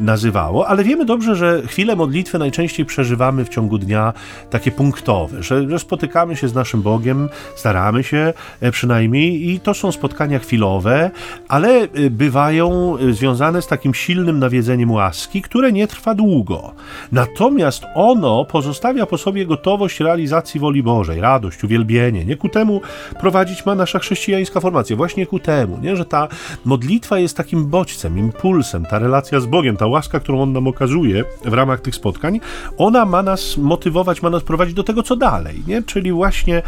nazywało, 0.00 0.68
ale 0.68 0.84
wiemy 0.84 1.04
dobrze, 1.04 1.36
że 1.36 1.62
chwile 1.66 1.96
modlitwy 1.96 2.38
najczęściej 2.38 2.86
przeżywamy 2.86 3.44
w 3.44 3.48
ciągu 3.48 3.78
dnia 3.78 4.12
takie 4.50 4.70
punktowe, 4.70 5.42
że, 5.42 5.70
że 5.70 5.78
spotykamy 5.78 6.36
się 6.36 6.48
z 6.48 6.54
naszym 6.54 6.82
Bogiem, 6.82 7.28
staramy 7.56 8.04
się, 8.04 8.16
E, 8.16 8.33
przynajmniej, 8.72 9.50
i 9.50 9.60
to 9.60 9.74
są 9.74 9.92
spotkania 9.92 10.38
chwilowe, 10.38 11.10
ale 11.48 11.68
e, 11.68 12.10
bywają 12.10 12.96
e, 12.98 13.12
związane 13.12 13.62
z 13.62 13.66
takim 13.66 13.94
silnym 13.94 14.38
nawiedzeniem 14.38 14.90
łaski, 14.90 15.42
które 15.42 15.72
nie 15.72 15.86
trwa 15.86 16.14
długo. 16.14 16.74
Natomiast 17.12 17.84
ono 17.94 18.44
pozostawia 18.44 19.06
po 19.06 19.18
sobie 19.18 19.46
gotowość 19.46 20.00
realizacji 20.00 20.60
woli 20.60 20.82
Bożej, 20.82 21.20
radość, 21.20 21.64
uwielbienie. 21.64 22.24
Nie 22.24 22.36
ku 22.36 22.48
temu 22.48 22.80
prowadzić 23.20 23.66
ma 23.66 23.74
nasza 23.74 23.98
chrześcijańska 23.98 24.60
formacja, 24.60 24.96
właśnie 24.96 25.26
ku 25.26 25.38
temu, 25.38 25.78
nie? 25.82 25.96
że 25.96 26.04
ta 26.04 26.28
modlitwa 26.64 27.18
jest 27.18 27.36
takim 27.36 27.66
bodźcem, 27.66 28.18
impulsem, 28.18 28.86
ta 28.86 28.98
relacja 28.98 29.40
z 29.40 29.46
Bogiem, 29.46 29.76
ta 29.76 29.86
łaska, 29.86 30.20
którą 30.20 30.42
On 30.42 30.52
nam 30.52 30.66
okazuje 30.66 31.24
w 31.44 31.52
ramach 31.52 31.80
tych 31.80 31.94
spotkań, 31.94 32.40
ona 32.78 33.04
ma 33.04 33.22
nas 33.22 33.56
motywować, 33.56 34.22
ma 34.22 34.30
nas 34.30 34.42
prowadzić 34.42 34.74
do 34.74 34.82
tego, 34.82 35.02
co 35.02 35.16
dalej, 35.16 35.62
nie? 35.66 35.82
czyli 35.82 36.12
właśnie 36.12 36.62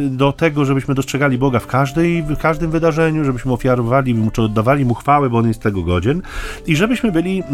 do 0.00 0.32
tego, 0.32 0.64
żebyśmy 0.64 0.89
żebyśmy 0.90 1.02
dostrzegali 1.02 1.38
Boga 1.38 1.58
w, 1.60 1.66
każdej, 1.66 2.22
w 2.22 2.38
każdym 2.38 2.70
wydarzeniu, 2.70 3.24
żebyśmy 3.24 3.52
ofiarowali 3.52 4.14
Mu, 4.14 4.30
czy 4.30 4.42
oddawali 4.42 4.84
Mu 4.84 4.94
chwałę, 4.94 5.30
bo 5.30 5.38
On 5.38 5.48
jest 5.48 5.60
tego 5.60 5.82
godzien 5.82 6.22
i 6.66 6.76
żebyśmy 6.76 7.12
byli 7.12 7.40
e, 7.40 7.44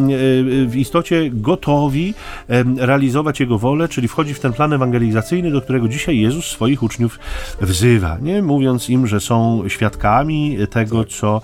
w 0.66 0.76
istocie 0.76 1.30
gotowi 1.32 2.14
realizować 2.76 3.40
Jego 3.40 3.58
wolę, 3.58 3.88
czyli 3.88 4.08
wchodzić 4.08 4.36
w 4.36 4.40
ten 4.40 4.52
plan 4.52 4.72
ewangelizacyjny, 4.72 5.50
do 5.50 5.60
którego 5.62 5.88
dzisiaj 5.88 6.18
Jezus 6.18 6.46
swoich 6.46 6.82
uczniów 6.82 7.18
wzywa, 7.60 8.18
nie? 8.22 8.42
mówiąc 8.42 8.90
im, 8.90 9.06
że 9.06 9.20
są 9.20 9.64
świadkami 9.68 10.58
tego, 10.70 11.04
co, 11.04 11.40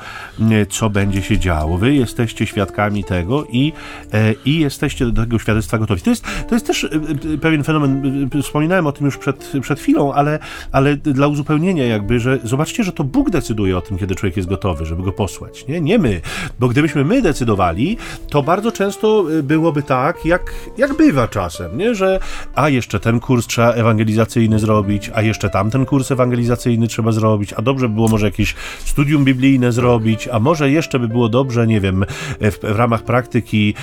co 0.70 0.90
będzie 0.90 1.22
się 1.22 1.38
działo. 1.38 1.78
Wy 1.78 1.94
jesteście 1.94 2.46
świadkami 2.46 3.04
tego 3.04 3.44
i, 3.44 3.72
e, 4.12 4.34
i 4.44 4.58
jesteście 4.58 5.06
do 5.06 5.22
tego 5.22 5.38
świadectwa 5.38 5.78
gotowi. 5.78 6.02
To 6.02 6.10
jest, 6.10 6.24
to 6.48 6.54
jest 6.54 6.66
też 6.66 6.84
e, 6.84 7.38
pewien 7.38 7.64
fenomen, 7.64 8.30
wspominałem 8.42 8.86
o 8.86 8.92
tym 8.92 9.06
już 9.06 9.18
przed, 9.18 9.52
przed 9.60 9.80
chwilą, 9.80 10.12
ale, 10.12 10.38
ale 10.72 10.96
dla 10.96 11.26
uzupełnienia 11.26 11.81
jakby, 11.88 12.20
że 12.20 12.38
zobaczcie, 12.44 12.84
że 12.84 12.92
to 12.92 13.04
Bóg 13.04 13.30
decyduje 13.30 13.78
o 13.78 13.80
tym, 13.80 13.98
kiedy 13.98 14.14
człowiek 14.14 14.36
jest 14.36 14.48
gotowy, 14.48 14.86
żeby 14.86 15.02
go 15.02 15.12
posłać, 15.12 15.66
nie? 15.66 15.80
Nie 15.80 15.98
my, 15.98 16.20
bo 16.60 16.68
gdybyśmy 16.68 17.04
my 17.04 17.22
decydowali, 17.22 17.96
to 18.30 18.42
bardzo 18.42 18.72
często 18.72 19.24
y, 19.30 19.42
byłoby 19.42 19.82
tak, 19.82 20.24
jak, 20.24 20.54
jak 20.78 20.96
bywa 20.96 21.28
czasem, 21.28 21.78
nie? 21.78 21.94
Że 21.94 22.20
a 22.54 22.68
jeszcze 22.68 23.00
ten 23.00 23.20
kurs 23.20 23.46
trzeba 23.46 23.72
ewangelizacyjny 23.72 24.58
zrobić, 24.58 25.10
a 25.14 25.22
jeszcze 25.22 25.50
tamten 25.50 25.86
kurs 25.86 26.10
ewangelizacyjny 26.10 26.88
trzeba 26.88 27.12
zrobić, 27.12 27.52
a 27.52 27.62
dobrze 27.62 27.88
by 27.88 27.94
było 27.94 28.08
może 28.08 28.26
jakieś 28.26 28.54
studium 28.84 29.24
biblijne 29.24 29.72
zrobić, 29.72 30.28
a 30.28 30.40
może 30.40 30.70
jeszcze 30.70 30.98
by 30.98 31.08
było 31.08 31.28
dobrze, 31.28 31.66
nie 31.66 31.80
wiem, 31.80 32.04
w, 32.40 32.58
w 32.62 32.76
ramach 32.76 33.02
praktyki 33.02 33.74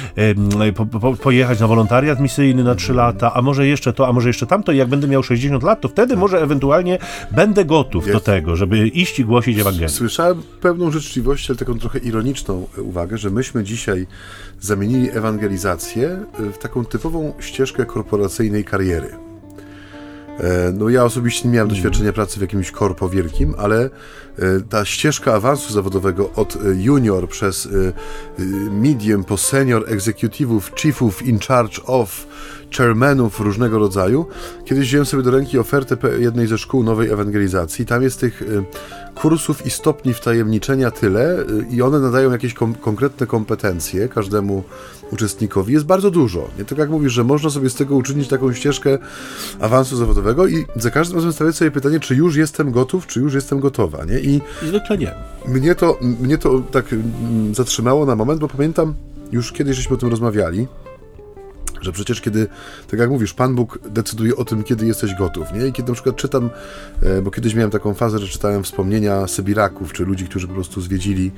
po, 0.76 0.86
po, 0.86 1.14
pojechać 1.14 1.60
na 1.60 1.68
wolontariat 1.68 2.20
misyjny 2.20 2.64
na 2.64 2.76
3 2.76 2.94
lata, 2.94 3.34
a 3.34 3.42
może 3.42 3.68
jeszcze 3.68 3.94
to, 3.94 4.08
a 4.08 4.14
może 4.14 4.30
jeszcze 4.30 4.48
tamto 4.48 4.72
i 4.72 4.78
jak 4.78 4.88
będę 4.88 5.08
miał 5.08 5.24
60 5.24 5.64
lat, 5.64 5.82
to 5.82 5.88
wtedy 5.88 6.18
może 6.18 6.42
ewentualnie 6.42 6.98
będę 7.32 7.66
gotów 7.66 7.88
gotów 7.89 8.08
jest. 8.08 8.19
do 8.19 8.19
tego, 8.19 8.56
żeby 8.56 8.88
iść 8.88 9.19
i 9.19 9.25
głosić 9.25 9.60
Ewangelię. 9.60 9.89
Słyszałem 9.89 10.41
pewną 10.62 10.91
życzliwość, 10.91 11.49
ale 11.49 11.60
taką 11.60 11.80
trochę 11.80 11.99
ironiczną 11.99 12.67
uwagę, 12.78 13.17
że 13.17 13.30
myśmy 13.30 13.63
dzisiaj 13.63 14.08
zamienili 14.62 15.10
ewangelizację 15.10 16.25
w 16.54 16.58
taką 16.58 16.86
typową 16.86 17.34
ścieżkę 17.39 17.86
korporacyjnej 17.86 18.63
kariery. 18.65 19.29
E, 20.39 20.72
no 20.74 20.89
ja 20.89 21.03
osobiście 21.03 21.47
nie 21.47 21.53
miałem 21.53 21.70
doświadczenia 21.70 22.14
pracy 22.14 22.39
w 22.39 22.41
jakimś 22.41 22.72
korpo 22.72 23.09
wielkim, 23.09 23.55
ale 23.57 23.84
e, 23.84 23.89
ta 24.70 24.86
ścieżka 24.86 25.34
awansu 25.34 25.74
zawodowego 25.74 26.32
od 26.36 26.55
e, 26.55 26.59
junior 26.78 27.30
przez 27.30 27.70
medium 28.72 29.24
po 29.24 29.38
senior 29.38 29.86
executive'ów, 29.86 30.61
chiefów 30.76 31.22
in 31.22 31.39
charge 31.39 31.84
of, 31.86 32.28
chairmanów 32.78 33.39
różnego 33.39 33.80
rodzaju. 33.80 34.26
Kiedyś 34.66 34.88
wziąłem 34.88 35.05
sobie 35.05 35.24
do 35.24 35.32
ręki 35.32 35.59
ofertę 35.59 35.97
jednej 36.20 36.47
ze 36.47 36.57
szkół 36.57 36.84
nowej 36.84 37.09
ewangelizacji. 37.09 37.86
Tam 37.86 38.03
jest 38.03 38.20
tych 38.20 38.43
kursów 39.22 39.65
i 39.65 39.70
stopni 39.70 40.13
wtajemniczenia 40.13 40.91
tyle 40.91 41.39
y, 41.39 41.65
i 41.72 41.82
one 41.82 41.99
nadają 41.99 42.32
jakieś 42.32 42.53
kom 42.53 42.76
konkretne 42.76 43.28
kompetencje 43.28 44.09
każdemu 44.09 44.63
uczestnikowi, 45.11 45.74
jest 45.74 45.86
bardzo 45.86 46.11
dużo. 46.11 46.47
Nie 46.57 46.65
tak 46.65 46.78
jak 46.78 46.89
mówisz, 46.89 47.13
że 47.13 47.24
można 47.24 47.49
sobie 47.49 47.70
z 47.70 47.76
tego 47.76 47.95
uczynić 47.95 48.28
taką 48.28 48.53
ścieżkę 48.53 48.97
awansu 49.59 49.97
zawodowego 49.97 50.47
i 50.47 50.65
za 50.76 50.91
każdym 50.91 51.17
razem 51.17 51.34
stawiać 51.34 51.55
sobie 51.55 51.72
pytanie, 51.72 51.99
czy 51.99 52.15
już 52.15 52.36
jestem 52.36 52.72
gotów, 52.72 53.07
czy 53.07 53.20
już 53.20 53.34
jestem 53.34 53.59
gotowa, 53.59 54.05
nie? 54.05 54.20
I, 54.20 54.41
zwykle 54.67 54.97
nie. 54.97 55.13
Mnie 55.47 55.76
to, 55.76 55.99
mnie 56.01 56.38
to 56.38 56.59
tak 56.72 56.86
zatrzymało 57.53 58.05
na 58.05 58.15
moment, 58.15 58.39
bo 58.39 58.47
pamiętam, 58.47 58.93
już 59.32 59.51
kiedyś 59.51 59.78
żeśmy 59.78 59.95
o 59.95 59.99
tym 59.99 60.09
rozmawiali, 60.09 60.67
że 61.82 61.91
przecież 61.91 62.21
kiedy, 62.21 62.47
tak 62.88 62.99
jak 62.99 63.09
mówisz, 63.09 63.34
Pan 63.34 63.55
Bóg 63.55 63.80
decyduje 63.89 64.36
o 64.36 64.45
tym, 64.45 64.63
kiedy 64.63 64.86
jesteś 64.86 65.15
gotów, 65.15 65.53
nie? 65.53 65.67
I 65.67 65.73
kiedy 65.73 65.89
na 65.89 65.93
przykład 65.93 66.15
czytam, 66.15 66.49
e, 67.03 67.21
bo 67.21 67.32
kiedyś 67.32 67.53
miałem 67.55 67.71
taką 67.71 67.93
fazę, 67.93 68.19
że 68.19 68.27
czytałem 68.27 68.63
wspomnienia 68.63 69.27
Sybiraków, 69.27 69.93
czy 69.93 70.05
ludzi, 70.05 70.25
którzy 70.25 70.47
po 70.47 70.53
prostu 70.53 70.82
zwiedzili 70.82 71.32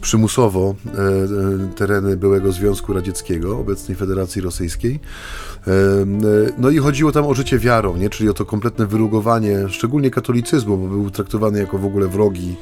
przymusowo 0.00 0.74
e, 0.86 0.90
e, 0.90 1.74
tereny 1.76 2.16
byłego 2.16 2.52
Związku 2.52 2.92
Radzieckiego, 2.92 3.58
obecnej 3.58 3.96
Federacji 3.96 4.42
Rosyjskiej. 4.42 5.00
No 6.58 6.70
i 6.70 6.78
chodziło 6.78 7.12
tam 7.12 7.26
o 7.26 7.34
życie 7.34 7.58
wiarą, 7.58 7.96
nie? 7.96 8.10
Czyli 8.10 8.28
o 8.28 8.34
to 8.34 8.44
kompletne 8.44 8.86
wyrugowanie, 8.86 9.68
szczególnie 9.68 10.10
katolicyzmu, 10.10 10.78
bo 10.78 10.88
był 10.88 11.10
traktowany 11.10 11.58
jako 11.58 11.78
w 11.78 11.84
ogóle 11.84 12.08
wrogi 12.08 12.56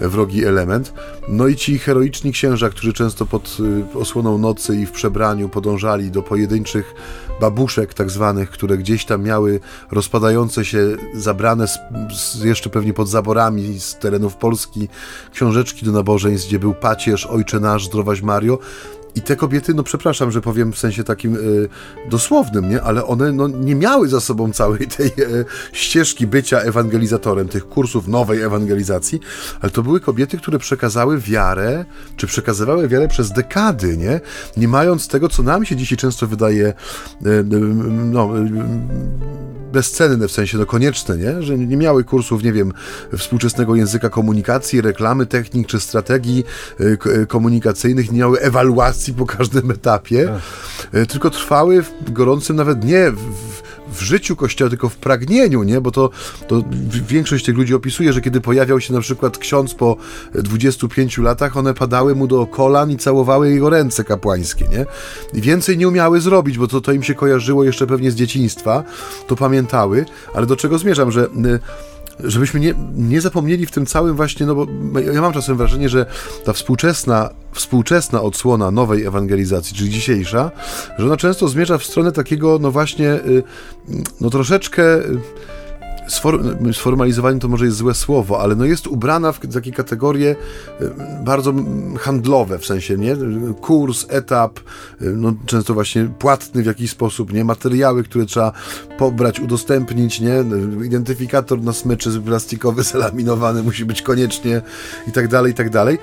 wrogi 0.00 0.44
element. 0.44 0.92
No 1.28 1.46
i 1.46 1.56
ci 1.56 1.78
heroiczni 1.78 2.32
księża, 2.32 2.70
którzy 2.70 2.92
często 2.92 3.26
pod 3.26 3.56
y, 3.94 3.98
osłoną 3.98 4.38
nocy 4.38 4.76
i 4.76 4.86
w 4.86 4.90
przebraniu 4.90 5.48
podążali 5.48 6.10
do 6.10 6.22
pojedynczych 6.22 6.94
babuszek 7.40 7.94
tak 7.94 8.10
zwanych, 8.10 8.50
które 8.50 8.78
gdzieś 8.78 9.04
tam 9.04 9.22
miały 9.22 9.60
rozpadające 9.90 10.64
się, 10.64 10.96
zabrane 11.14 11.68
z, 11.68 11.78
z 12.14 12.42
jeszcze 12.42 12.70
pewnie 12.70 12.94
pod 12.94 13.08
zaborami 13.08 13.80
z 13.80 13.98
terenów 13.98 14.36
Polski 14.36 14.88
książeczki 15.32 15.86
do 15.86 15.92
nabożeństw, 15.92 16.48
gdzie 16.48 16.58
był 16.58 16.74
pacierz, 16.74 17.26
Ojcze 17.26 17.60
Nasz, 17.60 17.86
Zdrowaś 17.86 18.22
Mario, 18.22 18.58
i 19.14 19.22
te 19.22 19.36
kobiety, 19.36 19.74
no 19.74 19.82
przepraszam, 19.82 20.30
że 20.30 20.40
powiem 20.40 20.72
w 20.72 20.78
sensie 20.78 21.04
takim 21.04 21.36
y, 21.36 21.68
dosłownym, 22.10 22.70
nie? 22.70 22.82
ale 22.82 23.06
one 23.06 23.32
no, 23.32 23.48
nie 23.48 23.74
miały 23.74 24.08
za 24.08 24.20
sobą 24.20 24.52
całej 24.52 24.88
tej 24.88 25.06
y, 25.06 25.44
ścieżki 25.72 26.26
bycia 26.26 26.58
ewangelizatorem, 26.58 27.48
tych 27.48 27.68
kursów 27.68 28.08
nowej 28.08 28.42
ewangelizacji, 28.42 29.20
ale 29.60 29.70
to 29.70 29.82
były 29.82 30.00
kobiety, 30.00 30.38
które 30.38 30.58
przekazały 30.58 31.18
wiarę, 31.18 31.84
czy 32.16 32.26
przekazywały 32.26 32.88
wiarę 32.88 33.08
przez 33.08 33.32
dekady, 33.32 33.96
nie? 33.96 34.20
Nie 34.56 34.68
mając 34.68 35.08
tego, 35.08 35.28
co 35.28 35.42
nam 35.42 35.64
się 35.64 35.76
dzisiaj 35.76 35.98
często 35.98 36.26
wydaje 36.26 36.74
y, 37.26 37.44
no, 37.90 38.30
bezcenne, 39.72 40.28
w 40.28 40.32
sensie 40.32 40.58
no 40.58 40.66
konieczne, 40.66 41.16
nie? 41.16 41.42
Że 41.42 41.58
nie 41.58 41.76
miały 41.76 42.04
kursów, 42.04 42.42
nie 42.42 42.52
wiem, 42.52 42.72
współczesnego 43.18 43.74
języka 43.74 44.10
komunikacji, 44.10 44.80
reklamy, 44.80 45.26
technik 45.26 45.66
czy 45.68 45.80
strategii 45.80 46.44
komunikacyjnych, 47.28 48.12
nie 48.12 48.18
miały 48.18 48.40
ewaluacji 48.40 49.14
po 49.14 49.26
każdym 49.26 49.70
etapie, 49.70 50.38
e, 50.92 51.06
tylko 51.06 51.30
trwały 51.30 51.82
w 51.82 52.12
gorącym 52.12 52.56
nawet 52.56 52.84
nie 52.84 53.10
w, 53.10 53.62
w 53.92 54.00
życiu 54.00 54.36
Kościoła, 54.36 54.68
tylko 54.68 54.88
w 54.88 54.96
pragnieniu, 54.96 55.62
nie? 55.62 55.80
Bo 55.80 55.90
to, 55.90 56.10
to 56.48 56.64
większość 57.08 57.44
tych 57.44 57.56
ludzi 57.56 57.74
opisuje, 57.74 58.12
że 58.12 58.20
kiedy 58.20 58.40
pojawiał 58.40 58.80
się 58.80 58.92
na 58.92 59.00
przykład 59.00 59.38
ksiądz 59.38 59.74
po 59.74 59.96
25 60.34 61.18
latach, 61.18 61.56
one 61.56 61.74
padały 61.74 62.14
mu 62.14 62.26
do 62.26 62.46
kolan 62.46 62.90
i 62.90 62.96
całowały 62.96 63.50
jego 63.50 63.70
ręce 63.70 64.04
kapłańskie, 64.04 64.68
nie? 64.68 64.86
I 65.34 65.40
więcej 65.40 65.78
nie 65.78 65.88
umiały 65.88 66.20
zrobić, 66.20 66.58
bo 66.58 66.68
to, 66.68 66.80
to 66.80 66.92
im 66.92 67.02
się 67.02 67.14
kojarzyło 67.14 67.64
jeszcze 67.64 67.86
pewnie 67.86 68.10
z 68.10 68.14
dzieciństwa, 68.14 68.84
to 69.26 69.36
pamiętały, 69.36 70.04
ale 70.34 70.46
do 70.46 70.56
czego 70.56 70.78
zmierzam, 70.78 71.12
że 71.12 71.28
żebyśmy 72.20 72.60
nie, 72.60 72.74
nie 72.94 73.20
zapomnieli 73.20 73.66
w 73.66 73.70
tym 73.70 73.86
całym 73.86 74.16
właśnie, 74.16 74.46
no 74.46 74.54
bo 74.54 74.66
ja 75.00 75.20
mam 75.20 75.32
czasem 75.32 75.56
wrażenie, 75.56 75.88
że 75.88 76.06
ta 76.44 76.52
współczesna, 76.52 77.30
współczesna 77.52 78.22
odsłona 78.22 78.70
nowej 78.70 79.04
ewangelizacji, 79.04 79.76
czyli 79.76 79.90
dzisiejsza, 79.90 80.50
że 80.98 81.06
ona 81.06 81.16
często 81.16 81.48
zmierza 81.48 81.78
w 81.78 81.84
stronę 81.84 82.12
takiego, 82.12 82.58
no 82.60 82.70
właśnie, 82.70 83.12
y, 83.12 83.42
no 84.20 84.30
troszeczkę 84.30 84.82
y, 86.66 86.74
sformalizowanie 86.74 87.40
to 87.40 87.48
może 87.48 87.64
jest 87.64 87.76
złe 87.76 87.94
słowo, 87.94 88.40
ale 88.40 88.56
no 88.56 88.64
jest 88.64 88.86
ubrana 88.86 89.32
w 89.32 89.40
takie 89.54 89.72
kategorie 89.72 90.36
e, 90.80 91.24
bardzo 91.24 91.54
handlowe, 91.98 92.58
w 92.58 92.66
sensie, 92.66 92.96
nie? 92.96 93.16
Kurs, 93.60 94.06
etap, 94.08 94.58
e, 94.58 95.04
no 95.04 95.32
często 95.46 95.74
właśnie 95.74 96.04
płatny 96.18 96.62
w 96.62 96.66
jakiś 96.66 96.90
sposób, 96.90 97.32
nie? 97.32 97.44
Materiały, 97.44 98.04
które 98.04 98.26
trzeba 98.26 98.52
pobrać, 98.98 99.40
udostępnić, 99.40 100.20
nie? 100.20 100.44
Identyfikator 100.84 101.62
na 101.62 101.72
smyczy 101.72 102.20
plastikowy, 102.20 102.82
zelaminowany 102.92 103.62
musi 103.62 103.84
być 103.84 104.02
koniecznie 104.02 104.62
i 105.08 105.12
tak 105.12 105.28
dalej, 105.28 105.52
i 105.52 105.54
tak 105.54 105.70
dalej 105.70 105.98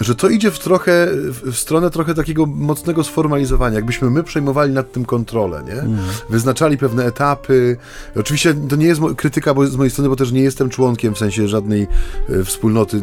że 0.00 0.14
to 0.14 0.28
idzie 0.28 0.50
w 0.50 0.58
trochę 0.58 1.08
w 1.30 1.56
stronę 1.56 1.90
trochę 1.90 2.14
takiego 2.14 2.46
mocnego 2.46 3.04
sformalizowania, 3.04 3.74
jakbyśmy 3.74 4.10
my 4.10 4.22
przejmowali 4.22 4.72
nad 4.72 4.92
tym 4.92 5.04
kontrolę, 5.04 5.62
nie? 5.66 5.72
Mm. 5.72 5.98
Wyznaczali 6.30 6.78
pewne 6.78 7.04
etapy. 7.04 7.76
Oczywiście 8.16 8.54
to 8.68 8.76
nie 8.76 8.86
jest 8.86 9.00
krytyka 9.16 9.54
bo 9.54 9.66
z 9.66 9.76
mojej 9.76 9.90
strony, 9.90 10.08
bo 10.08 10.16
też 10.16 10.32
nie 10.32 10.40
jestem 10.40 10.68
członkiem 10.68 11.14
w 11.14 11.18
sensie 11.18 11.48
żadnej 11.48 11.86
e, 12.28 12.44
wspólnoty, 12.44 13.02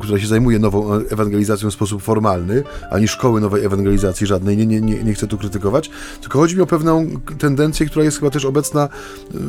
która 0.00 0.18
się 0.18 0.26
zajmuje 0.26 0.58
nową 0.58 0.92
ewangelizacją 0.92 1.70
w 1.70 1.74
sposób 1.74 2.02
formalny, 2.02 2.62
ani 2.90 3.08
szkoły 3.08 3.40
nowej 3.40 3.64
ewangelizacji 3.64 4.26
żadnej, 4.26 4.56
nie, 4.56 4.66
nie, 4.66 4.80
nie, 4.80 5.04
nie 5.04 5.14
chcę 5.14 5.26
tu 5.26 5.38
krytykować, 5.38 5.90
tylko 6.20 6.38
chodzi 6.38 6.56
mi 6.56 6.62
o 6.62 6.66
pewną 6.66 7.06
tendencję, 7.38 7.86
która 7.86 8.04
jest 8.04 8.18
chyba 8.18 8.30
też 8.30 8.44
obecna 8.44 8.88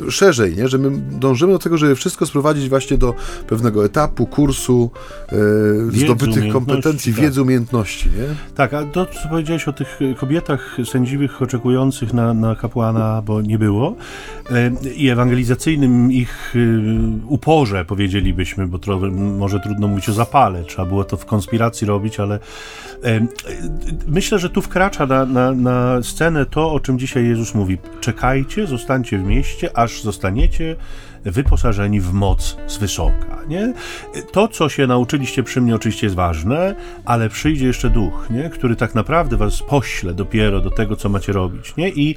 e, 0.07 0.11
szerzej, 0.11 0.55
nie? 0.55 0.67
że 0.67 0.77
my 0.77 1.01
dążymy 1.19 1.53
do 1.53 1.59
tego, 1.59 1.77
żeby 1.77 1.95
wszystko 1.95 2.25
sprowadzić 2.25 2.69
właśnie 2.69 2.97
do 2.97 3.13
pewnego 3.47 3.85
etapu, 3.85 4.25
kursu, 4.25 4.91
e, 5.31 5.37
zdobytych 5.91 6.53
kompetencji 6.53 6.86
kompetencji, 6.87 7.13
tak. 7.13 7.21
wiedzy, 7.21 7.41
umiejętności, 7.41 8.09
nie? 8.09 8.55
Tak, 8.55 8.73
a 8.73 8.85
to, 8.85 9.05
co 9.05 9.29
powiedziałeś 9.29 9.67
o 9.67 9.73
tych 9.73 9.99
kobietach 10.17 10.77
sędziwych 10.85 11.41
oczekujących 11.41 12.13
na, 12.13 12.33
na 12.33 12.55
kapłana, 12.55 13.21
bo 13.21 13.41
nie 13.41 13.59
było, 13.59 13.95
e, 14.51 14.71
i 14.95 15.09
ewangelizacyjnym 15.09 16.11
ich 16.11 16.53
e, 16.55 16.59
uporze, 17.27 17.85
powiedzielibyśmy, 17.85 18.67
bo 18.67 18.79
trochę, 18.79 19.07
może 19.11 19.59
trudno 19.59 19.87
mówić 19.87 20.09
o 20.09 20.13
zapale, 20.13 20.63
trzeba 20.63 20.85
było 20.85 21.03
to 21.03 21.17
w 21.17 21.25
konspiracji 21.25 21.87
robić, 21.87 22.19
ale 22.19 22.39
e, 23.03 23.27
myślę, 24.07 24.39
że 24.39 24.49
tu 24.49 24.61
wkracza 24.61 25.05
na, 25.05 25.25
na, 25.25 25.51
na 25.51 26.03
scenę 26.03 26.45
to, 26.45 26.73
o 26.73 26.79
czym 26.79 26.99
dzisiaj 26.99 27.25
Jezus 27.25 27.55
mówi. 27.55 27.77
Czekajcie, 27.99 28.67
zostańcie 28.67 29.17
w 29.17 29.23
mieście, 29.23 29.77
aż 29.77 30.01
zostaniecie 30.01 30.75
wyposażeni 31.25 32.01
w 32.01 32.13
moc 32.13 32.57
z 32.67 32.77
wysoka. 32.77 33.37
Nie? 33.47 33.73
To, 34.31 34.47
co 34.47 34.69
się 34.69 34.87
nauczyliście 34.87 35.43
przy 35.43 35.61
mnie, 35.61 35.75
oczywiście 35.75 36.07
jest 36.07 36.15
ważne, 36.15 36.75
ale 37.05 37.29
przyjdzie 37.29 37.67
jeszcze 37.67 37.89
duch, 37.89 38.27
nie? 38.29 38.49
który 38.49 38.75
tak 38.75 38.95
naprawdę 38.95 39.37
was 39.37 39.61
pośle 39.61 40.13
dopiero 40.13 40.61
do 40.61 40.69
tego, 40.69 40.95
co 40.95 41.09
macie 41.09 41.33
robić. 41.33 41.75
Nie? 41.77 41.89
I, 41.89 42.15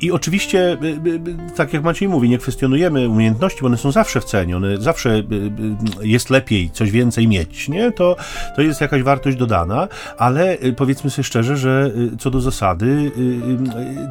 I 0.00 0.12
oczywiście, 0.12 0.78
y, 0.82 0.86
y, 0.86 1.50
y, 1.50 1.56
tak 1.56 1.72
jak 1.72 1.82
Maciej 1.82 2.08
mówi, 2.08 2.28
nie 2.28 2.38
kwestionujemy 2.38 3.08
umiejętności, 3.08 3.60
bo 3.60 3.66
one 3.66 3.76
są 3.76 3.92
zawsze 3.92 4.20
w 4.20 4.24
cenie, 4.24 4.56
one 4.56 4.80
zawsze 4.80 5.22
jest 6.02 6.30
lepiej 6.30 6.70
coś 6.70 6.90
więcej 6.90 7.28
mieć. 7.28 7.68
Nie? 7.68 7.92
To, 7.92 8.16
to 8.56 8.62
jest 8.62 8.80
jakaś 8.80 9.02
wartość 9.02 9.36
dodana, 9.36 9.88
ale 10.18 10.58
powiedzmy 10.76 11.10
sobie 11.10 11.24
szczerze, 11.24 11.56
że 11.56 11.90
co 12.18 12.30
do 12.30 12.40
zasady 12.40 13.12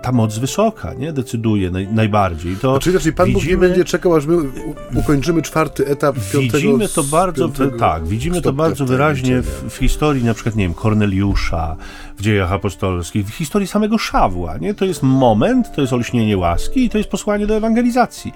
ta 0.04 0.12
moc 0.12 0.38
wysoka 0.38 0.94
nie? 0.94 1.14
decyduje 1.14 1.72
naj, 1.72 1.88
najbardziej. 1.88 2.56
To 2.56 2.72
znaczy, 2.72 2.92
znaczy 2.92 3.14
Pan 3.14 3.28
widzimy... 3.28 3.42
Bóg 3.44 3.52
nie 3.52 3.58
będzie 3.58 3.86
czekał, 3.86 4.16
aż 4.16 4.26
my 4.32 5.00
ukończymy 5.00 5.42
czwarty 5.42 5.88
etap 5.88 6.16
piątego 6.34 6.58
Widzimy 6.58 6.90
to 6.90 7.04
bardzo, 7.04 7.50
tak, 7.80 8.08
widzimy 8.08 8.42
to 8.42 8.54
bardzo 8.54 8.86
wyraźnie 8.86 9.42
w, 9.42 9.74
w, 9.74 9.78
historii 9.78 10.24
na 10.24 10.34
przykład, 10.34 10.56
nie 10.56 10.64
wiem, 10.64 10.74
Korneliusza, 10.74 11.76
w 12.18 12.22
dziejach 12.22 12.52
apostolskich, 12.52 13.26
w 13.26 13.36
historii 13.36 13.68
samego 13.68 13.98
Szawła, 13.98 14.58
nie? 14.58 14.74
To 14.74 14.86
jest 14.86 15.04
moment, 15.04 15.76
to 15.76 15.82
jest 15.82 15.94
olśnienie 15.94 16.38
łaski 16.38 16.86
i 16.86 16.90
to 16.90 16.98
jest 16.98 17.10
posłanie 17.10 17.48
do 17.48 17.56
ewangelizacji. 17.56 18.34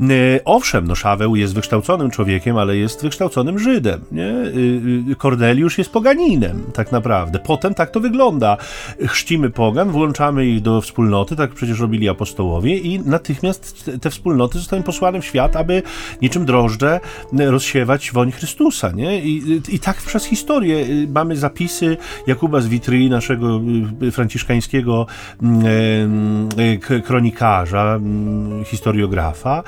E, 0.00 0.04
owszem, 0.44 0.86
no 0.86 0.94
Szaweł 0.94 1.36
jest 1.36 1.54
wykształconym 1.54 2.10
człowiekiem, 2.10 2.56
ale 2.56 2.76
jest 2.76 3.02
wykształconym 3.02 3.58
Żydem, 3.58 4.00
nie? 4.12 4.26
E, 4.26 5.12
e, 5.12 5.14
Korneliusz 5.14 5.78
jest 5.78 5.92
poganinem, 5.92 6.64
tak 6.74 6.92
naprawdę. 6.92 7.38
Potem 7.38 7.74
tak 7.74 7.90
to 7.90 8.00
wygląda. 8.00 8.56
Chrzcimy 9.06 9.50
pogan, 9.50 9.90
włączamy 9.90 10.46
ich 10.46 10.62
do 10.62 10.80
wspólnoty, 10.80 11.36
tak 11.36 11.50
przecież 11.50 11.80
robili 11.80 12.08
apostołowie 12.08 12.78
i 12.78 13.00
natychmiast 13.00 13.90
te 14.00 14.10
wspólnoty 14.10 14.58
zostają 14.58 14.82
posłane 14.82 15.20
w 15.20 15.24
świat, 15.24 15.56
aby 15.56 15.82
niczym 16.22 16.44
drożdże 16.44 17.00
rozsiewać 17.32 18.12
woń 18.12 18.32
Chrystusa, 18.32 18.90
nie? 18.90 19.20
I, 19.20 19.62
i 19.68 19.78
tak 19.78 19.96
przez 19.96 20.24
historię 20.24 20.86
mamy 21.08 21.36
zapisy 21.36 21.96
Jakuba 22.26 22.60
z 22.60 22.68
Witry, 22.68 22.98
naszego 23.12 23.60
franciszkańskiego 24.12 25.06
kronikarza, 27.04 28.00
historiografa, 28.64 29.62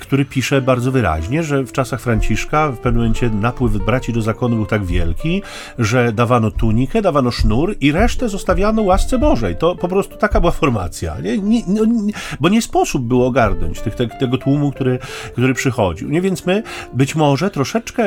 który 0.00 0.24
pisze 0.24 0.62
bardzo 0.62 0.92
wyraźnie, 0.92 1.42
że 1.42 1.64
w 1.64 1.72
czasach 1.72 2.00
Franciszka 2.00 2.70
w 2.70 2.78
pewnym 2.78 3.02
momencie 3.02 3.30
napływ 3.30 3.72
braci 3.72 4.12
do 4.12 4.22
zakonu 4.22 4.56
był 4.56 4.66
tak 4.66 4.84
wielki, 4.84 5.42
że 5.78 6.12
dawano 6.12 6.50
tunikę, 6.50 7.02
dawano 7.02 7.30
sznur 7.30 7.74
i 7.80 7.92
resztę 7.92 8.28
zostawiano 8.28 8.82
łasce 8.82 9.18
Bożej. 9.18 9.56
To 9.56 9.76
po 9.76 9.88
prostu 9.88 10.16
taka 10.16 10.40
była 10.40 10.52
formacja, 10.52 11.20
nie? 11.20 11.38
Nie, 11.38 11.62
no, 11.66 11.84
nie, 11.84 12.12
bo 12.40 12.48
nie 12.48 12.62
sposób 12.62 13.02
było 13.02 13.26
ogarnąć 13.26 13.80
tych, 13.80 13.94
te, 13.94 14.06
tego 14.06 14.38
tłumu, 14.38 14.72
który, 14.72 14.98
który 15.32 15.54
przychodził. 15.54 16.10
Nie, 16.10 16.20
więc 16.20 16.46
my 16.46 16.62
być 16.94 17.14
może 17.14 17.50
troszeczkę 17.50 18.04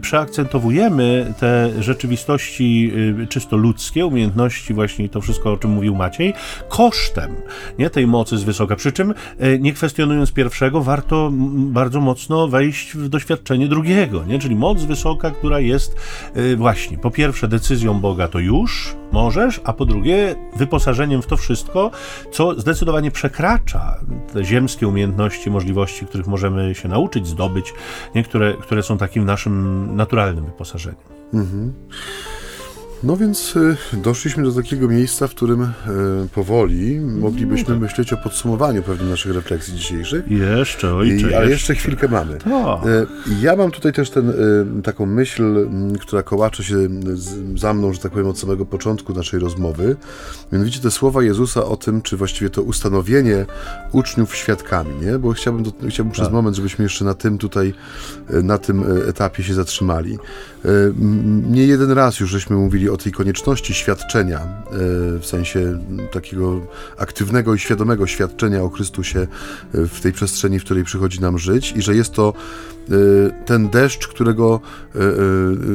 przeakcentowujemy 0.00 1.34
te 1.40 1.82
rzeczywistości 1.82 2.92
czysto 3.28 3.56
ludzkie, 3.56 4.06
umiejętności, 4.06 4.31
właśnie 4.70 5.08
to 5.08 5.20
wszystko, 5.20 5.52
o 5.52 5.56
czym 5.56 5.70
mówił 5.70 5.94
Maciej, 5.94 6.34
kosztem 6.68 7.36
nie, 7.78 7.90
tej 7.90 8.06
mocy 8.06 8.38
z 8.38 8.42
wysoka. 8.42 8.76
Przy 8.76 8.92
czym, 8.92 9.14
nie 9.60 9.72
kwestionując 9.72 10.32
pierwszego, 10.32 10.82
warto 10.82 11.30
bardzo 11.56 12.00
mocno 12.00 12.48
wejść 12.48 12.96
w 12.96 13.08
doświadczenie 13.08 13.68
drugiego, 13.68 14.24
nie? 14.24 14.38
czyli 14.38 14.56
moc 14.56 14.82
wysoka, 14.84 15.30
która 15.30 15.60
jest 15.60 15.96
właśnie 16.56 16.98
po 16.98 17.10
pierwsze 17.10 17.48
decyzją 17.48 18.00
Boga 18.00 18.28
to 18.28 18.38
już 18.38 18.94
możesz, 19.12 19.60
a 19.64 19.72
po 19.72 19.84
drugie 19.84 20.34
wyposażeniem 20.56 21.22
w 21.22 21.26
to 21.26 21.36
wszystko, 21.36 21.90
co 22.32 22.60
zdecydowanie 22.60 23.10
przekracza 23.10 24.00
te 24.32 24.44
ziemskie 24.44 24.88
umiejętności, 24.88 25.50
możliwości, 25.50 26.06
których 26.06 26.26
możemy 26.26 26.74
się 26.74 26.88
nauczyć, 26.88 27.26
zdobyć, 27.26 27.74
niektóre, 28.14 28.54
które 28.54 28.82
są 28.82 28.98
takim 28.98 29.24
naszym 29.24 29.96
naturalnym 29.96 30.44
wyposażeniem. 30.44 31.00
Mhm. 31.34 31.72
No 33.02 33.16
więc 33.16 33.56
y, 33.56 33.76
doszliśmy 33.92 34.42
do 34.42 34.52
takiego 34.52 34.88
miejsca, 34.88 35.28
w 35.28 35.30
którym 35.30 35.62
y, 35.62 35.68
powoli 36.34 37.00
moglibyśmy 37.00 37.66
tak. 37.66 37.78
myśleć 37.78 38.12
o 38.12 38.16
podsumowaniu 38.16 38.82
pewnych 38.82 39.10
naszych 39.10 39.34
refleksji 39.34 39.74
dzisiejszych. 39.74 40.30
Jeszcze, 40.30 40.94
ojcze, 40.94 41.30
I, 41.30 41.34
Ale 41.34 41.50
jeszcze 41.50 41.74
chwilkę 41.74 42.08
mamy. 42.08 42.38
To. 42.38 42.82
Y, 42.88 43.06
ja 43.40 43.56
mam 43.56 43.70
tutaj 43.70 43.92
też 43.92 44.10
ten, 44.10 44.32
taką 44.84 45.06
myśl, 45.06 45.68
która 46.00 46.22
kołacze 46.22 46.64
się 46.64 46.76
za 47.56 47.74
mną, 47.74 47.92
że 47.92 48.00
tak 48.00 48.12
powiem, 48.12 48.26
od 48.26 48.38
samego 48.38 48.66
początku 48.66 49.12
naszej 49.12 49.40
rozmowy. 49.40 49.96
Mianowicie 50.52 50.80
te 50.80 50.90
słowa 50.90 51.22
Jezusa 51.22 51.64
o 51.64 51.76
tym, 51.76 52.02
czy 52.02 52.16
właściwie 52.16 52.50
to 52.50 52.62
ustanowienie 52.62 53.46
uczniów 53.92 54.36
świadkami, 54.36 55.06
nie? 55.06 55.18
Bo 55.18 55.32
chciałbym, 55.32 55.62
do, 55.62 55.72
chciałbym 55.88 56.12
przez 56.12 56.26
tak. 56.26 56.34
moment, 56.34 56.56
żebyśmy 56.56 56.82
jeszcze 56.82 57.04
na 57.04 57.14
tym 57.14 57.38
tutaj, 57.38 57.74
na 58.42 58.58
tym 58.58 58.84
etapie 59.08 59.42
się 59.42 59.54
zatrzymali. 59.54 60.18
Nie 61.50 61.66
jeden 61.66 61.90
raz 61.90 62.20
już 62.20 62.30
żeśmy 62.30 62.56
mówili 62.56 62.88
o 62.88 62.96
tej 62.96 63.12
konieczności 63.12 63.74
świadczenia, 63.74 64.38
e, 64.38 64.70
w 65.18 65.26
sensie 65.26 65.78
takiego 66.12 66.60
aktywnego 66.96 67.54
i 67.54 67.58
świadomego 67.58 68.06
świadczenia 68.06 68.62
o 68.62 68.68
Chrystusie 68.68 69.20
e, 69.20 69.26
w 69.86 70.00
tej 70.00 70.12
przestrzeni, 70.12 70.58
w 70.58 70.64
której 70.64 70.84
przychodzi 70.84 71.20
nam 71.20 71.38
żyć, 71.38 71.72
i 71.76 71.82
że 71.82 71.94
jest 71.94 72.12
to 72.12 72.34
e, 72.81 72.81
ten 73.44 73.68
deszcz, 73.68 74.08
którego 74.08 74.60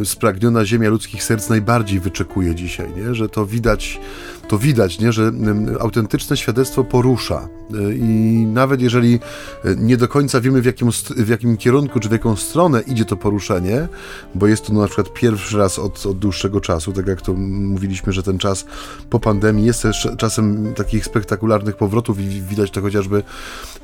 spragniona 0.03 0.65
ziemia 0.65 0.89
ludzkich 0.89 1.23
serc 1.23 1.49
najbardziej 1.49 1.99
wyczekuje 1.99 2.55
dzisiaj, 2.55 2.87
nie? 2.97 3.15
że 3.15 3.29
to 3.29 3.45
widać 3.45 3.99
to 4.47 4.57
widać, 4.57 4.99
nie, 4.99 5.11
że 5.11 5.31
autentyczne 5.79 6.37
świadectwo 6.37 6.83
porusza. 6.83 7.47
Y, 7.75 7.95
I 7.97 8.45
nawet 8.45 8.81
jeżeli 8.81 9.19
y, 9.65 9.75
nie 9.77 9.97
do 9.97 10.07
końca 10.07 10.41
wiemy, 10.41 10.61
w 10.61 10.65
jakim, 10.65 10.91
w 11.17 11.27
jakim 11.27 11.57
kierunku 11.57 11.99
czy 11.99 12.09
w 12.09 12.11
jaką 12.11 12.35
stronę 12.35 12.81
idzie 12.81 13.05
to 13.05 13.17
poruszenie, 13.17 13.87
bo 14.35 14.47
jest 14.47 14.65
to 14.65 14.73
no, 14.73 14.81
na 14.81 14.87
przykład 14.87 15.13
pierwszy 15.13 15.57
raz 15.57 15.79
od, 15.79 16.05
od 16.05 16.19
dłuższego 16.19 16.61
czasu, 16.61 16.93
tak 16.93 17.07
jak 17.07 17.21
to 17.21 17.33
mówiliśmy, 17.33 18.13
że 18.13 18.23
ten 18.23 18.37
czas 18.37 18.65
po 19.09 19.19
pandemii 19.19 19.65
jest 19.65 19.81
też 19.81 20.07
czasem 20.17 20.73
takich 20.73 21.05
spektakularnych 21.05 21.75
powrotów 21.75 22.19
i 22.19 22.41
widać 22.41 22.71
to 22.71 22.81
chociażby 22.81 23.23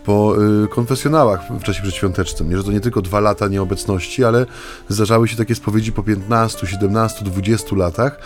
po 0.05 0.35
y, 0.63 0.67
konfesjonałach 0.67 1.41
w 1.59 1.63
czasie 1.63 1.81
przedświątecznym. 1.81 2.49
Nie, 2.49 2.57
że 2.57 2.63
to 2.63 2.71
nie 2.71 2.79
tylko 2.79 3.01
dwa 3.01 3.12
lata 3.19 3.47
nieobecności, 3.47 4.23
ale 4.23 4.45
zdarzały 4.89 5.27
się 5.27 5.37
takie 5.37 5.55
spowiedzi 5.55 5.91
po 5.91 6.03
15, 6.03 6.67
17, 6.67 7.25
20 7.25 7.75
latach. 7.75 8.19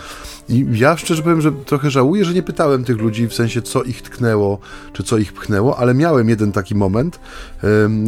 I 0.48 0.66
ja 0.72 0.96
szczerze 0.96 1.22
powiem, 1.22 1.40
że 1.40 1.52
trochę 1.52 1.90
żałuję, 1.90 2.24
że 2.24 2.34
nie 2.34 2.42
pytałem 2.42 2.84
tych 2.84 2.98
ludzi 2.98 3.28
w 3.28 3.34
sensie, 3.34 3.62
co 3.62 3.82
ich 3.82 4.02
tknęło, 4.02 4.58
czy 4.92 5.02
co 5.02 5.18
ich 5.18 5.32
pchnęło, 5.32 5.78
ale 5.78 5.94
miałem 5.94 6.28
jeden 6.28 6.52
taki 6.52 6.74
moment. 6.74 7.20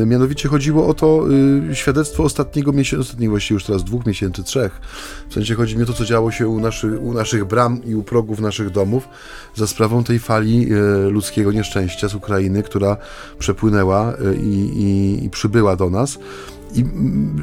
Mianowicie 0.06 0.48
chodziło 0.48 0.86
o 0.86 0.94
to 0.94 1.24
y, 1.70 1.74
świadectwo 1.74 2.22
ostatniego 2.22 2.72
miesiąca, 2.72 3.00
ostatniego 3.00 3.30
właściwie 3.30 3.54
już 3.54 3.64
teraz 3.64 3.84
dwóch 3.84 4.06
miesięcy, 4.06 4.44
trzech. 4.44 4.80
W 5.28 5.34
sensie 5.34 5.54
chodzi 5.54 5.76
mi 5.76 5.82
o 5.82 5.86
to, 5.86 5.92
co 5.92 6.04
działo 6.04 6.30
się 6.30 6.48
u, 6.48 6.60
naszy, 6.60 6.98
u 6.98 7.14
naszych 7.14 7.44
bram 7.44 7.84
i 7.84 7.94
u 7.94 8.02
progów 8.02 8.40
naszych 8.40 8.70
domów 8.70 9.08
za 9.54 9.66
sprawą 9.66 10.04
tej 10.04 10.18
fali 10.18 10.72
y, 10.72 11.10
ludzkiego 11.10 11.52
nieszczęścia 11.52 12.08
z 12.08 12.14
Ukrainy, 12.14 12.62
która 12.62 12.96
przepłynęła 13.38 14.12
i, 14.42 14.46
i, 14.46 15.24
i 15.24 15.30
przybyła 15.30 15.76
do 15.76 15.90
nas. 15.90 16.18
I 16.74 16.84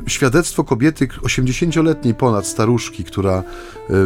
świadectwo 0.08 0.64
kobiety 0.64 1.08
80-letniej 1.08 2.16
ponad 2.16 2.48
staruszki, 2.48 3.04
która 3.04 3.38
e, 3.38 3.44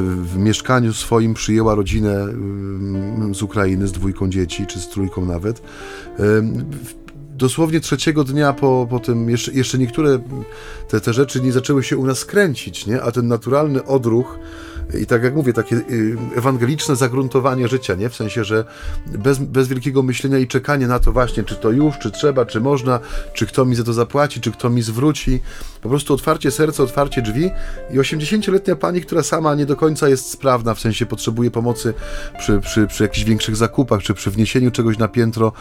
w 0.01 0.37
mieszkaniu 0.37 0.93
swoim 0.93 1.33
przyjęła 1.33 1.75
rodzinę 1.75 2.27
z 3.31 3.41
Ukrainy 3.41 3.87
z 3.87 3.91
dwójką 3.91 4.29
dzieci, 4.29 4.65
czy 4.65 4.79
z 4.79 4.87
trójką 4.87 5.25
nawet. 5.25 5.61
Dosłownie 7.41 7.79
trzeciego 7.79 8.23
dnia 8.23 8.53
po, 8.53 8.87
po 8.89 8.99
tym, 8.99 9.29
jeszcze, 9.29 9.51
jeszcze 9.51 9.77
niektóre 9.77 10.19
te, 10.87 11.01
te 11.01 11.13
rzeczy 11.13 11.41
nie 11.41 11.51
zaczęły 11.51 11.83
się 11.83 11.97
u 11.97 12.05
nas 12.05 12.25
kręcić, 12.25 12.85
nie? 12.85 13.01
a 13.01 13.11
ten 13.11 13.27
naturalny 13.27 13.85
odruch 13.85 14.39
i 14.99 15.05
tak 15.05 15.23
jak 15.23 15.35
mówię, 15.35 15.53
takie 15.53 15.75
y, 15.75 16.17
ewangeliczne 16.35 16.95
zagruntowanie 16.95 17.67
życia, 17.67 17.95
nie? 17.95 18.09
W 18.09 18.15
sensie, 18.15 18.43
że 18.43 18.65
bez, 19.07 19.37
bez 19.37 19.67
wielkiego 19.67 20.03
myślenia 20.03 20.37
i 20.37 20.47
czekania 20.47 20.87
na 20.87 20.99
to 20.99 21.11
właśnie, 21.11 21.43
czy 21.43 21.55
to 21.55 21.71
już, 21.71 21.99
czy 21.99 22.11
trzeba, 22.11 22.45
czy 22.45 22.61
można, 22.61 22.99
czy 23.33 23.45
kto 23.45 23.65
mi 23.65 23.75
za 23.75 23.83
to 23.83 23.93
zapłaci, 23.93 24.41
czy 24.41 24.51
kto 24.51 24.69
mi 24.69 24.81
zwróci. 24.81 25.41
Po 25.81 25.89
prostu 25.89 26.13
otwarcie 26.13 26.51
serca, 26.51 26.83
otwarcie 26.83 27.21
drzwi 27.21 27.51
i 27.91 27.97
80-letnia 27.97 28.75
pani, 28.75 29.01
która 29.01 29.23
sama 29.23 29.55
nie 29.55 29.65
do 29.65 29.75
końca 29.75 30.09
jest 30.09 30.29
sprawna, 30.29 30.73
w 30.73 30.79
sensie 30.79 31.05
potrzebuje 31.05 31.51
pomocy 31.51 31.93
przy, 32.39 32.59
przy, 32.59 32.87
przy 32.87 33.03
jakichś 33.03 33.25
większych 33.25 33.55
zakupach, 33.55 34.01
czy 34.01 34.13
przy 34.13 34.31
wniesieniu 34.31 34.71
czegoś 34.71 34.97
na 34.97 35.07
piętro, 35.07 35.53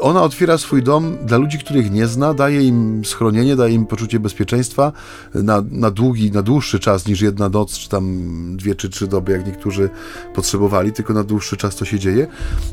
ona 0.00 0.22
otwiera 0.22 0.58
swój 0.58 0.82
dom 0.82 1.16
dla 1.26 1.38
ludzi, 1.38 1.58
których 1.58 1.90
nie 1.90 2.06
zna, 2.06 2.34
daje 2.34 2.62
im 2.62 3.04
schronienie, 3.04 3.56
daje 3.56 3.74
im 3.74 3.86
poczucie 3.86 4.20
bezpieczeństwa 4.20 4.92
na, 5.34 5.62
na 5.70 5.90
długi, 5.90 6.32
na 6.32 6.42
dłuższy 6.42 6.80
czas 6.80 7.06
niż 7.06 7.20
jedna 7.20 7.48
noc, 7.48 7.78
czy 7.78 7.88
tam 7.88 8.56
dwie 8.64 8.74
czy 8.74 8.88
trzy 8.88 9.06
doby, 9.06 9.32
jak 9.32 9.46
niektórzy 9.46 9.90
potrzebowali, 10.34 10.92
tylko 10.92 11.14
na 11.14 11.24
dłuższy 11.24 11.56
czas 11.56 11.76
to 11.76 11.84
się 11.84 11.98
dzieje. 11.98 12.26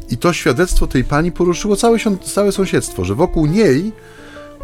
I 0.10 0.18
to 0.18 0.34
świadectwo 0.34 0.88
tej 0.88 1.04
pani 1.04 1.32
poruszyło 1.32 1.76
całe, 1.76 1.98
całe 2.24 2.52
sąsiedztwo, 2.52 3.06
że 3.06 3.16
wokół 3.16 3.46
niej 3.46 3.92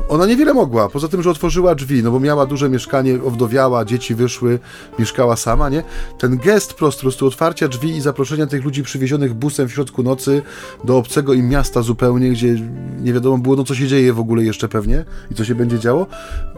ona 0.10 0.26
niewiele 0.26 0.54
mogła, 0.54 0.90
poza 0.90 1.08
tym, 1.08 1.24
że 1.24 1.30
otworzyła 1.30 1.76
drzwi, 1.76 2.04
no 2.04 2.12
bo 2.12 2.20
miała 2.20 2.46
duże 2.46 2.70
mieszkanie, 2.70 3.20
owdowiała, 3.26 3.86
dzieci 3.86 4.16
wyszły, 4.16 4.60
mieszkała 5.00 5.36
sama, 5.36 5.70
nie? 5.70 5.84
Ten 6.20 6.38
gest 6.38 6.74
po 6.74 6.80
prostu 6.80 7.28
otwarcia 7.28 7.68
drzwi 7.68 7.90
i 7.90 8.02
zaproszenia 8.02 8.48
tych 8.48 8.66
ludzi 8.66 8.84
przywiezionych 8.84 9.34
busem 9.34 9.68
w 9.68 9.72
środku 9.72 10.04
nocy 10.04 10.42
do 10.84 10.98
obcego 10.98 11.34
im 11.34 11.50
miasta 11.50 11.82
zupełnie, 11.82 12.30
gdzie 12.30 12.56
nie 13.00 13.14
wiadomo 13.14 13.38
było, 13.38 13.56
no 13.56 13.64
co 13.64 13.76
się 13.76 13.88
dzieje 13.88 14.14
w 14.14 14.20
ogóle 14.20 14.44
jeszcze 14.44 14.68
pewnie 14.68 15.06
i 15.32 15.36
co 15.36 15.46
się 15.46 15.56
będzie 15.56 15.80
działo, 15.80 16.08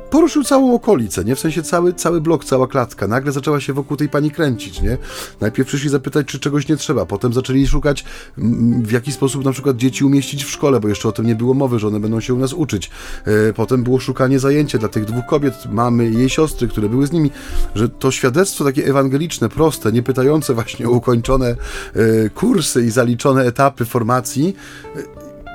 poruszył 0.09 0.43
całą 0.43 0.73
okolicę, 0.75 1.25
nie? 1.25 1.35
W 1.35 1.39
sensie 1.39 1.63
cały, 1.63 1.93
cały 1.93 2.21
blok, 2.21 2.45
cała 2.45 2.67
klatka. 2.67 3.07
Nagle 3.07 3.31
zaczęła 3.31 3.59
się 3.59 3.73
wokół 3.73 3.97
tej 3.97 4.09
pani 4.09 4.31
kręcić, 4.31 4.81
nie? 4.81 4.97
Najpierw 5.41 5.67
przyszli 5.67 5.89
zapytać, 5.89 6.27
czy 6.27 6.39
czegoś 6.39 6.67
nie 6.67 6.77
trzeba, 6.77 7.05
potem 7.05 7.33
zaczęli 7.33 7.67
szukać, 7.67 8.05
w 8.83 8.91
jaki 8.91 9.11
sposób 9.11 9.45
na 9.45 9.51
przykład 9.51 9.77
dzieci 9.77 10.05
umieścić 10.05 10.43
w 10.43 10.49
szkole, 10.49 10.79
bo 10.79 10.87
jeszcze 10.87 11.09
o 11.09 11.11
tym 11.11 11.25
nie 11.25 11.35
było 11.35 11.53
mowy, 11.53 11.79
że 11.79 11.87
one 11.87 11.99
będą 11.99 12.19
się 12.19 12.33
u 12.33 12.37
nas 12.37 12.53
uczyć. 12.53 12.89
E, 13.25 13.53
potem 13.53 13.83
było 13.83 13.99
szukanie 13.99 14.39
zajęcia 14.39 14.77
dla 14.77 14.89
tych 14.89 15.05
dwóch 15.05 15.25
kobiet, 15.25 15.53
mamy 15.71 16.09
i 16.09 16.17
jej 16.17 16.29
siostry, 16.29 16.67
które 16.67 16.89
były 16.89 17.07
z 17.07 17.11
nimi, 17.11 17.31
że 17.75 17.89
to 17.89 18.11
świadectwo 18.11 18.63
takie 18.63 18.85
ewangeliczne, 18.85 19.49
proste, 19.49 19.91
nie 19.91 20.03
pytające 20.03 20.53
właśnie 20.53 20.87
o 20.87 20.91
ukończone 20.91 21.47
e, 21.95 22.29
kursy 22.29 22.85
i 22.85 22.91
zaliczone 22.91 23.45
etapy 23.45 23.85
formacji, 23.85 24.55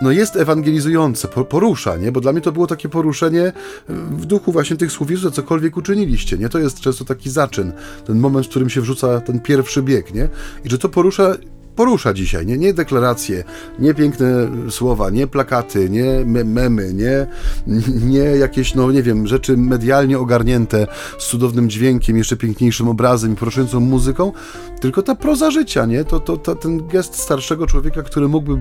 no 0.05 0.11
jest 0.11 0.37
ewangelizujące, 0.37 1.29
porusza, 1.29 1.97
nie? 1.97 2.13
Bo 2.13 2.21
dla 2.21 2.33
mnie 2.33 2.41
to 2.41 2.53
było 2.53 2.67
takie 2.67 2.89
poruszenie 2.89 3.53
w 3.89 4.27
duchu 4.27 4.53
właśnie 4.53 4.77
tych 4.77 4.93
słów 4.93 5.11
że 5.11 5.31
cokolwiek 5.31 5.77
uczyniliście, 5.77 6.39
nie? 6.39 6.49
To 6.49 6.59
jest 6.59 6.81
często 6.81 7.05
taki 7.05 7.31
zaczyn, 7.31 7.73
ten 8.07 8.19
moment, 8.19 8.47
w 8.47 8.51
którym 8.51 8.71
się 8.71 8.81
wrzuca 8.81 9.21
ten 9.21 9.41
pierwszy 9.41 9.83
bieg, 9.83 10.15
nie? 10.15 10.29
I 10.65 10.71
że 10.71 10.79
to 10.79 10.89
porusza 10.89 11.35
porusza 11.77 12.15
dzisiaj, 12.15 12.47
nie? 12.47 12.59
Nie 12.59 12.75
deklaracje, 12.75 13.45
nie 13.79 13.95
piękne 13.95 14.27
słowa, 14.71 15.11
nie 15.11 15.27
plakaty, 15.27 15.91
nie 15.91 16.25
memy, 16.45 16.95
nie, 16.95 17.27
nie 18.13 18.19
jakieś, 18.19 18.75
no 18.75 18.93
nie 18.93 19.03
wiem, 19.03 19.27
rzeczy 19.27 19.57
medialnie 19.57 20.19
ogarnięte 20.19 20.87
z 21.19 21.27
cudownym 21.27 21.71
dźwiękiem, 21.71 22.17
jeszcze 22.17 22.37
piękniejszym 22.37 22.89
obrazem 22.89 23.33
i 23.33 23.37
poruszającą 23.37 23.81
muzyką, 23.81 24.33
tylko 24.81 25.03
ta 25.03 25.15
proza 25.15 25.51
życia, 25.51 25.87
nie? 25.87 26.05
To, 26.05 26.21
to, 26.21 26.37
to 26.37 26.55
ten 26.55 26.89
gest 26.89 27.17
starszego 27.17 27.67
człowieka, 27.67 28.03
który 28.03 28.29
mógłby 28.29 28.61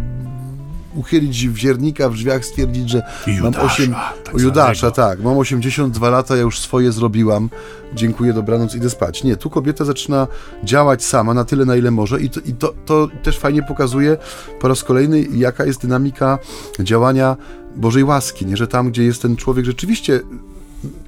uchylić 0.96 1.48
wziernika 1.50 2.10
w 2.10 2.14
drzwiach, 2.14 2.46
stwierdzić, 2.46 2.90
że 2.90 3.04
Judasza, 3.28 3.60
mam 3.60 3.72
8... 3.72 3.96
Tak 4.24 4.40
Judasza, 4.40 4.92
tak. 4.92 5.22
Mam 5.22 5.38
82 5.38 6.10
lata, 6.10 6.36
ja 6.36 6.42
już 6.42 6.60
swoje 6.60 6.92
zrobiłam. 6.92 7.50
Dziękuję, 7.94 8.34
dobranoc, 8.34 8.76
idę 8.76 8.90
spać. 8.90 9.24
Nie, 9.24 9.38
tu 9.38 9.50
kobieta 9.50 9.86
zaczyna 9.86 10.28
działać 10.64 11.04
sama 11.04 11.34
na 11.34 11.46
tyle, 11.46 11.66
na 11.66 11.76
ile 11.76 11.92
może 11.92 12.22
i 12.22 12.30
to, 12.30 12.40
i 12.40 12.54
to, 12.54 12.74
to 12.86 13.08
też 13.24 13.40
fajnie 13.40 13.64
pokazuje 13.64 14.18
po 14.60 14.68
raz 14.68 14.84
kolejny, 14.84 15.26
jaka 15.34 15.66
jest 15.66 15.82
dynamika 15.82 16.40
działania 16.80 17.38
Bożej 17.76 18.04
łaski, 18.04 18.46
nie? 18.46 18.58
Że 18.58 18.68
tam, 18.68 18.92
gdzie 18.92 19.04
jest 19.04 19.22
ten 19.22 19.36
człowiek 19.36 19.66
rzeczywiście 19.66 20.20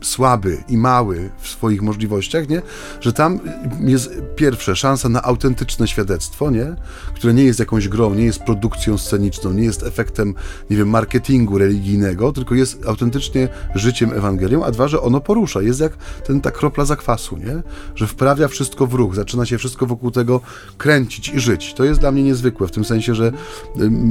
słaby 0.01 0.63
i 0.69 0.77
mały 0.77 1.29
w 1.41 1.47
swoich 1.47 1.81
możliwościach, 1.81 2.49
nie? 2.49 2.61
Że 3.01 3.13
tam 3.13 3.39
jest 3.81 4.09
pierwsze 4.35 4.75
szansa 4.75 5.09
na 5.09 5.23
autentyczne 5.23 5.87
świadectwo, 5.87 6.51
nie? 6.51 6.75
Które 7.15 7.33
nie 7.33 7.43
jest 7.43 7.59
jakąś 7.59 7.87
grą, 7.87 8.13
nie 8.13 8.25
jest 8.25 8.39
produkcją 8.39 8.97
sceniczną, 8.97 9.53
nie 9.53 9.63
jest 9.63 9.83
efektem, 9.83 10.33
nie 10.69 10.77
wiem, 10.77 10.89
marketingu 10.89 11.57
religijnego, 11.57 12.31
tylko 12.31 12.55
jest 12.55 12.85
autentycznie 12.87 13.47
życiem 13.75 14.13
Ewangelią, 14.13 14.63
a 14.63 14.71
dwa, 14.71 14.87
że 14.87 15.01
ono 15.01 15.21
porusza, 15.21 15.61
jest 15.61 15.79
jak 15.79 15.97
ten, 16.27 16.41
ta 16.41 16.51
kropla 16.51 16.85
zakwasu, 16.85 17.37
nie? 17.37 17.63
Że 17.95 18.07
wprawia 18.07 18.47
wszystko 18.47 18.87
w 18.87 18.93
ruch, 18.93 19.15
zaczyna 19.15 19.45
się 19.45 19.57
wszystko 19.57 19.85
wokół 19.85 20.11
tego 20.11 20.41
kręcić 20.77 21.29
i 21.29 21.39
żyć. 21.39 21.73
To 21.73 21.83
jest 21.83 21.99
dla 21.99 22.11
mnie 22.11 22.23
niezwykłe, 22.23 22.67
w 22.67 22.71
tym 22.71 22.85
sensie, 22.85 23.15
że 23.15 23.31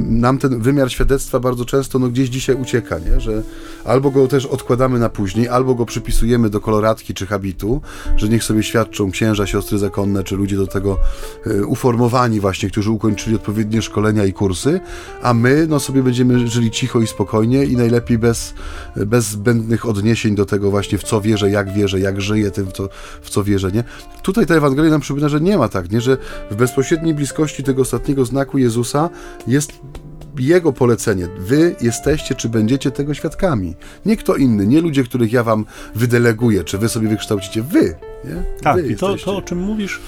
nam 0.09 0.37
ten 0.37 0.61
wymiar 0.61 0.91
świadectwa 0.91 1.39
bardzo 1.39 1.65
często 1.65 1.99
no, 1.99 2.07
gdzieś 2.07 2.29
dzisiaj 2.29 2.55
ucieka, 2.55 2.99
nie? 2.99 3.19
Że 3.19 3.43
albo 3.85 4.11
go 4.11 4.27
też 4.27 4.45
odkładamy 4.45 4.99
na 4.99 5.09
później, 5.09 5.47
albo 5.55 5.75
go 5.75 5.85
przypisujemy 5.85 6.49
do 6.49 6.61
koloratki 6.61 7.13
czy 7.13 7.25
habitu, 7.25 7.81
że 8.17 8.29
niech 8.29 8.43
sobie 8.43 8.63
świadczą 8.63 9.11
księża, 9.11 9.47
siostry 9.47 9.77
zakonne, 9.77 10.23
czy 10.23 10.35
ludzie 10.35 10.57
do 10.57 10.67
tego 10.67 10.97
e, 11.45 11.65
uformowani 11.65 12.39
właśnie, 12.39 12.69
którzy 12.69 12.91
ukończyli 12.91 13.35
odpowiednie 13.35 13.81
szkolenia 13.81 14.25
i 14.25 14.33
kursy, 14.33 14.79
a 15.21 15.33
my 15.33 15.65
no, 15.69 15.79
sobie 15.79 16.03
będziemy 16.03 16.47
żyli 16.47 16.71
cicho 16.71 17.01
i 17.01 17.07
spokojnie 17.07 17.65
i 17.65 17.77
najlepiej 17.77 18.17
bez, 18.17 18.53
bez 18.95 19.25
zbędnych 19.25 19.85
odniesień 19.85 20.35
do 20.35 20.45
tego 20.45 20.71
właśnie, 20.71 20.97
w 20.97 21.03
co 21.03 21.21
wierzę, 21.21 21.49
jak 21.49 21.73
wierzę, 21.73 21.99
jak 21.99 22.21
żyję 22.21 22.51
tym, 22.51 22.65
w 22.65 22.71
co, 22.71 22.89
w 23.21 23.29
co 23.29 23.43
wierzę, 23.43 23.71
nie? 23.71 23.83
Tutaj 24.23 24.45
ta 24.45 24.55
Ewangelia 24.55 24.91
nam 24.91 25.01
przypomina, 25.01 25.29
że 25.29 25.41
nie 25.41 25.57
ma 25.57 25.69
tak, 25.69 25.91
nie? 25.91 26.01
Że 26.01 26.17
w 26.51 26.55
bezpośredniej 26.55 27.13
bliskości 27.13 27.63
tego 27.63 27.81
ostatniego 27.81 28.25
znaku 28.25 28.57
Jezusa 28.57 29.09
jest 29.47 29.73
jego 30.39 30.73
polecenie. 30.73 31.27
Wy 31.37 31.75
jesteście, 31.81 32.35
czy 32.35 32.49
będziecie 32.49 32.91
tego 32.91 33.13
świadkami. 33.13 33.75
Nie 34.05 34.17
kto 34.17 34.35
inny, 34.35 34.67
nie 34.67 34.81
ludzie, 34.81 35.03
których 35.03 35.33
ja 35.33 35.43
wam 35.43 35.65
wydeleguję, 35.95 36.63
czy 36.63 36.77
wy 36.77 36.89
sobie 36.89 37.07
wykształcicie. 37.07 37.61
Wy. 37.61 37.95
Nie? 38.25 38.43
Tak, 38.61 38.75
wy 38.75 38.87
i 38.87 38.95
to, 38.95 39.15
to, 39.17 39.37
o 39.37 39.41
czym 39.41 39.59
mówisz, 39.59 39.99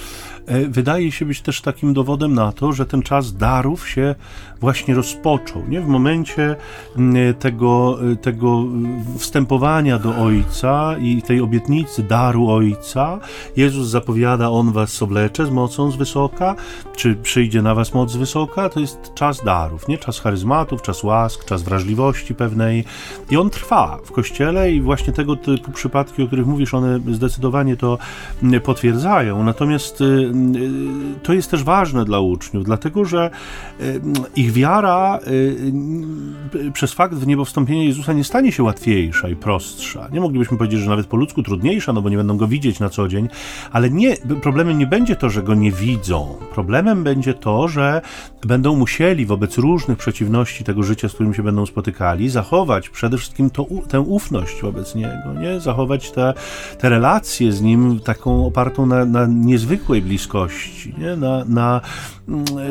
wydaje 0.69 1.11
się 1.11 1.25
być 1.25 1.41
też 1.41 1.61
takim 1.61 1.93
dowodem 1.93 2.33
na 2.33 2.51
to, 2.51 2.73
że 2.73 2.85
ten 2.85 3.01
czas 3.01 3.33
darów 3.33 3.89
się 3.89 4.15
właśnie 4.59 4.95
rozpoczął. 4.95 5.63
Nie? 5.67 5.81
W 5.81 5.87
momencie 5.87 6.55
mm, 6.97 7.33
tego, 7.33 7.99
tego 8.21 8.63
wstępowania 9.17 9.99
do 9.99 10.15
Ojca 10.15 10.95
i 11.01 11.21
tej 11.21 11.41
obietnicy 11.41 12.03
daru 12.03 12.49
Ojca, 12.49 13.19
Jezus 13.55 13.87
zapowiada, 13.87 14.49
On 14.49 14.71
was 14.71 15.01
oblecze 15.01 15.45
z 15.45 15.49
mocą 15.49 15.91
z 15.91 15.95
wysoka, 15.95 16.55
czy 16.95 17.15
przyjdzie 17.15 17.61
na 17.61 17.75
was 17.75 17.93
moc 17.93 18.11
z 18.11 18.15
wysoka, 18.15 18.69
to 18.69 18.79
jest 18.79 19.13
czas 19.13 19.43
darów, 19.43 19.87
nie? 19.87 19.97
czas 19.97 20.19
charyzmatów, 20.19 20.81
czas 20.81 21.03
łask, 21.03 21.45
czas 21.45 21.63
wrażliwości 21.63 22.35
pewnej 22.35 22.83
i 23.29 23.37
on 23.37 23.49
trwa 23.49 23.99
w 24.05 24.11
Kościele 24.11 24.71
i 24.71 24.81
właśnie 24.81 25.13
tego 25.13 25.35
typu 25.35 25.71
przypadki, 25.71 26.23
o 26.23 26.27
których 26.27 26.47
mówisz, 26.47 26.73
one 26.73 26.99
zdecydowanie 27.11 27.77
to 27.77 27.97
mm, 28.43 28.61
potwierdzają. 28.61 29.43
Natomiast 29.43 30.03
to 31.23 31.33
jest 31.33 31.51
też 31.51 31.63
ważne 31.63 32.05
dla 32.05 32.19
uczniów, 32.19 32.63
dlatego 32.63 33.05
że 33.05 33.29
y, 33.81 34.01
ich 34.35 34.51
wiara 34.51 35.19
y, 35.27 36.71
przez 36.73 36.93
fakt 36.93 37.15
w 37.15 37.27
niebo 37.27 37.45
wstąpienia 37.45 37.83
Jezusa 37.83 38.13
nie 38.13 38.23
stanie 38.23 38.51
się 38.51 38.63
łatwiejsza 38.63 39.29
i 39.29 39.35
prostsza. 39.35 40.09
Nie 40.11 40.21
moglibyśmy 40.21 40.57
powiedzieć, 40.57 40.79
że 40.79 40.89
nawet 40.89 41.07
po 41.07 41.17
ludzku 41.17 41.43
trudniejsza, 41.43 41.93
no 41.93 42.01
bo 42.01 42.09
nie 42.09 42.17
będą 42.17 42.37
go 42.37 42.47
widzieć 42.47 42.79
na 42.79 42.89
co 42.89 43.07
dzień, 43.07 43.29
ale 43.71 43.89
nie, 43.89 44.17
problemem 44.41 44.77
nie 44.77 44.87
będzie 44.87 45.15
to, 45.15 45.29
że 45.29 45.43
go 45.43 45.55
nie 45.55 45.71
widzą. 45.71 46.35
Problemem 46.53 47.03
będzie 47.03 47.33
to, 47.33 47.67
że 47.67 48.01
będą 48.47 48.75
musieli 48.75 49.25
wobec 49.25 49.57
różnych 49.57 49.97
przeciwności 49.97 50.63
tego 50.63 50.83
życia, 50.83 51.09
z 51.09 51.13
którym 51.13 51.33
się 51.33 51.43
będą 51.43 51.65
spotykali, 51.65 52.29
zachować 52.29 52.89
przede 52.89 53.17
wszystkim 53.17 53.49
to, 53.49 53.65
tę 53.87 53.99
ufność 53.99 54.61
wobec 54.61 54.95
niego, 54.95 55.33
nie? 55.41 55.59
Zachować 55.59 56.11
te, 56.11 56.33
te 56.79 56.89
relacje 56.89 57.51
z 57.51 57.61
nim 57.61 57.99
taką 57.99 58.45
opartą 58.45 58.85
na, 58.85 59.05
na 59.05 59.25
niezwykłej 59.25 60.01
bliskości, 60.01 60.26
nie? 60.97 61.15
Na, 61.15 61.45
na, 61.45 61.81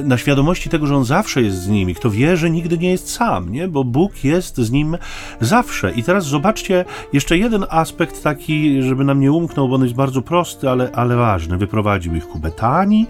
na 0.04 0.18
świadomości 0.18 0.70
tego, 0.70 0.86
że 0.86 0.96
on 0.96 1.04
zawsze 1.04 1.42
jest 1.42 1.62
z 1.62 1.68
nimi. 1.68 1.94
Kto 1.94 2.10
wierzy, 2.10 2.50
nigdy 2.50 2.78
nie 2.78 2.90
jest 2.90 3.10
sam, 3.10 3.52
nie? 3.52 3.68
bo 3.68 3.84
Bóg 3.84 4.24
jest 4.24 4.56
z 4.56 4.70
nim 4.70 4.96
zawsze. 5.40 5.92
I 5.92 6.02
teraz 6.02 6.26
zobaczcie 6.26 6.84
jeszcze 7.12 7.38
jeden 7.38 7.66
aspekt 7.70 8.22
taki, 8.22 8.82
żeby 8.82 9.04
nam 9.04 9.20
nie 9.20 9.32
umknął, 9.32 9.68
bo 9.68 9.74
on 9.74 9.82
jest 9.82 9.94
bardzo 9.94 10.22
prosty, 10.22 10.70
ale, 10.70 10.90
ale 10.92 11.16
ważny. 11.16 11.58
Wyprowadził 11.58 12.14
ich 12.14 12.28
ku 12.28 12.38
Betanii, 12.38 13.06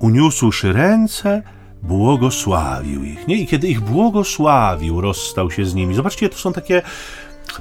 uniósłszy 0.00 0.72
ręce, 0.72 1.42
błogosławił 1.82 3.04
ich. 3.04 3.28
Nie? 3.28 3.36
I 3.36 3.46
kiedy 3.46 3.68
ich 3.68 3.80
błogosławił, 3.80 5.00
rozstał 5.00 5.50
się 5.50 5.64
z 5.64 5.74
nimi. 5.74 5.94
Zobaczcie, 5.94 6.28
to 6.28 6.36
są 6.36 6.52
takie 6.52 6.82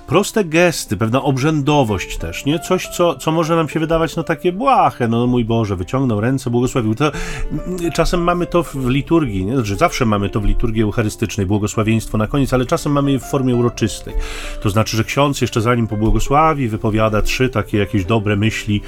proste 0.08 0.46
gesty, 0.46 0.98
pewna 0.98 1.24
obrzędowość 1.24 2.18
też, 2.18 2.46
nie? 2.46 2.60
Coś, 2.60 2.88
co, 2.88 3.16
co 3.16 3.32
może 3.32 3.56
nam 3.56 3.70
się 3.70 3.80
wydawać, 3.80 4.16
no 4.16 4.24
takie 4.24 4.52
błahe, 4.52 5.08
no 5.08 5.28
mój 5.28 5.46
Boże, 5.46 5.76
wyciągnął 5.76 6.22
ręce, 6.22 6.50
błogosławił. 6.50 6.96
To, 6.96 7.12
czasem 7.94 8.24
mamy 8.24 8.46
to 8.46 8.64
w 8.64 8.90
liturgii, 8.90 9.46
nie? 9.46 9.56
Znaczy 9.56 9.76
zawsze 9.76 10.06
mamy 10.06 10.30
to 10.30 10.42
w 10.42 10.46
liturgii 10.46 10.84
eucharystycznej, 10.84 11.46
błogosławieństwo 11.46 12.18
na 12.18 12.28
koniec, 12.28 12.54
ale 12.54 12.66
czasem 12.66 12.92
mamy 12.92 13.12
je 13.12 13.20
w 13.20 13.24
formie 13.24 13.56
uroczystej. 13.56 14.14
To 14.62 14.70
znaczy, 14.70 14.98
że 14.98 15.04
ksiądz 15.04 15.42
jeszcze 15.42 15.62
zanim 15.62 15.88
pobłogosławi, 15.88 16.68
wypowiada 16.68 17.22
trzy 17.22 17.50
takie 17.50 17.78
jakieś 17.78 18.06
dobre 18.06 18.36
myśli 18.36 18.82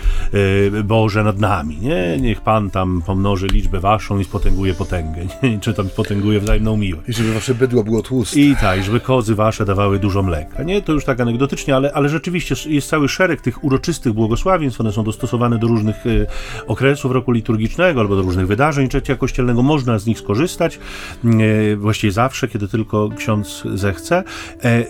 yy, 0.74 0.84
Boże 0.84 1.24
nad 1.24 1.40
nami, 1.40 1.78
nie? 1.78 2.18
Niech 2.18 2.42
Pan 2.42 2.70
tam 2.70 3.02
pomnoży 3.06 3.48
liczbę 3.48 3.80
waszą 3.80 4.20
i 4.20 4.24
spotęguje 4.24 4.74
potęgę, 4.74 5.22
nie? 5.44 5.60
Czy 5.60 5.74
tam 5.74 5.90
spotęguje 5.90 6.40
wzajemną 6.40 6.78
miłość. 6.78 7.10
I 7.10 7.14
żeby 7.14 7.34
wasze 7.34 7.56
bydło 7.56 7.84
było 7.84 8.02
tłuste. 8.02 8.40
I 8.40 8.56
tak, 8.56 8.84
żeby 8.84 9.00
kozy 9.00 9.36
wasze 9.36 9.66
dawały 9.66 10.00
dużo 10.00 10.24
mleka, 10.24 10.64
nie? 10.64 10.82
To 10.88 10.94
już 10.94 11.06
tak 11.06 11.20
anegdotycznie, 11.20 11.76
ale, 11.76 11.94
ale 11.94 12.10
rzeczywiście 12.10 12.56
jest 12.70 12.90
cały 12.90 13.10
szereg 13.10 13.42
tych 13.42 13.64
uroczystych 13.64 14.14
błogosławieństw, 14.14 14.82
one 14.82 14.92
są 14.92 15.04
dostosowane 15.04 15.60
do 15.60 15.68
różnych 15.68 16.06
y, 16.06 16.28
okresów 16.68 17.12
roku 17.12 17.32
liturgicznego 17.32 18.02
albo 18.02 18.16
do 18.16 18.22
różnych 18.22 18.48
wydarzeń 18.48 18.90
trzecia 18.90 19.16
kościelnego, 19.16 19.64
można 19.64 20.00
z 20.00 20.06
nich 20.06 20.20
skorzystać, 20.20 20.80
y, 21.26 21.78
właściwie 21.78 22.12
zawsze, 22.12 22.48
kiedy 22.48 22.68
tylko 22.68 23.10
ksiądz 23.18 23.64
zechce. 23.74 24.24
E, 24.64 24.84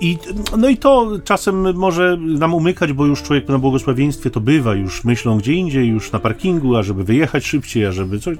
I, 0.00 0.18
no 0.58 0.68
i 0.68 0.76
to 0.76 1.10
czasem 1.24 1.76
może 1.76 2.16
nam 2.16 2.54
umykać, 2.54 2.92
bo 2.92 3.06
już 3.06 3.22
człowiek 3.22 3.48
na 3.48 3.58
błogosławieństwie 3.58 4.30
to 4.30 4.40
bywa, 4.40 4.74
już 4.74 5.04
myślą 5.04 5.38
gdzie 5.38 5.52
indziej, 5.52 5.88
już 5.88 6.12
na 6.12 6.18
parkingu, 6.18 6.76
a 6.76 6.82
żeby 6.82 7.04
wyjechać 7.04 7.46
szybciej, 7.46 7.86
a 7.86 7.92
żeby 7.92 8.18
coś, 8.18 8.36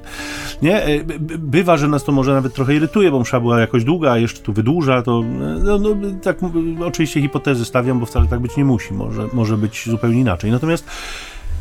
nie? 0.63 0.85
E, 0.85 1.05
bywa, 1.39 1.77
że 1.77 1.89
nas 1.89 2.05
to 2.05 2.13
może 2.13 2.35
nawet 2.35 2.55
trochę 2.55 2.75
irytuje, 2.75 3.11
bo 3.11 3.21
msza 3.21 3.41
była 3.41 3.61
jakoś 3.61 3.85
długa, 3.85 4.13
a 4.13 4.19
jeszcze 4.19 4.41
tu 4.41 4.53
wydłuża, 4.53 5.03
to 5.03 5.23
no, 5.65 5.79
no 5.79 5.97
tak 6.23 6.39
oczywiście 6.85 6.97
hipotezy 7.07 7.64
stawiam, 7.64 8.01
bo 8.01 8.07
wcale 8.07 8.26
tak 8.26 8.40
być 8.40 8.57
nie 8.57 8.64
musi, 8.64 8.94
może, 8.94 9.28
może 9.32 9.57
być 9.57 9.84
zupełnie 9.86 10.20
inaczej. 10.20 10.51
Natomiast 10.51 10.84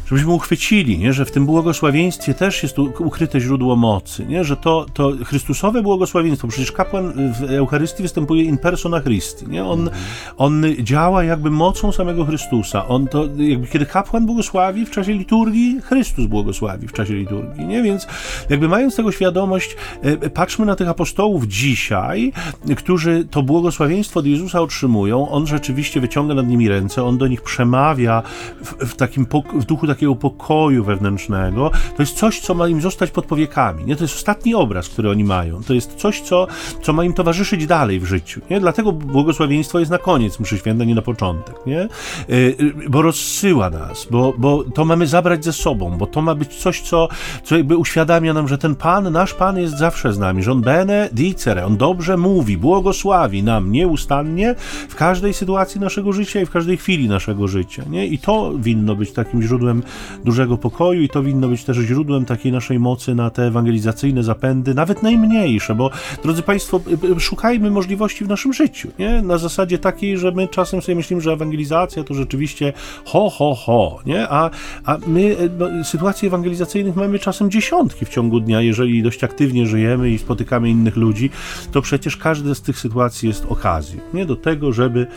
żebyśmy 0.07 0.31
uchwycili, 0.31 0.97
nie? 0.97 1.13
że 1.13 1.25
w 1.25 1.31
tym 1.31 1.45
błogosławieństwie 1.45 2.33
też 2.33 2.63
jest 2.63 2.79
ukryte 2.79 3.39
źródło 3.39 3.75
mocy, 3.75 4.25
nie? 4.25 4.43
że 4.43 4.57
to, 4.57 4.85
to 4.93 5.11
Chrystusowe 5.25 5.81
błogosławieństwo, 5.81 6.47
przecież 6.47 6.71
kapłan 6.71 7.33
w 7.33 7.43
Eucharystii 7.43 8.03
występuje 8.03 8.43
in 8.43 8.57
persona 8.57 9.01
Christi, 9.01 9.47
nie? 9.47 9.65
On, 9.65 9.89
on 10.37 10.65
działa 10.79 11.23
jakby 11.23 11.51
mocą 11.51 11.91
samego 11.91 12.25
Chrystusa. 12.25 12.87
On 12.87 13.07
to, 13.07 13.25
jakby 13.37 13.67
kiedy 13.67 13.85
kapłan 13.85 14.25
błogosławi 14.25 14.85
w 14.85 14.91
czasie 14.91 15.13
liturgii, 15.13 15.81
Chrystus 15.81 16.25
błogosławi 16.25 16.87
w 16.87 16.93
czasie 16.93 17.13
liturgii, 17.13 17.65
nie? 17.65 17.83
Więc 17.83 18.07
jakby 18.49 18.67
mając 18.67 18.95
tego 18.95 19.11
świadomość, 19.11 19.75
e, 20.01 20.29
patrzmy 20.29 20.65
na 20.65 20.75
tych 20.75 20.89
apostołów 20.89 21.47
dzisiaj, 21.47 22.33
którzy 22.77 23.27
to 23.31 23.43
błogosławieństwo 23.43 24.19
od 24.19 24.25
Jezusa 24.25 24.61
otrzymują, 24.61 25.29
on 25.29 25.47
rzeczywiście 25.47 26.01
wyciąga 26.01 26.33
nad 26.33 26.47
nimi 26.47 26.69
ręce, 26.69 27.03
on 27.03 27.17
do 27.17 27.27
nich 27.27 27.41
przemawia 27.41 28.23
w, 28.63 28.85
w 28.85 28.95
takim, 28.95 29.27
w 29.53 29.65
duchu 29.65 29.87
takiego 29.87 29.96
takiego 29.97 30.15
pokoju 30.15 30.83
wewnętrznego, 30.83 31.71
to 31.95 32.03
jest 32.03 32.15
coś, 32.15 32.39
co 32.39 32.53
ma 32.53 32.67
im 32.67 32.81
zostać 32.81 33.11
pod 33.11 33.25
powiekami. 33.25 33.85
Nie? 33.85 33.95
To 33.95 34.03
jest 34.03 34.15
ostatni 34.15 34.55
obraz, 34.55 34.89
który 34.89 35.09
oni 35.09 35.23
mają. 35.23 35.63
To 35.63 35.73
jest 35.73 35.95
coś, 35.95 36.21
co, 36.21 36.47
co 36.81 36.93
ma 36.93 37.03
im 37.03 37.13
towarzyszyć 37.13 37.67
dalej 37.67 37.99
w 37.99 38.05
życiu. 38.05 38.41
Nie? 38.49 38.59
Dlatego 38.59 38.91
błogosławieństwo 38.91 39.79
jest 39.79 39.91
na 39.91 39.97
koniec 39.97 40.39
mszy 40.39 40.57
święta, 40.57 40.83
nie 40.83 40.95
na 40.95 41.01
początek. 41.01 41.55
Nie? 41.65 41.87
Y, 42.29 42.73
bo 42.89 43.01
rozsyła 43.01 43.69
nas, 43.69 44.07
bo, 44.11 44.33
bo 44.37 44.63
to 44.63 44.85
mamy 44.85 45.07
zabrać 45.07 45.45
ze 45.45 45.53
sobą, 45.53 45.97
bo 45.97 46.07
to 46.07 46.21
ma 46.21 46.35
być 46.35 46.55
coś, 46.55 46.81
co, 46.81 47.07
co 47.43 47.57
jakby 47.57 47.77
uświadamia 47.77 48.33
nam, 48.33 48.47
że 48.47 48.57
ten 48.57 48.75
Pan, 48.75 49.11
nasz 49.11 49.33
Pan 49.33 49.57
jest 49.57 49.77
zawsze 49.77 50.13
z 50.13 50.19
nami, 50.19 50.43
że 50.43 50.51
On 50.51 50.61
bene 50.61 51.09
dicere, 51.13 51.65
On 51.65 51.77
dobrze 51.77 52.17
mówi, 52.17 52.57
błogosławi 52.57 53.43
nam 53.43 53.71
nieustannie 53.71 54.55
w 54.89 54.95
każdej 54.95 55.33
sytuacji 55.33 55.81
naszego 55.81 56.13
życia 56.13 56.41
i 56.41 56.45
w 56.45 56.51
każdej 56.51 56.77
chwili 56.77 57.09
naszego 57.09 57.47
życia. 57.47 57.83
Nie? 57.89 58.07
I 58.07 58.19
to 58.19 58.53
winno 58.57 58.95
być 58.95 59.11
takim 59.11 59.41
źródłem 59.41 59.83
dużego 60.25 60.57
pokoju 60.57 61.01
i 61.01 61.09
to 61.09 61.23
winno 61.23 61.47
być 61.47 61.63
też 61.63 61.77
źródłem 61.77 62.25
takiej 62.25 62.51
naszej 62.51 62.79
mocy 62.79 63.15
na 63.15 63.29
te 63.29 63.43
ewangelizacyjne 63.43 64.23
zapędy, 64.23 64.73
nawet 64.73 65.03
najmniejsze, 65.03 65.75
bo 65.75 65.89
drodzy 66.23 66.43
Państwo, 66.43 66.81
y, 67.03 67.17
y, 67.17 67.19
szukajmy 67.19 67.71
możliwości 67.71 68.25
w 68.25 68.27
naszym 68.27 68.53
życiu, 68.53 68.89
nie? 68.99 69.21
Na 69.21 69.37
zasadzie 69.37 69.77
takiej, 69.77 70.17
że 70.17 70.31
my 70.31 70.47
czasem 70.47 70.81
sobie 70.81 70.95
myślimy, 70.95 71.21
że 71.21 71.31
ewangelizacja 71.31 72.03
to 72.03 72.13
rzeczywiście 72.13 72.73
ho, 73.05 73.29
ho, 73.29 73.55
ho, 73.55 73.99
nie? 74.05 74.29
A, 74.29 74.49
a 74.85 74.97
my 75.07 75.21
y, 75.21 75.49
no, 75.57 75.83
sytuacji 75.83 76.27
ewangelizacyjnych 76.27 76.95
mamy 76.95 77.19
czasem 77.19 77.51
dziesiątki 77.51 78.05
w 78.05 78.09
ciągu 78.09 78.39
dnia, 78.39 78.61
jeżeli 78.61 79.03
dość 79.03 79.23
aktywnie 79.23 79.67
żyjemy 79.67 80.09
i 80.09 80.17
spotykamy 80.17 80.69
innych 80.69 80.95
ludzi, 80.95 81.29
to 81.71 81.81
przecież 81.81 82.17
każda 82.17 82.55
z 82.55 82.61
tych 82.61 82.79
sytuacji 82.79 83.27
jest 83.27 83.45
okazją, 83.49 83.99
nie? 84.13 84.25
Do 84.25 84.35
tego, 84.35 84.73
żeby 84.73 85.07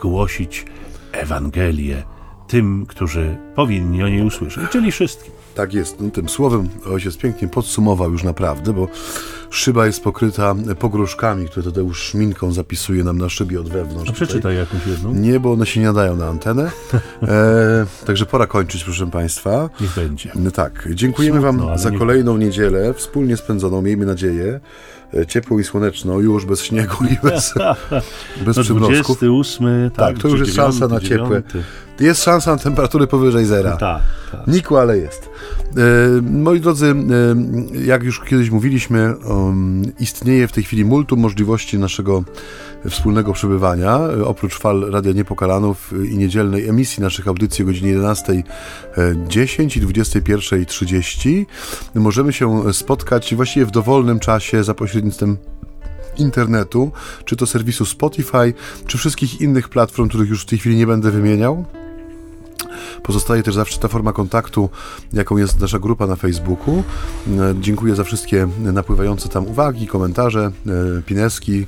głosić 0.00 0.64
Ewangelię 1.12 2.02
tym, 2.50 2.86
którzy 2.86 3.36
powinni 3.54 4.02
o 4.02 4.08
niej 4.08 4.22
usłyszeć, 4.22 4.70
czyli 4.70 4.92
wszystkim. 4.92 5.32
Tak 5.54 5.74
jest. 5.74 6.00
No, 6.00 6.10
tym 6.10 6.28
słowem 6.28 6.68
ojciec 6.92 7.16
pięknie 7.16 7.48
podsumował 7.48 8.12
już 8.12 8.22
naprawdę, 8.22 8.72
bo 8.72 8.88
szyba 9.50 9.86
jest 9.86 10.02
pokryta 10.04 10.54
pogróżkami, 10.78 11.46
które 11.48 11.62
Tadeusz 11.64 12.02
szminką 12.02 12.52
zapisuje 12.52 13.04
nam 13.04 13.18
na 13.18 13.28
szybie 13.28 13.60
od 13.60 13.68
wewnątrz. 13.68 14.10
A 14.10 14.12
przeczytaj 14.12 14.56
jakąś 14.56 14.86
jedną. 14.86 15.14
Nie, 15.14 15.40
bo 15.40 15.52
one 15.52 15.66
się 15.66 15.80
nie 15.80 15.86
nadają 15.86 16.16
na 16.16 16.26
antenę. 16.26 16.70
E, 17.22 17.86
także 18.06 18.26
pora 18.26 18.46
kończyć, 18.46 18.84
proszę 18.84 19.10
Państwa. 19.10 19.70
Niech 19.80 19.94
będzie. 19.94 20.32
No 20.34 20.50
tak, 20.50 20.88
dziękujemy 20.94 21.40
Wam 21.40 21.78
za 21.78 21.90
nie- 21.90 21.98
kolejną 21.98 22.36
niedzielę, 22.36 22.94
wspólnie 22.94 23.36
spędzoną, 23.36 23.82
miejmy 23.82 24.06
nadzieję, 24.06 24.60
e, 25.14 25.26
ciepłą 25.26 25.58
i 25.58 25.64
słoneczną, 25.64 26.20
już 26.20 26.46
bez 26.46 26.62
śniegu 26.62 26.96
i 27.04 27.26
bez, 27.26 27.54
bez 28.46 28.56
No 28.56 28.62
przymrozków. 28.62 29.18
28, 29.18 29.90
tak, 29.90 30.14
Tak, 30.14 30.22
to 30.22 30.28
już 30.28 30.40
jest 30.40 30.54
szansa 30.54 30.88
na 30.88 31.00
ciepłe. 31.00 31.42
Jest 32.00 32.22
szansa 32.24 32.50
na 32.52 32.58
temperatury 32.58 33.06
powyżej 33.06 33.46
zera. 33.46 33.76
Tak, 33.76 34.02
tak. 34.32 34.46
Nikł, 34.46 34.76
ale 34.76 34.98
jest. 34.98 35.28
E, 35.76 36.22
moi 36.22 36.60
drodzy, 36.60 36.86
e, 36.86 37.80
jak 37.86 38.02
już 38.02 38.20
kiedyś 38.20 38.50
mówiliśmy, 38.50 39.14
um, 39.46 39.82
istnieje 40.00 40.48
w 40.48 40.52
tej 40.52 40.64
chwili 40.64 40.84
multum 40.84 41.20
możliwości 41.20 41.78
naszego 41.78 42.24
wspólnego 42.90 43.32
przebywania. 43.32 43.98
E, 43.98 44.24
oprócz 44.24 44.58
fal 44.58 44.90
Radia 44.90 45.12
Niepokalanów 45.12 45.92
e, 45.92 46.06
i 46.06 46.18
niedzielnej 46.18 46.68
emisji 46.68 47.02
naszych 47.02 47.28
audycji 47.28 47.62
o 47.64 47.66
godzinie 47.66 47.98
11.10 47.98 49.76
i 49.76 49.86
21.30 49.86 51.46
możemy 51.94 52.32
się 52.32 52.72
spotkać 52.72 53.34
właściwie 53.34 53.66
w 53.66 53.70
dowolnym 53.70 54.20
czasie 54.20 54.64
za 54.64 54.74
pośrednictwem 54.74 55.36
internetu, 56.18 56.92
czy 57.24 57.36
to 57.36 57.46
serwisu 57.46 57.84
Spotify, 57.84 58.54
czy 58.86 58.98
wszystkich 58.98 59.40
innych 59.40 59.68
platform, 59.68 60.08
których 60.08 60.28
już 60.28 60.42
w 60.42 60.46
tej 60.46 60.58
chwili 60.58 60.76
nie 60.76 60.86
będę 60.86 61.10
wymieniał. 61.10 61.64
Pozostaje 63.02 63.42
też 63.42 63.54
zawsze 63.54 63.78
ta 63.78 63.88
forma 63.88 64.12
kontaktu, 64.12 64.70
jaką 65.12 65.36
jest 65.36 65.60
nasza 65.60 65.78
grupa 65.78 66.06
na 66.06 66.16
Facebooku. 66.16 66.82
E, 67.28 67.54
Dziękuję 67.60 67.94
za 67.94 68.04
wszystkie 68.04 68.48
napływające 68.58 69.28
tam 69.28 69.46
uwagi, 69.46 69.86
komentarze, 69.86 70.50
e, 70.98 71.02
pineski 71.02 71.66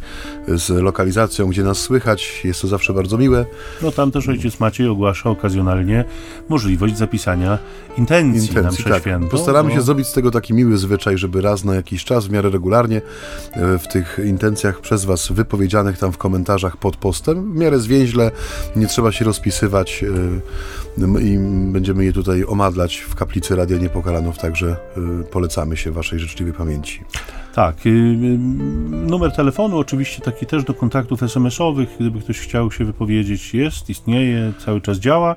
z 0.49 0.69
lokalizacją, 0.69 1.49
gdzie 1.49 1.63
nas 1.63 1.79
słychać. 1.79 2.41
Jest 2.45 2.63
to 2.63 2.69
zawsze 2.69 2.95
bardzo 2.95 3.19
miłe. 3.19 3.47
No 3.83 3.93
tam 3.93 4.11
też 4.11 4.29
ojciec 4.29 4.61
Maciej 4.61 4.89
ogłasza 4.89 5.31
okazjonalnie 5.31 6.05
możliwość 6.49 6.97
zapisania 6.97 7.59
intencji, 7.99 8.55
na 8.55 8.61
Intencji, 8.61 8.85
mszę 8.85 8.91
tak. 8.91 9.03
świętą. 9.03 9.29
Postaramy 9.29 9.69
no, 9.69 9.75
się 9.75 9.83
zrobić 9.83 10.07
z 10.07 10.13
tego 10.13 10.31
taki 10.31 10.55
miły 10.55 10.79
zwyczaj, 10.79 11.19
żeby 11.19 11.41
raz 11.41 11.65
na 11.65 11.75
jakiś 11.75 12.05
czas, 12.05 12.27
w 12.27 12.31
miarę 12.31 12.51
regularnie, 12.51 13.03
e, 13.53 13.79
w 13.79 13.89
tych 13.89 14.19
intencjach 14.27 14.81
przez 14.81 15.05
Was 15.05 15.33
wypowiedzianych 15.33 15.99
tam 15.99 16.13
w 16.13 16.19
komentarzach 16.19 16.77
pod 16.77 16.97
postem, 16.97 17.53
w 17.53 17.57
miarę 17.57 17.79
zwięźle, 17.79 18.31
nie 18.77 18.87
trzeba 18.87 19.13
się 19.13 19.25
rozpisywać 19.25 20.05
i 21.21 21.39
będziemy 21.73 22.05
je 22.05 22.13
tutaj 22.13 22.45
omadlać 22.45 22.97
w 22.97 23.15
kaplicy 23.15 23.57
Radia 23.57 23.79
Niepokalanów, 23.79 24.39
także 24.39 24.77
e, 25.21 25.25
polecamy 25.25 25.77
się 25.77 25.93
Waszej 25.93 26.19
życzliwej 26.19 26.55
pamięci. 26.55 27.01
Tak. 27.55 27.87
y, 27.87 27.89
y, 27.89 28.39
Numer 28.91 29.33
telefonu 29.33 29.79
oczywiście 29.79 30.23
taki 30.23 30.47
też 30.47 30.65
do 30.65 30.75
kontaktów 30.75 31.23
SMS-owych, 31.23 31.89
gdyby 32.01 32.21
ktoś 32.21 32.39
chciał 32.41 32.73
się 32.73 32.85
wypowiedzieć, 32.85 33.55
jest, 33.55 33.91
istnieje, 33.91 34.53
cały 34.65 34.81
czas 34.81 34.99
działa. 34.99 35.35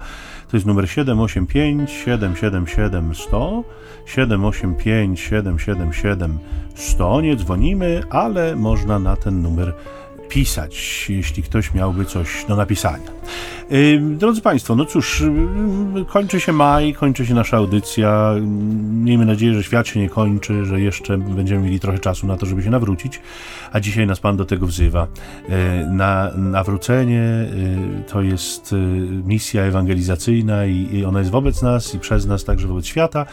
To 0.52 0.58
jest 0.58 0.66
numer 0.66 0.90
785 0.90 1.92
777 1.92 3.16
100 3.16 3.64
785 4.06 5.20
777 5.20 6.40
100. 6.76 7.22
Nie 7.22 7.36
dzwonimy, 7.36 8.04
ale 8.10 8.56
można 8.56 9.00
na 9.00 9.16
ten 9.16 9.42
numer 9.42 9.74
pisać, 10.30 11.06
jeśli 11.10 11.44
ktoś 11.44 11.74
miałby 11.74 12.06
coś 12.06 12.46
do 12.48 12.56
napisania. 12.56 13.16
Drodzy 14.00 14.42
Państwo, 14.42 14.76
no 14.76 14.86
cóż, 14.86 15.24
kończy 16.08 16.40
się 16.40 16.54
maj, 16.54 16.94
kończy 16.94 17.26
się 17.26 17.34
nasza 17.34 17.58
audycja. 17.58 18.36
Miejmy 19.04 19.26
nadzieję, 19.26 19.54
że 19.54 19.64
świat 19.64 19.88
się 19.88 20.00
nie 20.00 20.10
kończy, 20.10 20.66
że 20.66 20.82
jeszcze 20.82 21.18
będziemy 21.18 21.64
mieli 21.64 21.80
trochę 21.80 22.00
czasu 22.00 22.28
na 22.28 22.38
to, 22.38 22.46
żeby 22.46 22.64
się 22.64 22.70
nawrócić, 22.70 23.22
a 23.72 23.80
dzisiaj 23.80 24.08
nas 24.08 24.20
Pan 24.20 24.38
do 24.38 24.46
tego 24.46 24.68
wzywa. 24.68 25.08
Na 25.90 26.32
nawrócenie 26.36 27.24
to 28.08 28.22
jest 28.22 28.72
yy, 28.72 28.78
misja 29.26 29.62
ewangelizacyjna 29.64 30.66
i 30.66 31.06
ona 31.08 31.20
jest 31.20 31.32
wobec 31.32 31.62
nas 31.62 31.96
i 31.96 32.00
przez 32.00 32.26
nas, 32.26 32.44
także 32.44 32.68
wobec 32.68 32.86
świata, 32.86 33.26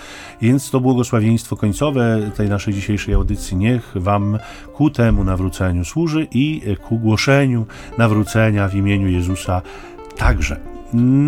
więc 0.43 0.71
to 0.71 0.81
błogosławieństwo 0.81 1.57
końcowe 1.57 2.31
tej 2.37 2.49
naszej 2.49 2.75
dzisiejszej 2.75 3.15
audycji 3.15 3.57
niech 3.57 3.93
Wam 3.95 4.39
ku 4.75 4.91
temu 4.91 5.25
nawróceniu 5.25 5.85
służy 5.85 6.29
i 6.31 6.63
ku 6.89 6.99
głoszeniu 6.99 7.67
nawrócenia 7.99 8.69
w 8.69 8.75
imieniu 8.75 9.09
Jezusa 9.09 9.63
także. 10.17 10.61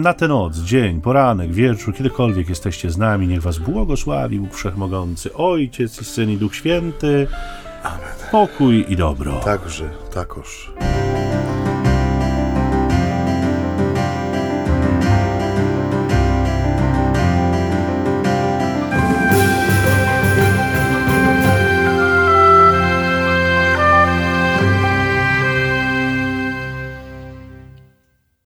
Na 0.03 0.15
tę 0.15 0.29
noc, 0.29 0.59
dzień, 0.59 1.01
poranek, 1.01 1.53
wieczór, 1.53 1.95
kiedykolwiek 1.95 2.49
jesteście 2.49 2.91
z 2.91 2.99
nami, 2.99 3.29
niech 3.29 3.43
Was 3.43 3.59
błogosławi 3.59 4.41
Bóg 4.41 4.55
Wszechmogący, 4.55 5.35
Ojciec 5.35 6.01
i 6.01 6.05
Syn 6.05 6.31
i 6.31 6.37
Duch 6.37 6.55
Święty. 6.55 7.27
Amen. 7.83 7.99
Pokój 8.33 8.85
i 8.89 8.97
dobro. 8.97 9.41
Także, 9.45 9.91
takoż. 10.15 10.73